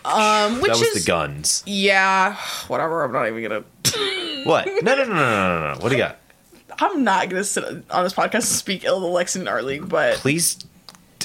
[0.05, 0.61] Um.
[0.61, 1.63] Which that was is the guns.
[1.65, 2.35] yeah.
[2.67, 3.03] Whatever.
[3.03, 3.63] I'm not even gonna.
[4.43, 4.65] What?
[4.65, 5.79] No, no, no, no, no, no, no.
[5.79, 6.19] What do you got?
[6.79, 9.87] I'm not gonna sit on this podcast and speak ill of the Lexington Art League,
[9.87, 10.57] but Please.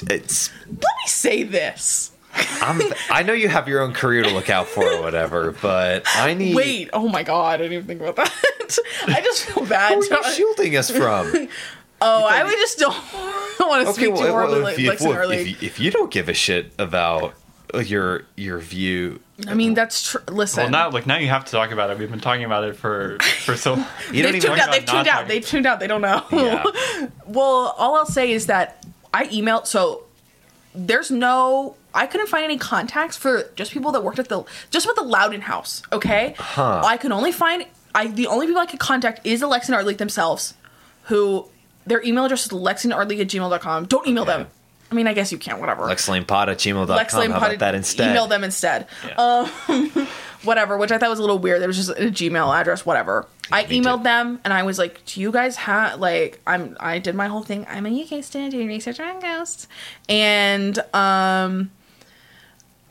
[0.09, 0.49] It's.
[0.67, 2.11] let me say this.
[2.33, 6.03] I'm, I know you have your own career to look out for or whatever, but
[6.15, 6.55] I need.
[6.55, 6.89] Wait.
[6.93, 7.55] Oh my God.
[7.55, 8.77] I didn't even think about that.
[9.07, 9.95] I just feel bad.
[9.95, 11.49] Who are you shielding us from?
[12.01, 12.95] oh, I would just don't
[13.59, 15.91] want to Okay, speak too well, horribly well, like if, well, if, you, if you
[15.91, 17.33] don't give a shit about
[17.75, 20.21] your your view, I mean, that's true.
[20.27, 20.63] Listen.
[20.63, 21.97] well, now like now you have to talk about it.
[21.97, 23.75] We've been talking about it for for so.
[24.11, 24.71] you don't they've tuned out.
[24.71, 25.27] They've tuned out.
[25.27, 25.79] They've tuned out.
[25.79, 26.25] They don't know.
[26.31, 26.63] Yeah.
[27.25, 29.67] well, all I'll say is that I emailed.
[29.67, 30.03] So
[30.75, 31.75] there's no.
[31.93, 35.03] I couldn't find any contacts for just people that worked at the just with the
[35.03, 35.81] Loudon House.
[35.91, 36.35] Okay.
[36.37, 36.81] Huh.
[36.83, 37.65] I could only find.
[37.95, 40.53] I the only people I could contact is the and Art League themselves,
[41.03, 41.47] who
[41.85, 43.85] their email address is lexingtonartleague at gmail.com.
[43.85, 44.47] Don't email them.
[44.91, 45.83] I mean, I guess you can't, Whatever.
[45.83, 46.87] LexLanePod at gmail.com.
[46.87, 48.11] Lex How about that instead?
[48.11, 48.87] Email them instead.
[49.05, 49.15] Yeah.
[49.15, 50.07] Um,
[50.43, 51.61] whatever, which I thought was a little weird.
[51.61, 53.27] There was just a Gmail address, whatever.
[53.51, 54.03] I emailed too.
[54.03, 57.43] them and I was like, "Do you guys have like I'm I did my whole
[57.43, 57.65] thing.
[57.69, 59.67] I'm a UK student doing research on ghosts."
[60.07, 61.71] And um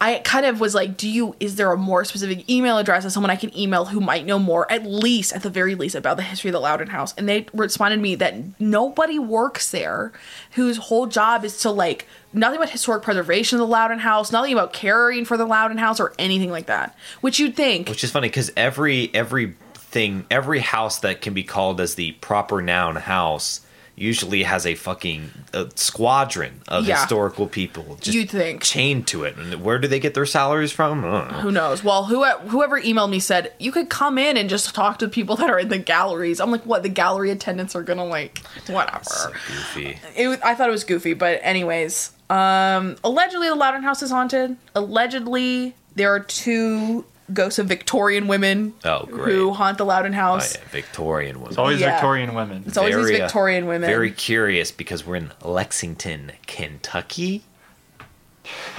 [0.01, 3.13] I kind of was like, "Do you is there a more specific email address of
[3.13, 6.17] someone I can email who might know more at least at the very least about
[6.17, 10.13] the history of the Loudon House?" And they responded to me that nobody works there
[10.53, 14.53] whose whole job is to like nothing about historic preservation of the Loudon House, nothing
[14.53, 16.97] about caring for the Loudon House or anything like that.
[17.21, 21.43] Which you'd think Which is funny because every every thing, every house that can be
[21.43, 23.63] called as the proper noun house
[24.01, 26.97] usually has a fucking uh squadron of Yeah.
[27.01, 28.63] historical people just You'd think.
[28.63, 29.37] chained to it.
[29.37, 31.03] And where do they get their salaries from?
[31.03, 31.21] Know.
[31.43, 31.83] Who knows?
[31.85, 35.37] Well, who, whoever emailed me said you could come in and just talk to people
[35.37, 36.41] that are in the galleries.
[36.41, 36.83] I'm like, what?
[36.83, 38.39] The gallery attendants are gonna like
[38.69, 39.05] whatever.
[39.05, 39.99] So goofy.
[40.17, 44.57] it I thought it was goofy, but anyways, um, allegedly the Loudon House is haunted.
[44.75, 49.35] Allegedly, there are two ghosts of Victorian women Oh, great.
[49.35, 50.55] who haunt the Loudon Oh, House.
[50.57, 51.49] yeah, Victorian women.
[51.51, 51.93] It's always Yeah.
[51.93, 52.65] Victorian women.
[52.67, 53.89] It's always these Very, uh, Victorian women.
[53.89, 57.45] Very curious because we're in Lexington, Kentucky.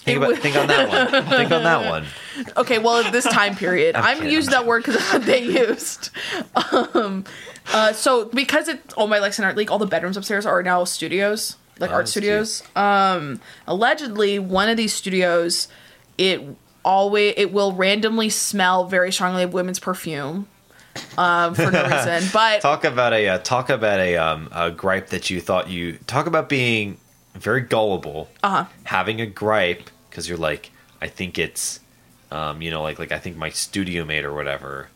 [0.00, 1.24] Think about think on that one.
[1.24, 2.06] Think on that one.
[2.56, 5.24] Okay, well, at this time period, I'm I'm, kidding, using that word because that's what
[5.26, 6.10] they used.
[6.94, 7.24] Um,
[7.72, 10.84] uh, so because it's owned my Lexington Art League, all the bedrooms upstairs are now
[10.84, 12.62] studios, like Oh, art studios.
[12.76, 15.66] Um, allegedly, one of these studios,
[16.18, 16.40] it
[16.86, 20.46] always it will randomly smell very strongly of women's perfume.
[21.18, 25.08] Um, for no reason, but Talk about a uh, talk about a um a gripe
[25.08, 26.96] that you thought you talk about being
[27.34, 28.28] very gullible.
[28.42, 28.64] uh-huh.
[28.84, 30.70] Having a gripe because you're like
[31.02, 31.80] I think it's
[32.30, 34.88] um you know like like I think my studio mate or whatever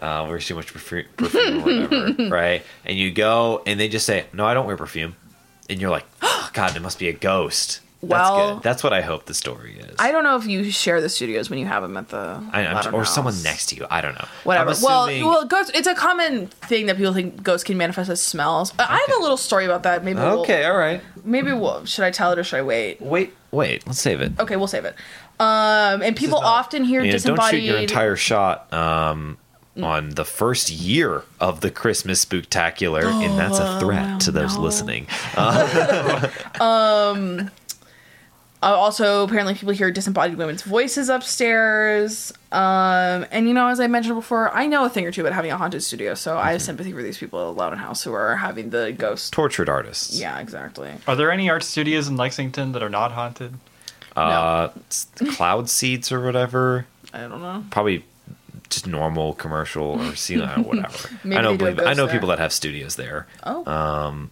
[0.00, 4.06] uh wears too much perfu- perfume or whatever right and you go and they just
[4.06, 5.14] say no I don't wear perfume
[5.68, 7.80] and you're like oh, God it must be a ghost.
[8.02, 8.62] That's Well- good.
[8.62, 9.94] That's what I hope the story is.
[9.98, 12.64] I don't know if you share the studios when you have them at the I,
[12.66, 13.86] I'm, or someone next to you.
[13.90, 14.24] I don't know.
[14.44, 14.70] whatever.
[14.70, 15.70] I'm well, well, ghosts.
[15.74, 18.72] It's a common thing that people think ghosts can manifest as smells.
[18.78, 20.02] I have a little story about that.
[20.02, 20.18] Maybe.
[20.18, 21.02] we'll- okay, all right.
[21.24, 23.02] maybe we'll, should I tell it or should I wait?
[23.02, 23.86] Wait, wait.
[23.86, 24.32] Let's save it.
[24.40, 24.94] Okay, we'll save it.
[25.38, 27.60] Um, and people not- often hear don't disembodied.
[27.60, 29.36] shoot your entire shot um,
[29.82, 34.62] on the first year of the Christmas Spooktacular, and that's a threat to those no.
[34.62, 35.06] listening.
[38.62, 42.32] Uh, also, apparently, people hear disembodied women's voices upstairs.
[42.52, 45.32] Um, and you know, as I mentioned before, I know a thing or two about
[45.32, 46.48] having a haunted studio, so I Mm-hmm.
[46.52, 49.32] have sympathy for these people at Loudon House who are having the ghost.
[49.32, 50.18] Tortured artists.
[50.20, 50.92] Yeah, exactly.
[51.06, 53.54] Are there any art studios in Lexington that are not haunted?
[54.16, 55.06] Uh, s-
[55.36, 56.86] cloud seeds or whatever.
[57.14, 57.64] I don't know.
[57.70, 58.04] Probably
[58.68, 61.08] just normal commercial or see whatever.
[61.24, 61.56] Maybe I know.
[61.56, 62.14] do a Believe, I know there.
[62.14, 63.26] people that have studios there.
[63.44, 63.64] Oh.
[63.70, 64.30] Um,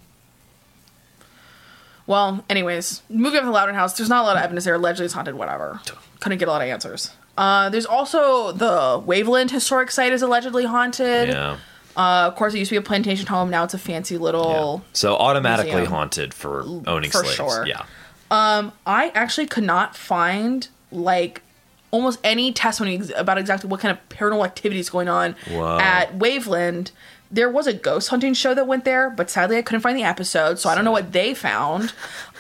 [2.09, 4.75] Well, anyways, moving up to Loudon House, there's not a lot of evidence there.
[4.75, 5.35] Allegedly, it's haunted.
[5.37, 5.81] Whatever.
[6.21, 7.13] Couldn't get a lot of answers.
[7.37, 11.29] Uh, there's also the Waveland Historic Site is allegedly haunted.
[11.29, 11.59] yeah.
[11.97, 13.51] Uh, of course, it used to be a plantation home.
[13.51, 14.21] Now it's a fancy yeah.
[14.21, 14.83] little.
[14.95, 15.93] So automatically museum.
[15.93, 17.35] haunted for owning For slaves.
[17.35, 17.67] sure.
[17.67, 17.85] Yeah.
[18.31, 21.43] Um, I actually could not find like
[21.91, 25.79] almost any testimony about exactly what kind of paranormal activity is going on Wow.
[25.81, 26.91] at Waveland.
[27.31, 30.03] There was a ghost hunting show that went there, but sadly I couldn't find the
[30.03, 31.93] episode, so I don't know what they found.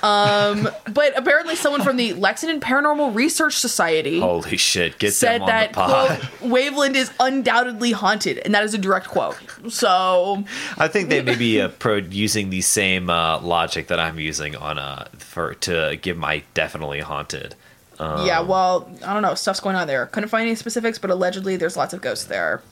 [0.02, 4.98] Um, but apparently, someone from the Lexington Paranormal Research Society Holy shit!
[4.98, 6.20] Get said them on that the pod.
[6.20, 9.36] quote Waveland is undoubtedly haunted, and that is a direct quote.
[9.68, 10.44] So
[10.76, 14.56] I think they may be uh, pro using the same uh, logic that I'm using
[14.56, 17.54] on uh for to give my definitely haunted.
[17.98, 19.34] yeah, well, I don't know.
[19.34, 20.06] Stuff's going on there.
[20.06, 22.62] Couldn't find any specifics, but allegedly there's lots of ghosts there.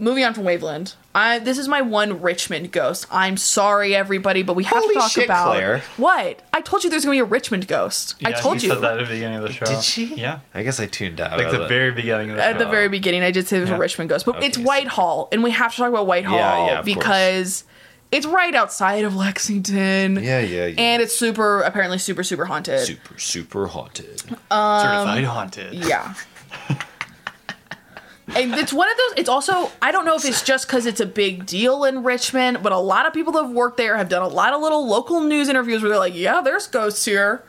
[0.00, 3.06] Moving on from Waveland, I this is my one Richmond ghost.
[3.10, 5.82] I'm sorry, everybody, but we have Holy to talk shit, about Claire.
[5.98, 6.88] what I told you.
[6.90, 8.14] There's gonna be a Richmond ghost.
[8.24, 9.66] I Yeah, told you, said that at the beginning of the show.
[9.66, 10.14] Did she?
[10.14, 10.38] Yeah.
[10.54, 11.36] I guess I tuned out.
[11.38, 11.68] Like the it.
[11.68, 12.48] very beginning of the show.
[12.48, 13.22] at the very beginning.
[13.22, 15.72] I did say there's a Richmond ghost, but Okay, it's so- Whitehall, and we have
[15.72, 17.64] to talk about Whitehall Yeah, yeah, of because
[18.10, 20.16] it's right outside of Lexington.
[20.16, 20.74] Yeah, yeah, yeah.
[20.80, 22.80] and it's super apparently super super haunted.
[22.86, 24.22] super super haunted.
[24.50, 25.74] Um, Certified haunted.
[25.74, 26.14] Yeah.
[28.36, 29.18] And it's one of those.
[29.18, 32.62] It's also I don't know if it's just because it's a big deal in Richmond,
[32.62, 34.86] but a lot of people that have worked there have done a lot of little
[34.86, 37.42] local news interviews where they're like, "Yeah, there's ghosts here.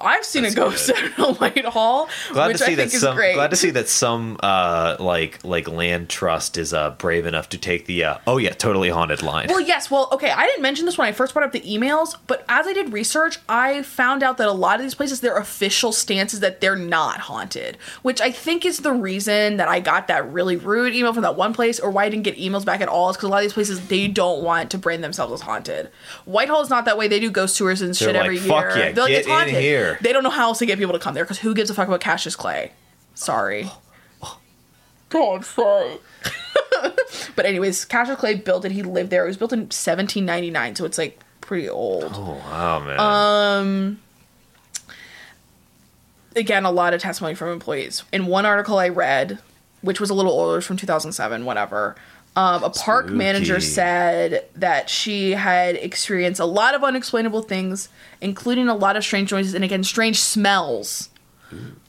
[0.00, 1.12] I've seen That's a ghost good.
[1.18, 3.16] at Whitehall," Glad which to see I think is some.
[3.16, 3.34] great.
[3.34, 7.58] Glad to see that some uh like like land trust is uh brave enough to
[7.58, 9.46] take the uh, oh yeah totally haunted line.
[9.48, 9.90] Well, yes.
[9.90, 10.30] Well, okay.
[10.30, 12.92] I didn't mention this when I first brought up the emails, but as I did
[12.92, 16.60] research, I found out that a lot of these places, their official stance is that
[16.60, 20.94] they're not haunted, which I think is the reason that I got that really rude
[20.94, 23.16] email from that one place, or why I didn't get emails back at all, is
[23.16, 25.90] because a lot of these places they don't want to brand themselves as haunted.
[26.24, 27.08] Whitehall is not that way.
[27.08, 28.86] They do ghost tours and shit like, every "Fuck year.
[28.86, 29.54] yeah, They're like, get it's in haunted.
[29.54, 29.87] here.
[30.00, 31.74] They don't know how else to get people to come there because who gives a
[31.74, 32.72] fuck about Cassius Clay?
[33.14, 33.70] Sorry.
[35.14, 35.98] I'm sorry.
[37.34, 38.72] but anyways, Cassius Clay built it.
[38.72, 39.24] He lived there.
[39.24, 42.12] It was built in 1799, so it's like pretty old.
[42.14, 43.00] oh wow man.
[43.00, 44.00] Um,
[46.36, 48.04] Again, a lot of testimony from employees.
[48.12, 49.38] In one article I read,
[49.80, 51.96] which was a little older, from 2007, whatever.
[52.38, 53.18] Um, a park Spooky.
[53.18, 57.88] manager said that she had experienced a lot of unexplainable things,
[58.20, 61.10] including a lot of strange noises and again strange smells.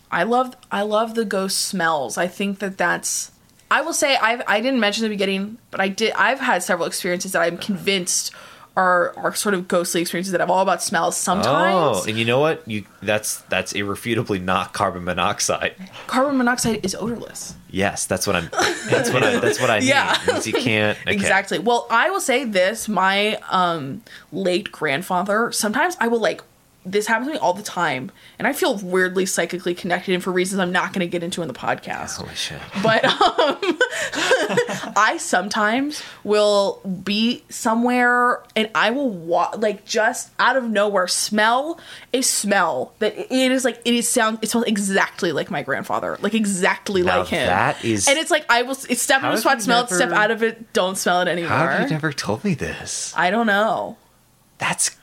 [0.10, 2.18] I love I love the ghost smells.
[2.18, 3.32] I think that that's
[3.70, 6.64] I will say I I didn't mention in the beginning, but I did I've had
[6.64, 8.32] several experiences that I'm convinced
[8.80, 11.18] are are sort of ghostly experiences that have all about smells.
[11.18, 12.66] Sometimes oh, and you know what?
[12.66, 15.76] You that's that's irrefutably not carbon monoxide.
[16.08, 17.56] carbon monoxide is odorless.
[17.70, 18.50] Yes, that's what I'm.
[18.90, 19.40] That's what I.
[19.40, 19.80] That's what I.
[19.90, 20.18] Yeah.
[20.28, 20.98] Means you can't.
[21.02, 21.14] Okay.
[21.14, 21.58] Exactly.
[21.60, 24.02] Well, I will say this: my um
[24.32, 25.52] late grandfather.
[25.52, 26.42] Sometimes I will like
[26.86, 30.32] this happens to me all the time, and I feel weirdly psychically connected, and for
[30.32, 32.18] reasons I'm not going to get into in the podcast.
[32.18, 32.60] Holy shit.
[32.82, 33.78] But um,
[34.96, 41.80] I sometimes will be somewhere and I will walk like just out of nowhere smell
[42.14, 46.18] a smell that it is like it is sound it smells exactly like my grandfather,
[46.22, 47.46] like exactly Now like him.
[47.48, 50.12] that is- and it's like I will it's step a have spot, smell it, step
[50.12, 51.50] out of it, don't smell it anymore.
[51.50, 53.14] How have you never told me this?
[53.18, 53.98] I don't know.
[54.58, 54.96] That's.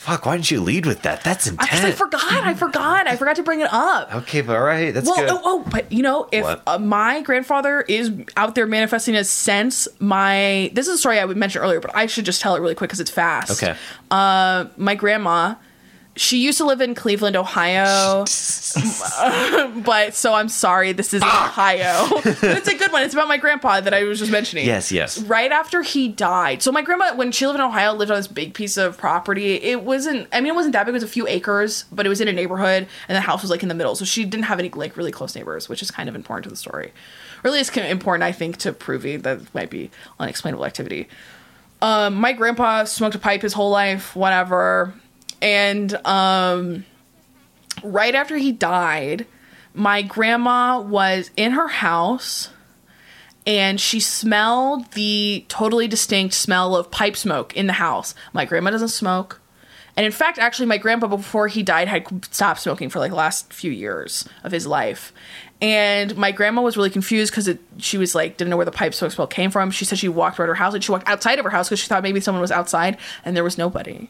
[0.00, 1.22] Fuck, why didn't you lead with that?
[1.22, 1.84] That's intense.
[1.84, 4.14] I forgot, I forgot, I forgot to bring it up.
[4.14, 5.28] Okay, but all right, that's well, good.
[5.30, 9.86] oh, oh, but you know, if uh, my grandfather is out there manifesting as sense,
[9.98, 12.60] my this is a story I would mention earlier, but I should just tell it
[12.60, 13.62] really quick because it's fast.
[13.62, 13.76] Okay.
[14.10, 15.56] Uh, my grandma,
[16.16, 18.24] she used to live in Cleveland, Ohio,
[19.82, 22.08] but so I'm sorry, this is Ohio.
[22.22, 23.02] But it's a good one.
[23.02, 24.66] It's about my grandpa that I was just mentioning.
[24.66, 25.20] Yes, yes.
[25.22, 28.26] Right after he died, so my grandma, when she lived in Ohio, lived on this
[28.26, 29.54] big piece of property.
[29.54, 30.90] It wasn't, I mean, it wasn't that big.
[30.90, 33.50] It was a few acres, but it was in a neighborhood, and the house was
[33.50, 33.94] like in the middle.
[33.94, 36.50] So she didn't have any like really close neighbors, which is kind of important to
[36.50, 36.92] the story.
[37.42, 41.08] Really, it's kind of important, I think, to proving that it might be unexplainable activity.
[41.80, 44.92] Um, my grandpa smoked a pipe his whole life, whatever.
[45.42, 46.84] And um,
[47.82, 49.26] right after he died,
[49.74, 52.50] my grandma was in her house
[53.46, 58.14] and she smelled the totally distinct smell of pipe smoke in the house.
[58.32, 59.40] My grandma doesn't smoke.
[59.96, 63.16] And in fact, actually, my grandpa, before he died, had stopped smoking for like the
[63.16, 65.12] last few years of his life.
[65.60, 68.94] And my grandma was really confused because she was like, didn't know where the pipe
[68.94, 69.70] smoke smell came from.
[69.70, 71.80] She said she walked around her house and she walked outside of her house because
[71.80, 74.08] she thought maybe someone was outside and there was nobody.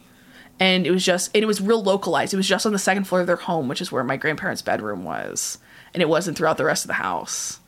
[0.61, 2.35] And it was just, and it was real localized.
[2.35, 4.61] It was just on the second floor of their home, which is where my grandparents'
[4.61, 5.57] bedroom was.
[5.91, 7.59] And it wasn't throughout the rest of the house.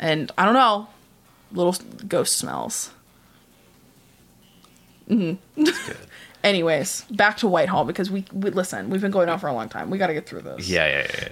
[0.00, 0.88] And I don't know,
[1.52, 1.76] little
[2.08, 2.90] ghost smells.
[5.08, 5.64] Mm-hmm.
[6.42, 8.90] Anyways, back to Whitehall because we, we listen.
[8.90, 9.88] We've been going on for a long time.
[9.88, 10.68] We got to get through this.
[10.68, 11.28] yeah, yeah,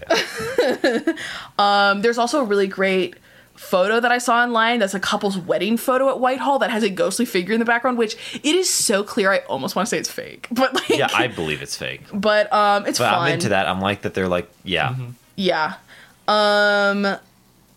[0.61, 1.13] yeah, yeah.
[1.59, 3.17] Um, there's also a really great
[3.55, 4.81] photo that I saw online.
[4.81, 7.99] That's a couple's wedding photo at Whitehall that has a ghostly figure in the background,
[7.99, 9.33] which it is so clear.
[9.33, 12.03] I almost want to say it's fake, but like, yeah, I believe it's fake.
[12.13, 13.19] but um, it's But fun.
[13.29, 13.67] I'm into that.
[13.69, 14.95] I'm like that they're like, yeah.
[15.37, 15.75] Yeah.
[16.29, 17.17] Um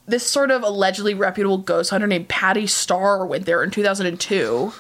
[0.07, 4.71] this sort of allegedly reputable ghost hunter named Patti Starr went there in 2002.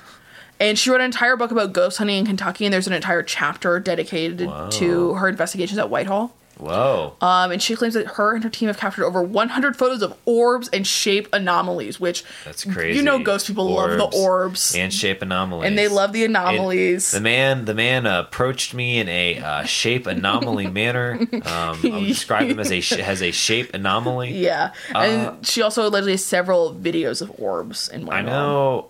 [0.59, 3.21] And she wrote an entire book about ghost hunting in Kentucky, and there's an entire
[3.21, 4.69] chapter dedicated Whoa.
[4.71, 6.33] to her investigations at Whitehall.
[6.59, 7.15] Whoa.
[7.21, 10.17] Um, and she claims that her and her team have captured over 100 photos of
[10.25, 12.97] orbs and shape anomalies, which That's crazy.
[12.97, 15.67] You know, ghost people love the orbs, and, and shape anomalies.
[15.67, 17.11] And they love the anomalies.
[17.11, 21.19] the man, the man approached me in a uh, shape anomaly manner.
[21.31, 24.31] Um, I would describe him as a has a shape anomaly.
[24.37, 28.89] yeah, and she also allegedly has several videos of orbs in Uh, I know.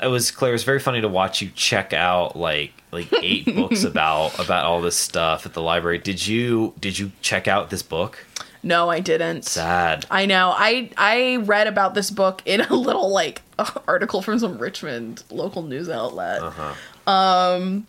[0.00, 0.52] It was Claire.
[0.52, 4.64] It was very funny to watch you check out like like eight books about about
[4.64, 5.98] all this stuff at the library.
[5.98, 8.24] Did you did you check out this book?
[8.62, 9.44] No, I didn't.
[9.44, 10.06] Sad.
[10.10, 10.52] I know.
[10.54, 13.42] I I read about this book in a little like
[13.88, 16.42] article from some Richmond local news outlet.
[16.42, 17.10] Uh-huh.
[17.10, 17.86] Um,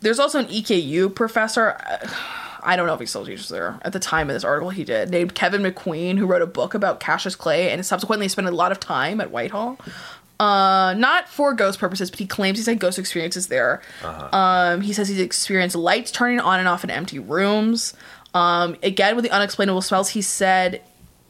[0.00, 1.76] there's also an EKU professor.
[2.64, 3.80] I don't know if he still teaches there.
[3.82, 6.74] At the time of this article, he did named Keven McQueen, who wrote a book
[6.74, 9.78] about Cassius Clay, and subsequently spent a lot of time at Whitehall.
[10.42, 13.80] Uh, not for ghost purposes, but he claims he's had ghost experiences there.
[14.32, 17.94] Um, he says he's experienced lights turning on and off in empty rooms.
[18.34, 20.82] Um, again, with the unexplainable smells, he said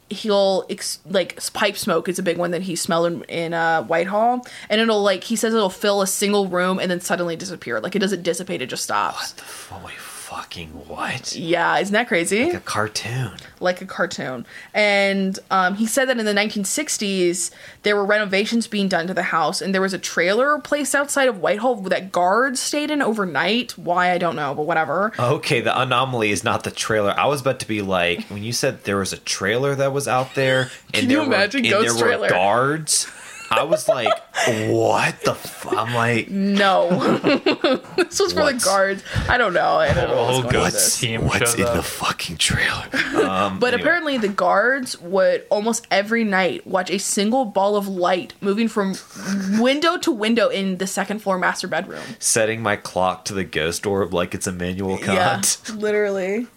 [0.09, 3.83] he'll ex- like pipe smoke is a big one that he smelled in, in uh,
[3.83, 7.79] Whitehall, and it'll like he says it'll fill a single room and then suddenly disappear.
[7.79, 9.35] Like it doesn't dissipate, it just stops.
[9.71, 9.93] Oh, wait,
[10.35, 11.35] fucking what?
[11.35, 12.45] Yeah, isn't that crazy?
[12.45, 13.31] Like a cartoon.
[13.59, 14.45] like a cartoon.
[14.73, 17.51] And um, he said that in the 1960s,
[17.83, 21.27] there were renovations being done to the house, and there was a trailer placed outside
[21.29, 23.77] of Whitehall that guards stayed in overnight.
[23.77, 25.13] Why, I don't know, but whatever.
[25.19, 27.11] Okay, the anomaly is not the trailer.
[27.17, 30.07] I was about to be like, when you said there was a trailer that was
[30.07, 32.21] out there, and Can there you imagine were, ghost and there trailer?
[32.23, 33.07] were guards.
[33.59, 34.07] I was like,
[34.69, 35.31] what the?
[35.31, 35.67] F-?
[35.71, 36.89] I'm like, No.
[37.97, 39.03] this was for the What's- guards.
[39.29, 39.75] I don't know.
[39.75, 40.99] I don't know what's going on with ghost this.
[40.99, 41.75] team what's shows in up.
[41.75, 42.87] the fucking trailer?
[43.25, 43.81] Um, But anyway.
[43.81, 48.95] apparently, the guards would almost every night watch a single ball of light moving from
[49.59, 52.03] window to window in the second floor master bedroom.
[52.19, 55.57] setting my clock to the ghost orb like it's Immanuel Kant.
[55.67, 56.47] Yeah, literally.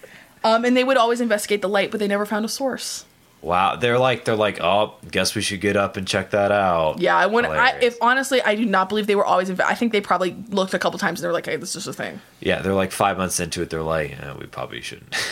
[0.45, 3.05] Um, and they would always investigate the light, but they never found a source.
[3.43, 6.99] Wow, they're like they're like, oh, guess we should get up and check that out.
[7.01, 7.55] Yeah, I wouldn't.
[7.55, 9.49] I, if honestly, I do not believe they were always.
[9.51, 11.77] Inv- I think they probably looked a couple times and they were like, "Hey, this
[11.77, 13.71] is just a thing." yeah, they're like five months into it.
[13.71, 15.15] They're like, eh, we probably shouldn't.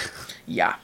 [0.47, 0.77] Yeah.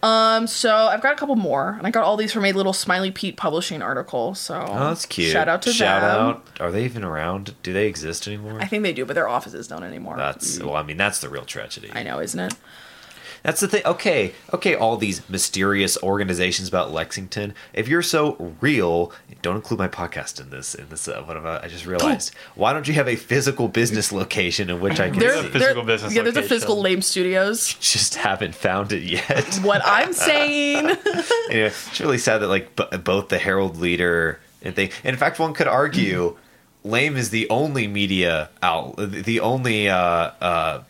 [0.00, 2.72] Um, so I've got a couple more, and I got all these from a little
[2.72, 4.36] Smiley Pete publishing article.
[4.36, 5.32] So Oh, that's cute.
[5.32, 5.74] Shout out to them.
[5.74, 6.20] Shout them.
[6.36, 6.60] out.
[6.60, 7.56] Are they even around?
[7.64, 8.60] Do they exist anymore?
[8.60, 10.16] I think they do, but their offices don't anymore.
[10.16, 10.76] That's well.
[10.76, 11.90] I mean, that's the real tragedy.
[11.92, 12.54] I know, isn't it?
[13.42, 13.82] That's the thing.
[13.84, 14.74] Okay, okay.
[14.74, 17.54] All these mysterious organizations about Lexington.
[17.72, 19.12] If you're so real,
[19.42, 20.74] don't include my podcast in this.
[20.74, 21.64] In this, uh, what about?
[21.64, 22.34] I just realized.
[22.54, 25.46] Why don't you have a physical business location in which I can There's see?
[25.46, 27.74] a physical business Yeah, there's a physical Lame Studios.
[27.80, 29.60] Just haven't found it yet.
[29.62, 30.86] What I'm saying.
[31.50, 34.86] anyway, it's really sad that like b- both the Herald Leader and they.
[35.04, 36.36] And in fact, one could argue,
[36.84, 39.96] Lame is the only media out, the only uh,
[40.40, 40.82] uh,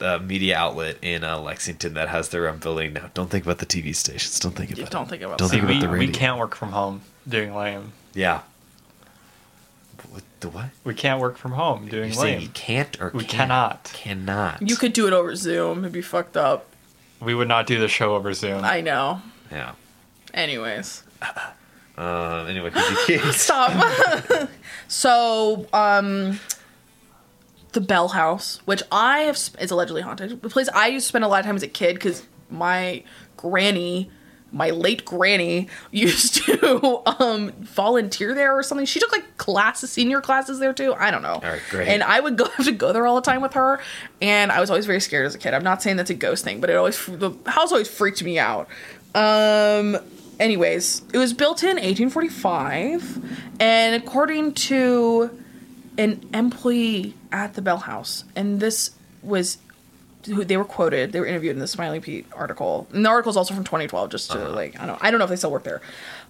[0.00, 3.10] uh, media outlet in uh, Lexington that has their own building now.
[3.14, 4.38] Don't think about the TV stations.
[4.40, 4.82] Don't think about.
[4.84, 4.90] it.
[4.90, 7.92] don't think about Don't think about we, the we can't work from home doing lame.
[8.14, 8.40] Yeah.
[10.10, 10.66] What the what?
[10.84, 12.40] We can't work from home doing You're lame.
[12.40, 13.30] you can't or We can't?
[13.48, 13.90] cannot.
[13.94, 14.68] Cannot.
[14.68, 15.80] You could do it over Zoom.
[15.80, 16.66] It'd be fucked up.
[17.20, 18.64] We would not do the show over Zoom.
[18.64, 19.20] I know.
[19.50, 19.72] Yeah.
[20.34, 21.02] Anyways.
[21.98, 23.34] Uh, anyway, 'cause you can't.
[23.34, 24.48] Stop.
[24.88, 26.40] so, um,
[27.72, 30.42] the Bell House, which I have sp- is allegedly haunted.
[30.42, 33.02] The place I used to spend a lot of time as a kid because my
[33.36, 34.10] granny,
[34.52, 38.86] my late granny, used to um volunteer there or something.
[38.86, 40.94] She took like classes, senior classes there too.
[40.94, 41.34] I don't know.
[41.34, 41.88] All right, great.
[41.88, 43.80] And I would go have to go there all the time with her,
[44.20, 45.54] and I was always very scared as a kid.
[45.54, 48.38] I'm not saying that's a ghost thing, but it always the house always freaked me
[48.38, 48.68] out.
[49.14, 49.98] Um.
[50.38, 53.22] Anyways, it was built in 1845,
[53.60, 55.38] and according to
[55.98, 58.92] an employee at the Bell House, and this
[59.22, 59.58] was
[60.26, 61.12] who they were quoted.
[61.12, 64.10] They were interviewed in the Smiley Pete article, and the article is also from 2012.
[64.10, 65.80] Just to like, I don't, I don't know if they still work there.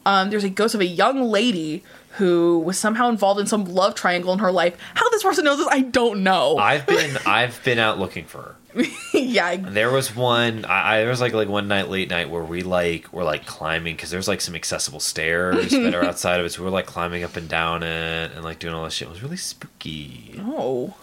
[0.07, 1.83] Um, there's a ghost of a young lady
[2.13, 4.77] who was somehow involved in some love triangle in her life.
[4.95, 6.57] How this person knows this, I don't know.
[6.57, 8.57] I've been I've been out looking for her.
[9.15, 10.65] yeah, There was one.
[10.65, 13.47] I, I there was like like one night late night where we like were like
[13.47, 16.51] climbing because there's like some accessible stairs that are outside of it.
[16.51, 19.09] So we were like climbing up and down it and like doing all this shit.
[19.09, 20.37] It was really spooky.
[20.39, 20.95] Oh.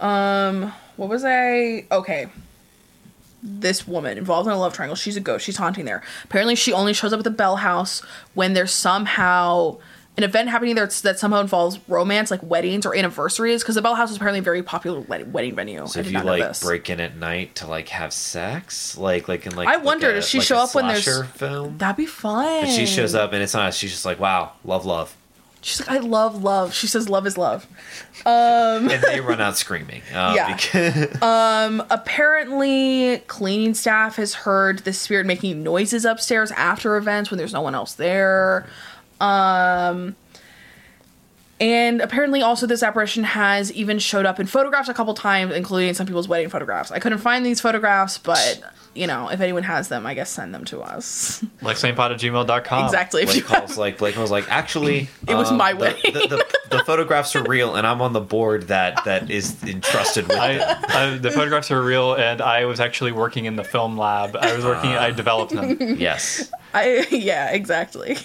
[0.00, 1.86] Um, what was I?
[1.90, 2.28] Okay.
[3.42, 4.94] This woman involved in a love triangle.
[4.94, 5.44] She's a ghost.
[5.44, 6.02] She's haunting there.
[6.24, 8.00] Apparently, she only shows up at the Bell House
[8.34, 9.78] when there's somehow
[10.18, 13.62] an event happening there that somehow involves romance, like weddings or anniversaries.
[13.62, 15.86] Because the Bell House is apparently a very popular wedding venue.
[15.86, 19.56] So if you like break in at night to like have sex, like like in
[19.56, 21.78] like I like a- does she like show up when there's- film?
[21.78, 22.64] That'd be fun.
[22.64, 23.72] But she shows up and it's not.
[23.74, 25.16] She's just like, wow, love, love,
[25.64, 26.74] She's like, I love love.
[26.74, 27.68] She says, love is love.
[28.26, 30.02] and they run out screaming.
[30.12, 30.54] Uh, Yeah.
[30.56, 31.16] because-
[31.90, 37.60] apparently cleaning staff has heard the spirit making noises upstairs after events when there's no
[37.62, 38.66] one else there
[39.22, 40.16] um
[41.60, 45.94] and apparently also this apparition has even showed up in photographs a couple times including
[45.94, 48.60] some people's wedding photographs i couldn't find these photographs but
[48.94, 52.84] you know if anyone has them i guess send them to us LexLanePod at gmail.com.
[52.84, 56.26] exactly Blake calls like Blake was like, actually, It was my the- wedding." The,
[56.70, 60.36] the, the photographs are real, and I'm on the board that that is entrusted with
[60.36, 60.84] I, them.
[60.88, 64.34] I, the photographs are real, and I was actually working in the film lab.
[64.36, 64.90] I was working.
[64.90, 65.78] I developed them.
[65.98, 68.16] Yes, i yeah exactly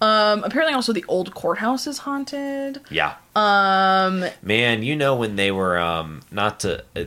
[0.00, 3.14] um apparently also the old courthouse is haunted yeah.
[3.34, 6.84] Um, man, you know when they were um not to.
[6.96, 7.04] Uh,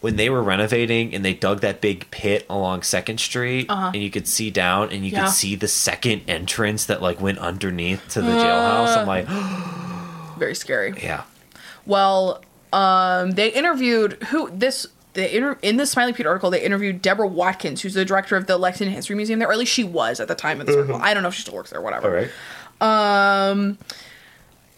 [0.00, 4.10] when they were renovating and they dug that big pit along Second Street, and you
[4.12, 5.22] could see down, and you Uh-huh.
[5.22, 5.24] Yeah.
[5.24, 8.96] could see the second entrance that like went underneath to the jailhouse.
[8.96, 9.26] I'm like,
[10.38, 11.22] very scary yeah,
[11.84, 12.42] Well,
[12.72, 16.50] um, they interviewed who this they inter- in the Smiley Pete article.
[16.50, 19.58] They interviewed Deborah Watkins, who's the director of the Lexington History Museum there, or at
[19.58, 20.96] least she was at the time of this article.
[20.96, 21.04] Mm-hmm.
[21.04, 22.08] I don't know if she still works there, whatever.
[22.08, 23.50] all right.
[23.50, 23.78] Um,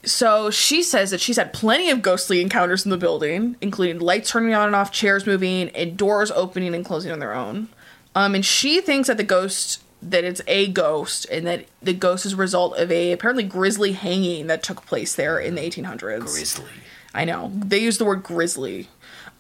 [0.03, 4.31] so she says that she's had plenty of ghostly encounters in the building, including lights
[4.31, 7.69] turning on and off, chairs moving, and doors opening and closing on their own.
[8.15, 12.25] Um, and she thinks that the ghost that it's a ghost and that the ghost
[12.25, 15.85] is a result of a apparently grisly hanging that took place there in the mm-hmm.
[15.85, 16.21] 1800s.
[16.21, 16.71] Grizzly.
[17.13, 18.89] I know they use the word grisly.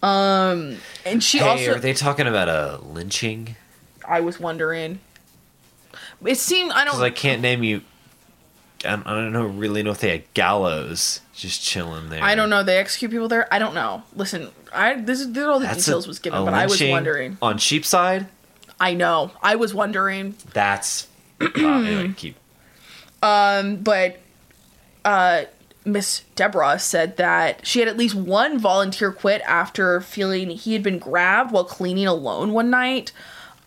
[0.02, 3.56] Um, and she Hey, also, are they talking about a lynching?
[4.06, 5.00] I was wondering.
[6.24, 7.00] It seemed I don't.
[7.00, 7.82] I can't name you.
[8.84, 12.22] I don't, I don't know really know if they had gallows just chilling there.
[12.22, 12.62] I don't know.
[12.62, 13.46] They execute people there.
[13.52, 14.02] I don't know.
[14.16, 17.36] Listen, I this is all the That's details a- was given, but I was wondering.
[17.42, 18.26] on Sheepside.
[18.80, 19.32] I know.
[19.42, 21.06] I was wondering, That's
[21.40, 22.36] uh, anyway, keep.
[23.22, 24.18] Um, but
[25.04, 25.42] uh,
[25.92, 30.82] Miss Deborah said that she had at least one volunteer quit after feeling he had
[30.82, 33.12] been grabbed while cleaning alone one night.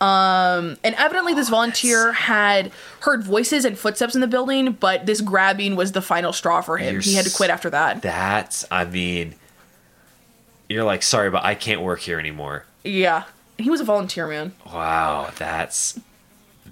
[0.01, 2.71] Um, and evidently, this volunteer had
[3.01, 6.77] heard voices and footsteps in the building, but this grabbing was the final straw for
[6.77, 6.93] him.
[6.93, 8.01] You're he had to quit after that.
[8.01, 9.35] That's I mean,
[10.67, 12.65] you're like sorry, but I can't work here anymore.
[12.83, 13.23] Yeah.
[13.57, 14.53] He was a volunteer man.
[14.65, 15.99] Wow, that's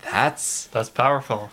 [0.01, 1.51] that's That's powerful.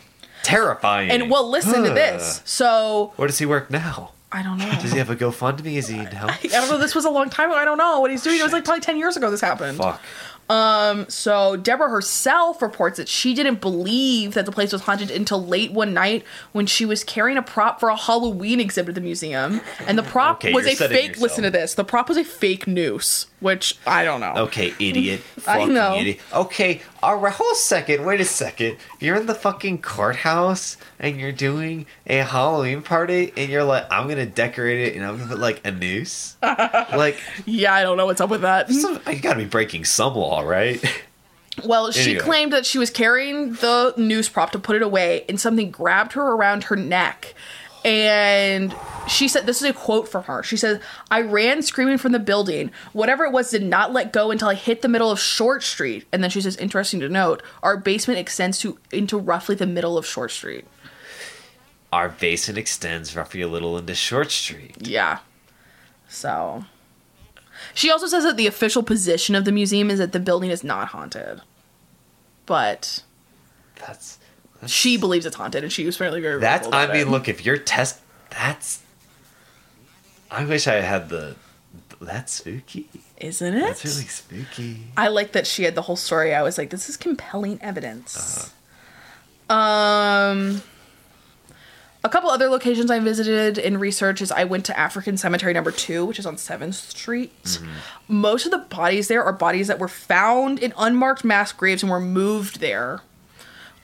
[0.48, 1.10] Terrifying.
[1.10, 2.42] And well, listen to this.
[2.44, 4.12] So Where does he work now?
[4.30, 4.70] I don't know.
[4.82, 5.76] Does he have a GoFundMe?
[5.76, 6.30] Is he in help?
[6.44, 6.76] I don't know.
[6.78, 7.58] This was a long time ago.
[7.58, 8.38] I don't know what he's doing.
[8.38, 9.30] It was like probably ten years ago.
[9.30, 9.78] This happened.
[9.78, 10.00] Fuck.
[10.50, 15.44] Um, So Deborah herself reports that she didn't believe that the place was haunted until
[15.44, 19.00] late one night when she was carrying a prop for a Halloween exhibit at the
[19.02, 21.06] museum, and the prop Okay, was you're a setting fake.
[21.08, 21.22] yourself.
[21.22, 21.74] Listen to this.
[21.74, 24.34] The prop was a fake noose, which I don't know.
[24.44, 25.22] Okay, idiot.
[25.46, 25.94] I know.
[25.96, 26.20] idiot.
[26.34, 28.04] Okay, alright, hold a second.
[28.04, 28.76] Wait a second.
[29.00, 34.08] You're in the fucking courthouse and you're doing a Halloween party and you're like, I'm
[34.08, 36.36] gonna decorate it and I'm gonna put like a noose.
[36.42, 38.70] like, Yeah, I don't know what's up with that.
[38.70, 40.82] some, you gotta be breaking some law, right?
[41.64, 42.20] Well, she Anyway.
[42.24, 46.12] claimed that she was carrying the noose prop to put it away, and something grabbed
[46.12, 47.34] her around her neck.
[47.84, 48.74] And
[49.08, 50.42] she said, This is a quote from her.
[50.42, 50.80] She said,
[51.10, 52.70] I ran screaming from the building.
[52.92, 56.06] Whatever it was did not let go until I hit the middle of Short Street.
[56.12, 59.96] And then she says, Interesting to note, our basement extends to into roughly the middle
[59.96, 60.66] of Short Street.
[61.92, 64.76] Our basement extends roughly a little into Short Street.
[64.80, 65.20] Yeah.
[66.08, 66.64] So.
[67.74, 70.62] She also says that the official position of the museum is that the building is
[70.62, 71.40] not haunted.
[72.46, 73.02] But
[73.86, 74.17] That's
[74.66, 76.40] she believes it's haunted, and she was apparently very.
[76.40, 77.08] that's I mean, it.
[77.08, 78.82] look, if you're test that's
[80.30, 81.36] I wish I had the
[82.00, 82.88] that's spooky.
[83.16, 83.60] isn't it?
[83.60, 84.84] That's really spooky.
[84.96, 86.34] I like that she had the whole story.
[86.34, 88.52] I was like, this is compelling evidence.
[89.50, 89.54] Uh-huh.
[89.54, 90.62] Um,
[92.04, 95.72] a couple other locations I visited in research is I went to African Cemetery Number
[95.72, 97.42] Two, which is on Seventh Street.
[97.42, 97.72] Mm-hmm.
[98.08, 101.90] Most of the bodies there are bodies that were found in unmarked mass graves and
[101.90, 103.00] were moved there.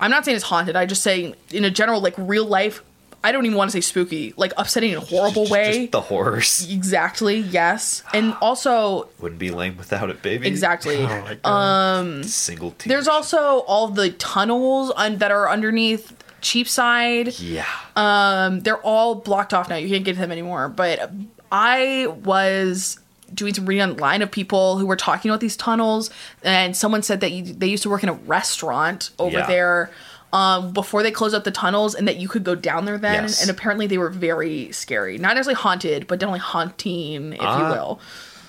[0.00, 0.76] I'm not saying it's haunted.
[0.76, 2.82] I just saying in a general like real life.
[3.22, 5.78] I don't even want to say spooky, like upsetting in a horrible way.
[5.78, 6.68] Just the horse.
[6.70, 7.38] exactly.
[7.38, 10.46] Yes, and also Wouldn't be lame without it, baby.
[10.46, 10.96] exactly.
[11.02, 12.26] Oh my god.
[12.26, 12.90] Single team.
[12.90, 16.12] There's also all the tunnels un- that are underneath
[16.42, 17.38] Cheapside.
[17.40, 17.64] Yeah.
[17.96, 19.76] Um, they're all blocked off now.
[19.76, 20.68] You can't get to them anymore.
[20.68, 21.10] But
[21.50, 22.98] I was
[23.34, 26.10] doing some reading online of people who were talking about these tunnels,
[26.42, 29.46] and someone said that you, they used to work in a restaurant over Yeah.
[29.46, 29.90] there.
[30.32, 33.22] Um, before they closed up the tunnels, and that you could go down there then,
[33.22, 33.40] Yes.
[33.40, 35.16] and apparently they were very scary.
[35.16, 38.00] Not necessarily haunted, but definitely haunting, if you Ah, will.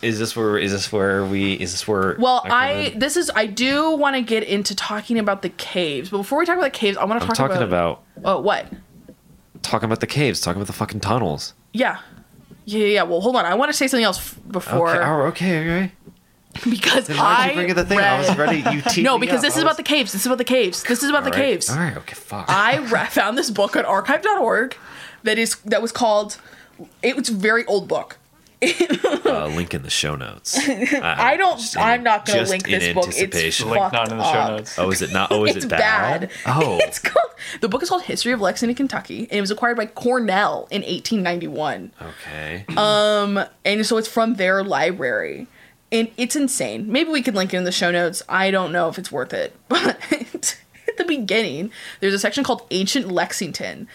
[0.02, 0.58] Is this where?
[0.58, 1.54] Is this where we?
[1.54, 2.16] Is this where?
[2.18, 6.10] Well, come I this is I do want to get into talking about the caves,
[6.10, 8.42] but before we talk about the caves, I want to talk talking about, about oh
[8.42, 8.66] what?
[9.62, 10.42] talking about the caves.
[10.42, 11.54] Talking about the fucking tunnels.
[11.72, 12.00] Yeah.
[12.66, 13.04] Yeah, yeah, yeah.
[13.04, 13.46] Well, hold on.
[13.46, 15.00] I want to say something else before Okay.
[15.06, 15.60] Oh, okay.
[15.60, 15.92] Okay.
[16.70, 18.00] because Then why'd I you bring in the thing?
[18.00, 18.58] I was ready.
[18.76, 20.12] You teed No, because this is about the caves.
[20.14, 20.84] This is about the caves.
[20.84, 21.46] This is about the All right.
[21.46, 21.70] caves.
[21.70, 21.98] All right.
[21.98, 22.16] Okay.
[22.16, 22.46] Fuck.
[22.48, 24.76] I re- found this book on archive.org
[25.24, 26.38] that is that was called
[27.02, 28.18] it was a very old book.
[29.26, 30.58] uh, link in the show notes.
[30.70, 33.08] I, I don't just in- I'm not going to link in this book.
[33.08, 33.70] It's anticipation.
[33.70, 34.34] Link fucked not in the up.
[34.34, 34.80] show notes.
[34.80, 35.32] Oh, is it not?
[35.32, 36.22] Oh, is it's it bad?
[36.22, 36.32] bad.
[36.46, 39.78] Oh, It's called the book is called History of Lexington, Kentucky, and it was acquired
[39.78, 41.92] by Cornell in 1891.
[42.02, 42.66] okay.
[42.78, 45.48] Um, and so it's from their library.
[45.92, 46.92] And it's insane.
[46.92, 48.24] Maybe we can link it in the show notes.
[48.28, 49.56] I don't know if it's worth it.
[49.70, 49.98] But
[50.88, 53.88] at the beginning, there's a section called Ancient Lexington.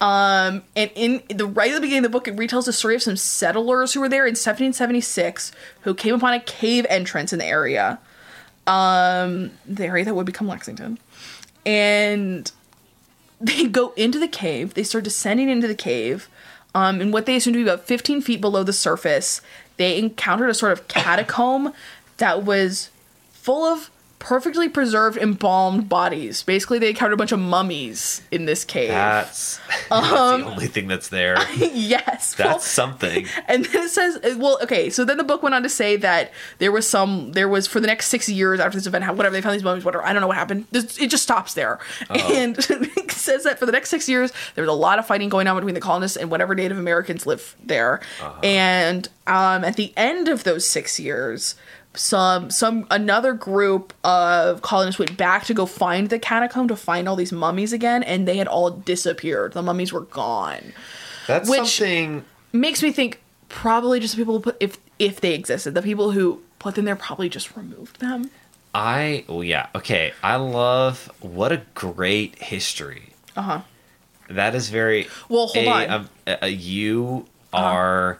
[0.00, 2.94] Um, and in the right at the beginning of the book, it retells the story
[2.94, 5.52] of some settlers who were there in 1776
[5.82, 7.98] who came upon a cave entrance in the area.
[8.66, 10.98] Um, the area that would become Lexington.
[11.64, 12.50] And
[13.40, 14.74] they go into the cave.
[14.74, 16.28] They start descending into the cave.
[16.74, 19.40] Um, and what they assume to be about 15 feet below the surface,
[19.78, 21.72] they encountered a sort of catacomb
[22.18, 22.90] that was
[23.30, 26.42] full of perfectly preserved embalmed bodies.
[26.42, 28.88] Basically, they encountered a bunch of mummies in this cave.
[28.88, 29.58] That's,
[29.90, 31.36] that's Um, the only thing that's there.
[31.56, 32.36] yes.
[32.38, 33.26] well, That's something.
[33.48, 34.90] and then it says, well, okay.
[34.90, 37.78] So then the book went on to say that there was some, there was for
[37.80, 40.04] the next six years after this event, whatever they found these mummies, whatever.
[40.04, 40.66] I don't know what happened.
[40.72, 41.78] It just stops there,
[42.10, 45.28] and it says that for the next six years there was a lot of fighting
[45.28, 48.00] going on between the colonists and whatever Native Americans live there,
[48.42, 51.54] and um, at the end of those six years.
[51.96, 57.08] Some some another group of colonists went back to go find the catacomb to find
[57.08, 59.52] all these mummies again, and they had all disappeared.
[59.54, 60.72] The mummies were gone
[61.26, 62.24] That's Which- something.
[62.52, 66.40] makes me think probably just the people put if if they existed the people who
[66.58, 68.30] put them there probably just removed them
[68.74, 69.68] I well, yeah.
[69.74, 70.12] Okay.
[70.22, 73.10] I love what a great history.
[73.36, 73.60] uh-huh
[74.28, 75.90] That is very Well, hold a, on.
[75.90, 78.18] um, a- a- you are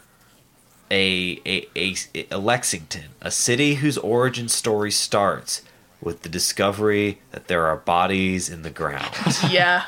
[0.90, 1.94] a, a, a
[2.30, 5.62] a Lexington, a city whose origin story starts
[6.00, 9.14] with the discovery that there are bodies in the ground.
[9.50, 9.84] yeah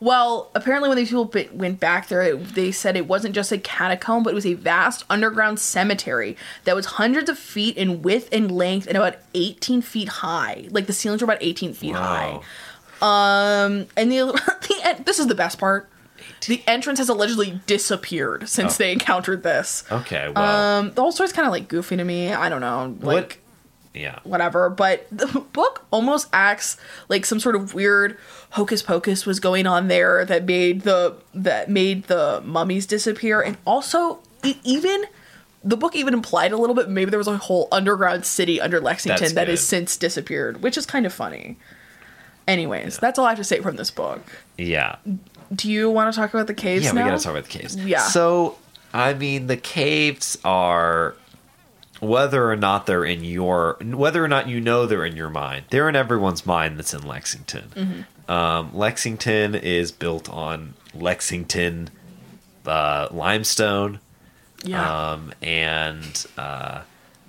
[0.00, 3.58] Well, apparently, when these people went back there, it, they said it wasn't just a
[3.58, 8.28] catacomb, but it was a vast underground cemetery that was hundreds of feet in width
[8.30, 10.68] and length and about 18 feet high.
[10.70, 12.40] Like the ceilings were about 18 feet high.
[13.00, 14.26] Um, and the,
[14.96, 15.88] the this is the best part.
[16.46, 18.78] The entrance has allegedly disappeared since Oh.
[18.78, 19.84] they encountered this.
[19.90, 22.32] Okay, well, Um, the whole story's kind of like goofy to me.
[22.32, 23.36] I don't know, like what?
[23.94, 24.18] Yeah.
[24.22, 24.70] whatever.
[24.70, 26.76] But the book almost acts
[27.08, 28.16] like some sort of weird
[28.50, 33.56] hocus pocus was going on there that made the that made the mummies disappear, and
[33.66, 35.04] also it even.
[35.64, 38.80] The book even implied a little bit maybe there was a whole underground city under
[38.80, 41.56] Lexington That's that has since disappeared, which is kind of funny.
[42.46, 44.20] Anyways, that's all I have to say from this book.
[44.56, 44.96] Yeah.
[45.54, 47.04] Do you want to talk about the caves Yeah, now?
[47.04, 47.76] we gotta talk about the caves.
[47.76, 48.00] Yeah.
[48.00, 48.58] So,
[48.92, 51.14] I mean, the caves are
[52.00, 55.64] whether or not they're in your, whether or not you know they're in your mind,
[55.70, 57.70] they're in everyone's mind that's in Lexington.
[57.74, 58.30] Mm-hmm.
[58.30, 61.90] Um, Lexington is built on Lexington
[62.66, 64.00] uh, limestone,
[64.62, 65.12] yeah.
[65.12, 66.82] um, and uh,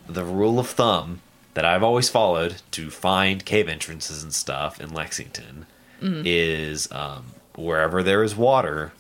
[0.07, 1.21] the rule of thumb
[1.53, 5.65] that I've always followed to find cave entrances and stuff in Lexington
[6.01, 7.25] is um,
[7.59, 8.93] wherever there is water,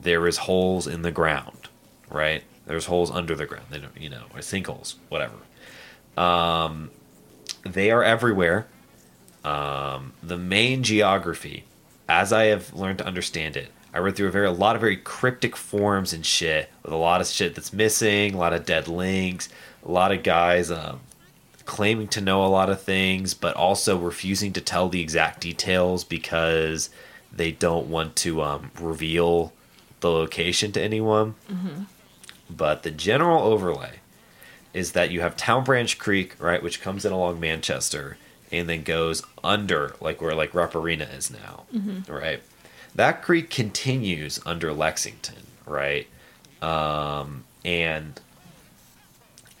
[0.00, 1.68] there is holes in the ground,
[2.10, 2.42] right?
[2.66, 3.66] There's holes under the ground.
[3.70, 5.36] They don't, you know, or sinkholes, whatever.
[6.16, 6.90] Um,
[7.64, 8.66] they are everywhere.
[9.44, 11.64] Um, the main geography,
[12.08, 14.80] as I have learned to understand it, I read through a very a lot of
[14.80, 18.66] very cryptic forums and shit with a lot of shit that's missing, a lot of
[18.66, 19.48] dead links,
[19.84, 21.00] a lot of guys um,
[21.64, 26.04] claiming to know a lot of things, but also refusing to tell the exact details
[26.04, 26.90] because
[27.32, 29.52] they don't want to um, reveal
[30.00, 31.34] the location to anyone.
[32.48, 34.00] But the general overlay
[34.72, 38.18] is that you have Town Branch Creek, right, which comes in along Manchester
[38.52, 41.64] and then goes under, like where like Rupp Arena is now,
[42.08, 42.40] right?
[42.94, 46.06] That creek continues under Lexington, right,
[46.62, 48.18] um, and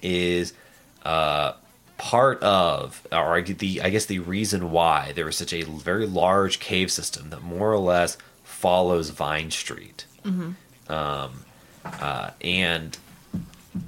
[0.02, 0.52] is
[1.04, 1.52] uh,
[1.98, 6.60] part of, or the I guess the reason why there is such a very large
[6.60, 10.06] cave system that more or less follows Vine Street,
[10.88, 11.44] um,
[11.84, 12.96] uh, and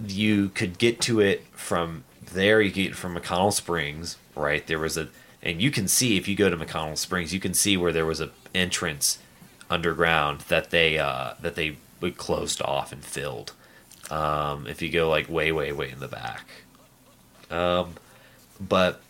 [0.06, 2.60] you could get to it from there.
[2.60, 4.66] You get from McConnell Springs, right?
[4.66, 5.08] There was a,
[5.42, 8.06] and you can see if you go to McConnell Springs, you can see where there
[8.06, 9.18] was a entrance
[9.70, 11.76] underground that they uh, that they
[12.16, 13.52] closed off and filled.
[14.10, 16.46] Um, if you go like way, way, way in the back,
[17.50, 17.94] um,
[18.60, 19.00] but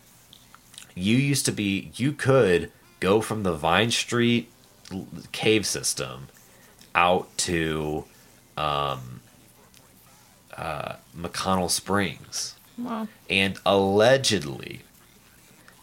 [0.95, 4.49] you used to be you could go from the Vine Street
[5.31, 6.27] cave system
[6.95, 8.05] out to
[8.57, 9.21] um,
[10.57, 13.07] uh, McConnell Springs, Wow.
[13.29, 14.81] and allegedly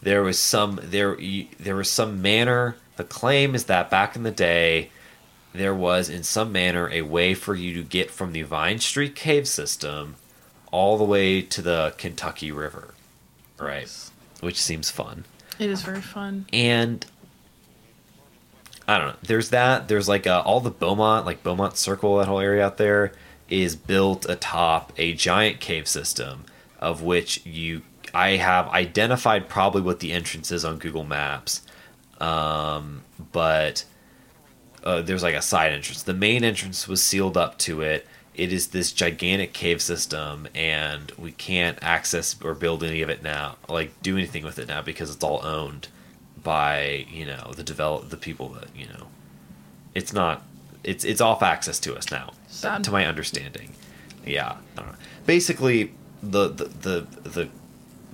[0.02, 1.16] there was some there
[1.58, 2.76] there was some manner.
[2.96, 4.90] The claim is that back in the day,
[5.52, 9.14] there was in some manner a way for you to get from the Vine Street
[9.14, 10.16] cave system
[10.72, 12.94] all the way to the Kentucky River,
[13.59, 13.88] right?
[14.40, 15.24] Which seems fun
[15.59, 16.47] It is very fun.
[16.52, 17.05] and
[18.88, 19.16] I don't know.
[19.22, 19.88] There's that.
[19.88, 23.12] There's like uh, all the Beaumont, like Beaumont Circle, that whole area out there
[23.48, 26.44] is built atop a giant cave system,
[26.78, 27.82] of which you
[28.14, 31.62] I have identified probably what the entrance is on Google Maps,
[32.20, 33.02] um,
[33.32, 33.84] but
[34.84, 36.02] uh, there's like a side entrance.
[36.05, 38.06] The main entrance was sealed up to it.
[38.36, 43.22] It is this gigantic cave system, and we can't access or build any of it
[43.22, 45.88] now, like do anything with it now because it's all owned
[46.42, 49.08] by you know the develop the people that you know.
[49.94, 50.42] It's not.
[50.84, 52.84] It's it's off access to us now, Sad.
[52.84, 53.72] to my understanding.
[54.24, 54.98] Yeah, I don't know.
[55.24, 55.92] Basically,
[56.22, 57.48] the the the the,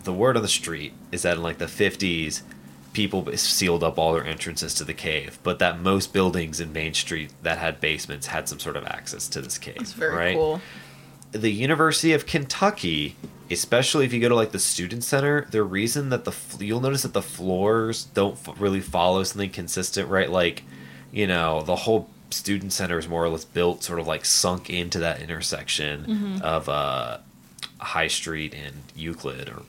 [0.04, 2.44] the word on the street is that in like the fifties,
[2.92, 6.94] people sealed up all their entrances to the cave, but that most buildings in Main
[6.94, 9.76] Street that had basements had some sort of access to this cave.
[9.80, 10.34] It's very right?
[10.34, 10.60] cool.
[11.32, 13.16] the University of Kentucky,
[13.50, 17.02] especially if you go to like the student center, the reason that the you'll notice
[17.02, 20.30] that the floors don't really follow something consistent, right?
[20.30, 20.62] Like,
[21.10, 24.70] you know, the whole student center is more or less built sort of like sunk
[24.70, 27.18] into that intersection of uh,
[27.78, 29.62] High Street and Euclid or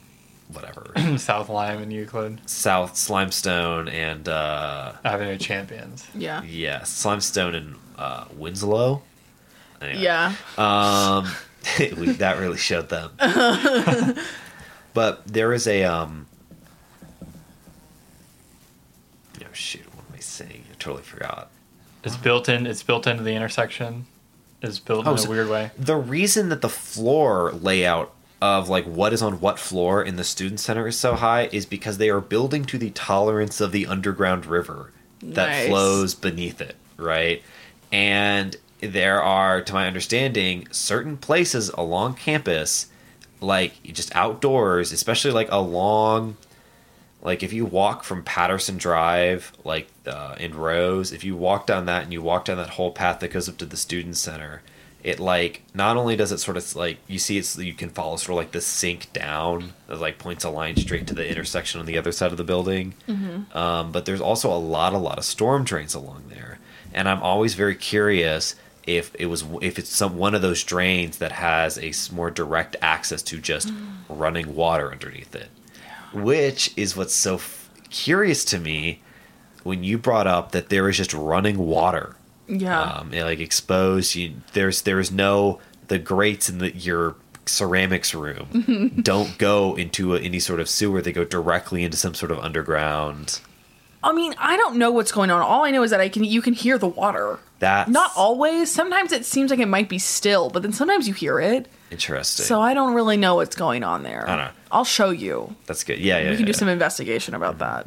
[0.52, 6.06] whatever, South Lime and Euclid South Slimestone and uh, Avenue Champions.
[6.14, 6.42] Yeah.
[6.42, 9.02] yeah, Slimestone and uh, Winslow.
[9.80, 10.02] Anyway.
[10.02, 10.34] Yeah.
[10.56, 11.30] Um,
[11.78, 13.12] we, that really showed them.
[14.94, 16.26] but there is a um.
[19.40, 19.84] Oh shoot!
[19.94, 20.64] What am I saying?
[20.70, 21.50] I totally forgot.
[22.02, 22.66] It's built in.
[22.66, 24.06] It's built into the intersection.
[24.62, 25.70] It's built in Oh, a so- weird way.
[25.78, 30.24] The reason that the floor layout of like what is on what floor in the
[30.24, 33.86] student center is so high is because they are building to the tolerance of the
[33.86, 34.92] underground river
[35.22, 35.68] that Nice.
[35.68, 37.42] flows beneath it, right?
[37.90, 42.88] And there are, to my understanding, certain places along campus,
[43.40, 46.36] like just outdoors, especially like along,
[47.22, 51.86] like if you walk from Patterson Drive, like uh, in Rose, if you walk down
[51.86, 54.60] that and you walk down that whole path that goes up to the student center,
[55.04, 58.16] it like not only does it sort of like you see it's you can follow
[58.16, 61.78] sort of like the sink down that like points a line straight to the intersection
[61.78, 62.94] on the other side of the building,
[63.52, 66.58] um, but there's also a lot a lot of storm drains along there,
[66.94, 68.56] and I'm always very curious
[68.86, 72.74] if it was if it's some one of those drains that has a more direct
[72.80, 73.70] access to just
[74.08, 75.48] running water underneath it,
[76.14, 79.02] which is what's so f- curious to me
[79.64, 82.16] when you brought up that there is just running water
[82.46, 82.80] Yeah.
[82.80, 84.14] um, and, like exposed.
[84.14, 87.16] You, there's there's no the grates in the your
[87.46, 91.02] ceramics room don't go into a, any sort of sewer.
[91.02, 93.40] They go directly into some sort of underground.
[94.02, 95.40] I mean, I don't know what's going on.
[95.40, 97.38] All I know is that I can you can hear the water.
[97.60, 98.70] That Not always.
[98.70, 101.68] Sometimes it seems like it might be still, but then sometimes you hear it.
[101.90, 102.44] interesting.
[102.44, 104.28] So I don't really know what's going on there.
[104.28, 104.50] I don't know.
[104.70, 105.56] I'll show you.
[105.66, 105.98] That's good.
[105.98, 106.30] Yeah, yeah.
[106.30, 107.86] we can yeah, do some investigation about that.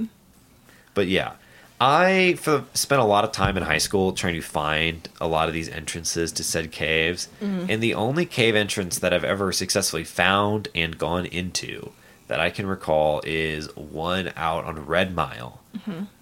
[0.96, 1.34] But yeah,
[1.80, 5.48] I for, spent a lot of time in high school trying to find a lot
[5.48, 7.30] of these entrances to said caves,
[7.70, 11.92] and the only cave entrance that I've ever successfully found and gone into
[12.28, 15.62] that I can recall is one out on Red Mile.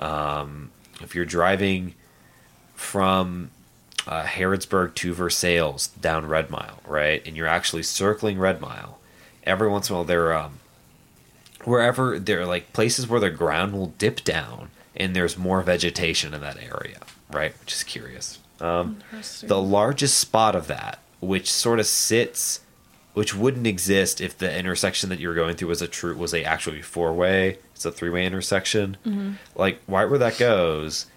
[0.01, 0.71] Um,
[1.01, 1.95] if you're driving
[2.73, 3.51] from
[4.05, 8.99] uh, Harrodsburg to Versailles down Red Mile, right, and you're actually circling Red Mile,
[9.45, 10.59] every once in a while there are um,
[11.63, 16.33] wherever there are like places where the ground will dip down and there's more vegetation
[16.33, 16.99] in that area,
[17.31, 17.53] right?
[17.59, 18.39] Which is curious.
[18.61, 18.99] Um,
[19.47, 22.61] the largest spot of that, which sort of sits,
[23.13, 26.33] which wouldn't exist if the intersection that you were going through was a true was
[26.33, 27.57] a actually four way.
[27.73, 28.97] It's a three way intersection.
[29.55, 31.07] Like right where that goes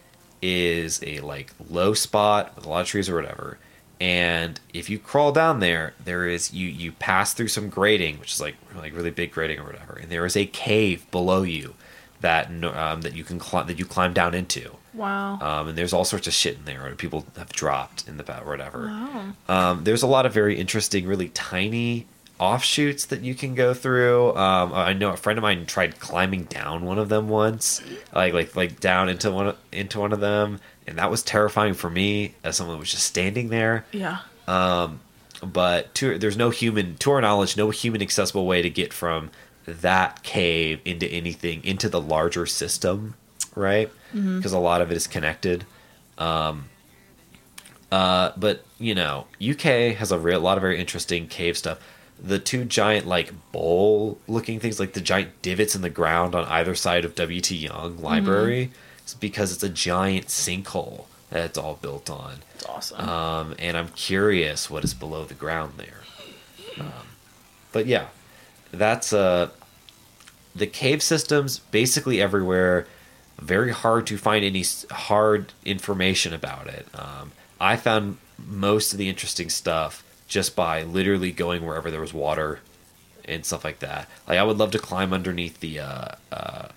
[0.42, 3.58] is a like low spot with a lot of trees or whatever.
[4.00, 8.32] And if you crawl down there, there is you you pass through some grading, which
[8.34, 11.74] is like like really big grading or whatever, and there is a cave below you
[12.20, 14.72] that um, that you can climb that you climb down into.
[14.94, 15.38] Wow.
[15.40, 18.40] Um, and there's all sorts of shit in there that people have dropped in the
[18.42, 18.86] or whatever.
[18.86, 19.32] wow.
[19.48, 22.06] Um, there's a lot of very interesting, really tiny
[22.40, 24.34] offshoots that you can go through.
[24.36, 27.80] Um, I know a friend of mine tried climbing down one of them once,
[28.14, 31.74] like like like down into one of- into one of them, and that was terrifying
[31.74, 33.84] for me as someone who was just standing there.
[33.92, 34.18] Yeah.
[34.48, 35.00] Um,
[35.40, 39.30] But to, there's no human, to our knowledge, no human accessible way to get from
[39.68, 43.14] that cave into anything into the larger system,
[43.54, 43.90] right?
[44.36, 45.64] Because a lot of it is connected.
[46.16, 46.66] Um,
[47.90, 51.78] uh, but you know, UK has a real, lot of very interesting cave stuff.
[52.20, 56.44] The two giant like bowl looking things, like the giant divots in the ground on
[56.46, 58.70] either side of WT Young Library,
[59.06, 62.38] is because it's a giant sinkhole that it's all built on.
[62.54, 63.08] It's awesome.
[63.08, 66.00] Um, and I'm curious what is below the ground there.
[66.80, 66.92] Um,
[67.72, 68.06] but yeah,
[68.72, 69.50] that's uh,
[70.54, 72.86] the cave systems basically everywhere.
[73.38, 76.86] Very hard to find any hard information about it.
[76.94, 82.12] Um, I found most of the interesting stuff just by literally going wherever there was
[82.12, 82.60] water
[83.24, 84.08] and stuff like that.
[84.26, 86.68] Like I would love to climb underneath the uh, uh,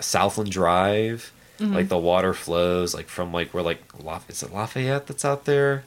[0.00, 1.32] Southland Drive.
[1.74, 5.44] Like the water flows like from like where like Laf- is it Lafayette that's out
[5.44, 5.82] there?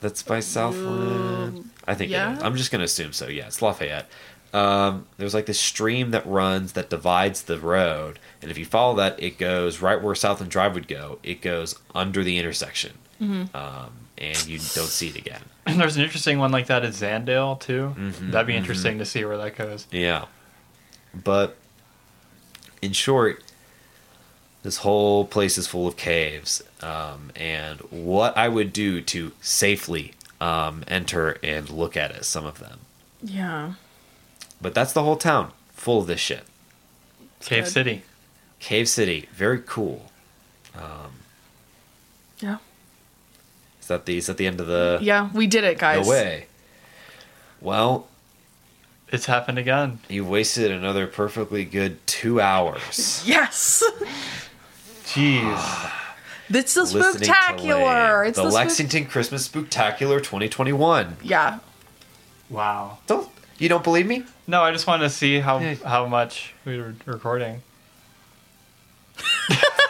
[0.00, 1.70] That's by Southland.
[1.86, 2.38] I think yeah.
[2.40, 3.26] I'm just gonna assume so.
[3.26, 4.08] Yeah, it's Lafayette.
[4.52, 8.94] Um, there's like this stream that runs that divides the road, and if you follow
[8.96, 11.18] that, it goes right where Southland Drive would go.
[11.22, 15.40] It goes under the intersection, um, and you don't see it again.
[15.64, 17.94] And there's an interesting one like that at Zandale too.
[17.96, 19.86] Mm-hmm, That'd be interesting to see where that goes.
[19.90, 20.26] Yeah.
[21.14, 21.56] But
[22.82, 23.42] in short,
[24.62, 26.62] this whole place is full of caves.
[26.80, 32.44] Um, and what I would do to safely um, enter and look at it, some
[32.44, 32.80] of them.
[33.22, 33.74] yeah.
[34.62, 36.44] But that's the whole town, full of this shit.
[37.40, 37.72] Cave good.
[37.72, 38.02] City.
[38.60, 40.06] Cave City, very cool.
[40.76, 41.12] Um,
[42.38, 42.58] yeah.
[43.80, 45.28] Is that the is that the end of the Yeah.
[45.34, 46.06] We did it, guys.
[46.06, 46.46] No way.
[47.60, 48.06] Well,
[49.08, 49.98] It's happened again.
[50.08, 53.22] you wasted another perfectly good two hours.
[53.26, 53.82] Yes.
[55.04, 55.90] Jeez.
[56.54, 58.24] It's the listening spectacular.
[58.24, 61.16] It's the, the, spook- Lexington Christmas Spooktacular 2021.
[61.22, 61.60] Yeah.
[62.50, 62.98] wow.
[63.06, 63.26] Don't
[63.58, 64.24] you don't believe me?
[64.46, 65.74] No, I just wanted to see how Yeah.
[65.84, 67.62] how much we were recording.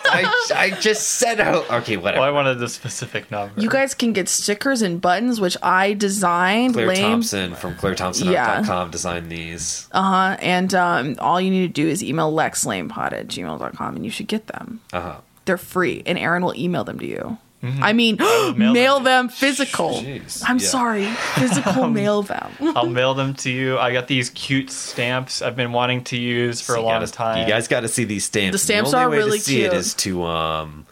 [0.05, 1.65] I, I just said how.
[1.79, 2.21] Okay, whatever.
[2.21, 3.59] Well, I wanted the specific number.
[3.59, 6.75] You guys can get stickers and buttons, which I designed.
[6.75, 7.01] Claire Lame.
[7.01, 9.89] Thompson from ClaireThompsonArt.com designed these.
[9.93, 10.37] Uh huh.
[10.43, 14.27] And um, all you need to do is email lexlamepod at gmail.com and you should
[14.29, 14.81] get them.
[14.93, 15.17] Uh huh.
[15.47, 17.39] they're free, and Aaron will email them to you.
[17.63, 19.05] I mean, mail mail, them.
[19.05, 19.91] them physical.
[20.03, 20.43] Jeez.
[20.45, 20.67] I'm Yeah.
[20.67, 22.51] sorry, physical mail them.
[22.77, 23.79] I'll mail them to you.
[23.79, 27.13] I got these cute stamps I've been wanting to use for So a long gotta-
[27.13, 27.39] time.
[27.39, 28.53] You guys got to see these stamps.
[28.55, 29.75] The stamps the only are way really to see it cute.
[29.81, 30.87] is to um,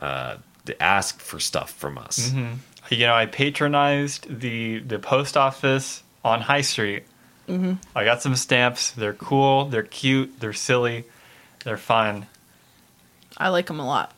[0.00, 0.36] uh,
[0.66, 2.28] to ask for stuff from us.
[2.30, 2.54] Mm-hmm.
[2.90, 7.04] you know, I patronized the the post office on High Street.
[7.48, 7.74] Mm-hmm.
[7.96, 8.90] I got some stamps.
[8.90, 9.66] They're cool.
[9.66, 10.38] They're cute.
[10.40, 11.04] They're silly.
[11.64, 12.26] They're fun.
[13.38, 14.12] I like them a lot.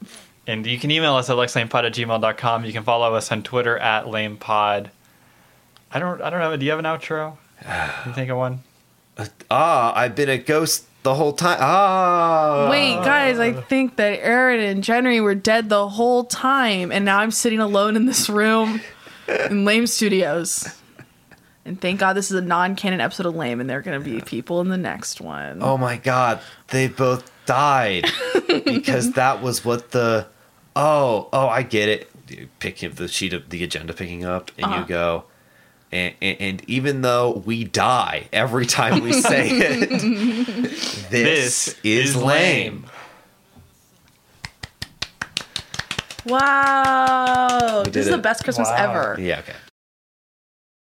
[0.46, 2.64] And you can email us at lexlamepod at gmail.com.
[2.64, 4.90] You can follow us on Twitter at lamepod.
[5.92, 6.56] I don't I don't know.
[6.56, 7.36] Do you have an outro?
[7.62, 8.60] Can you think of one?
[9.50, 11.56] Ah, I've been a ghost the whole time.
[11.58, 17.04] Ah, Wait, guys, I think that Aaron and Jenny were dead the whole time, and
[17.06, 18.80] now I'm sitting alone in this room
[19.48, 20.68] in Lame Studios.
[21.64, 24.04] And thank God this is a non-canon episode of Lame, and there are going to
[24.04, 25.62] be people in the next one.
[25.62, 28.04] Oh my god, they both died
[28.66, 30.26] because that was what the.
[30.76, 32.10] Oh, oh, I get it.
[32.28, 34.80] You pick up the sheet of the agenda, picking up, and Uh-huh.
[34.82, 35.24] you go.
[35.90, 39.90] And, and, and even though we die every time we say it,
[41.10, 42.24] this, This is, is lame.
[42.24, 42.86] lame.
[46.26, 48.76] Wow, this did is the best Christmas Wow.
[48.76, 49.16] ever.
[49.20, 49.52] Yeah, okay.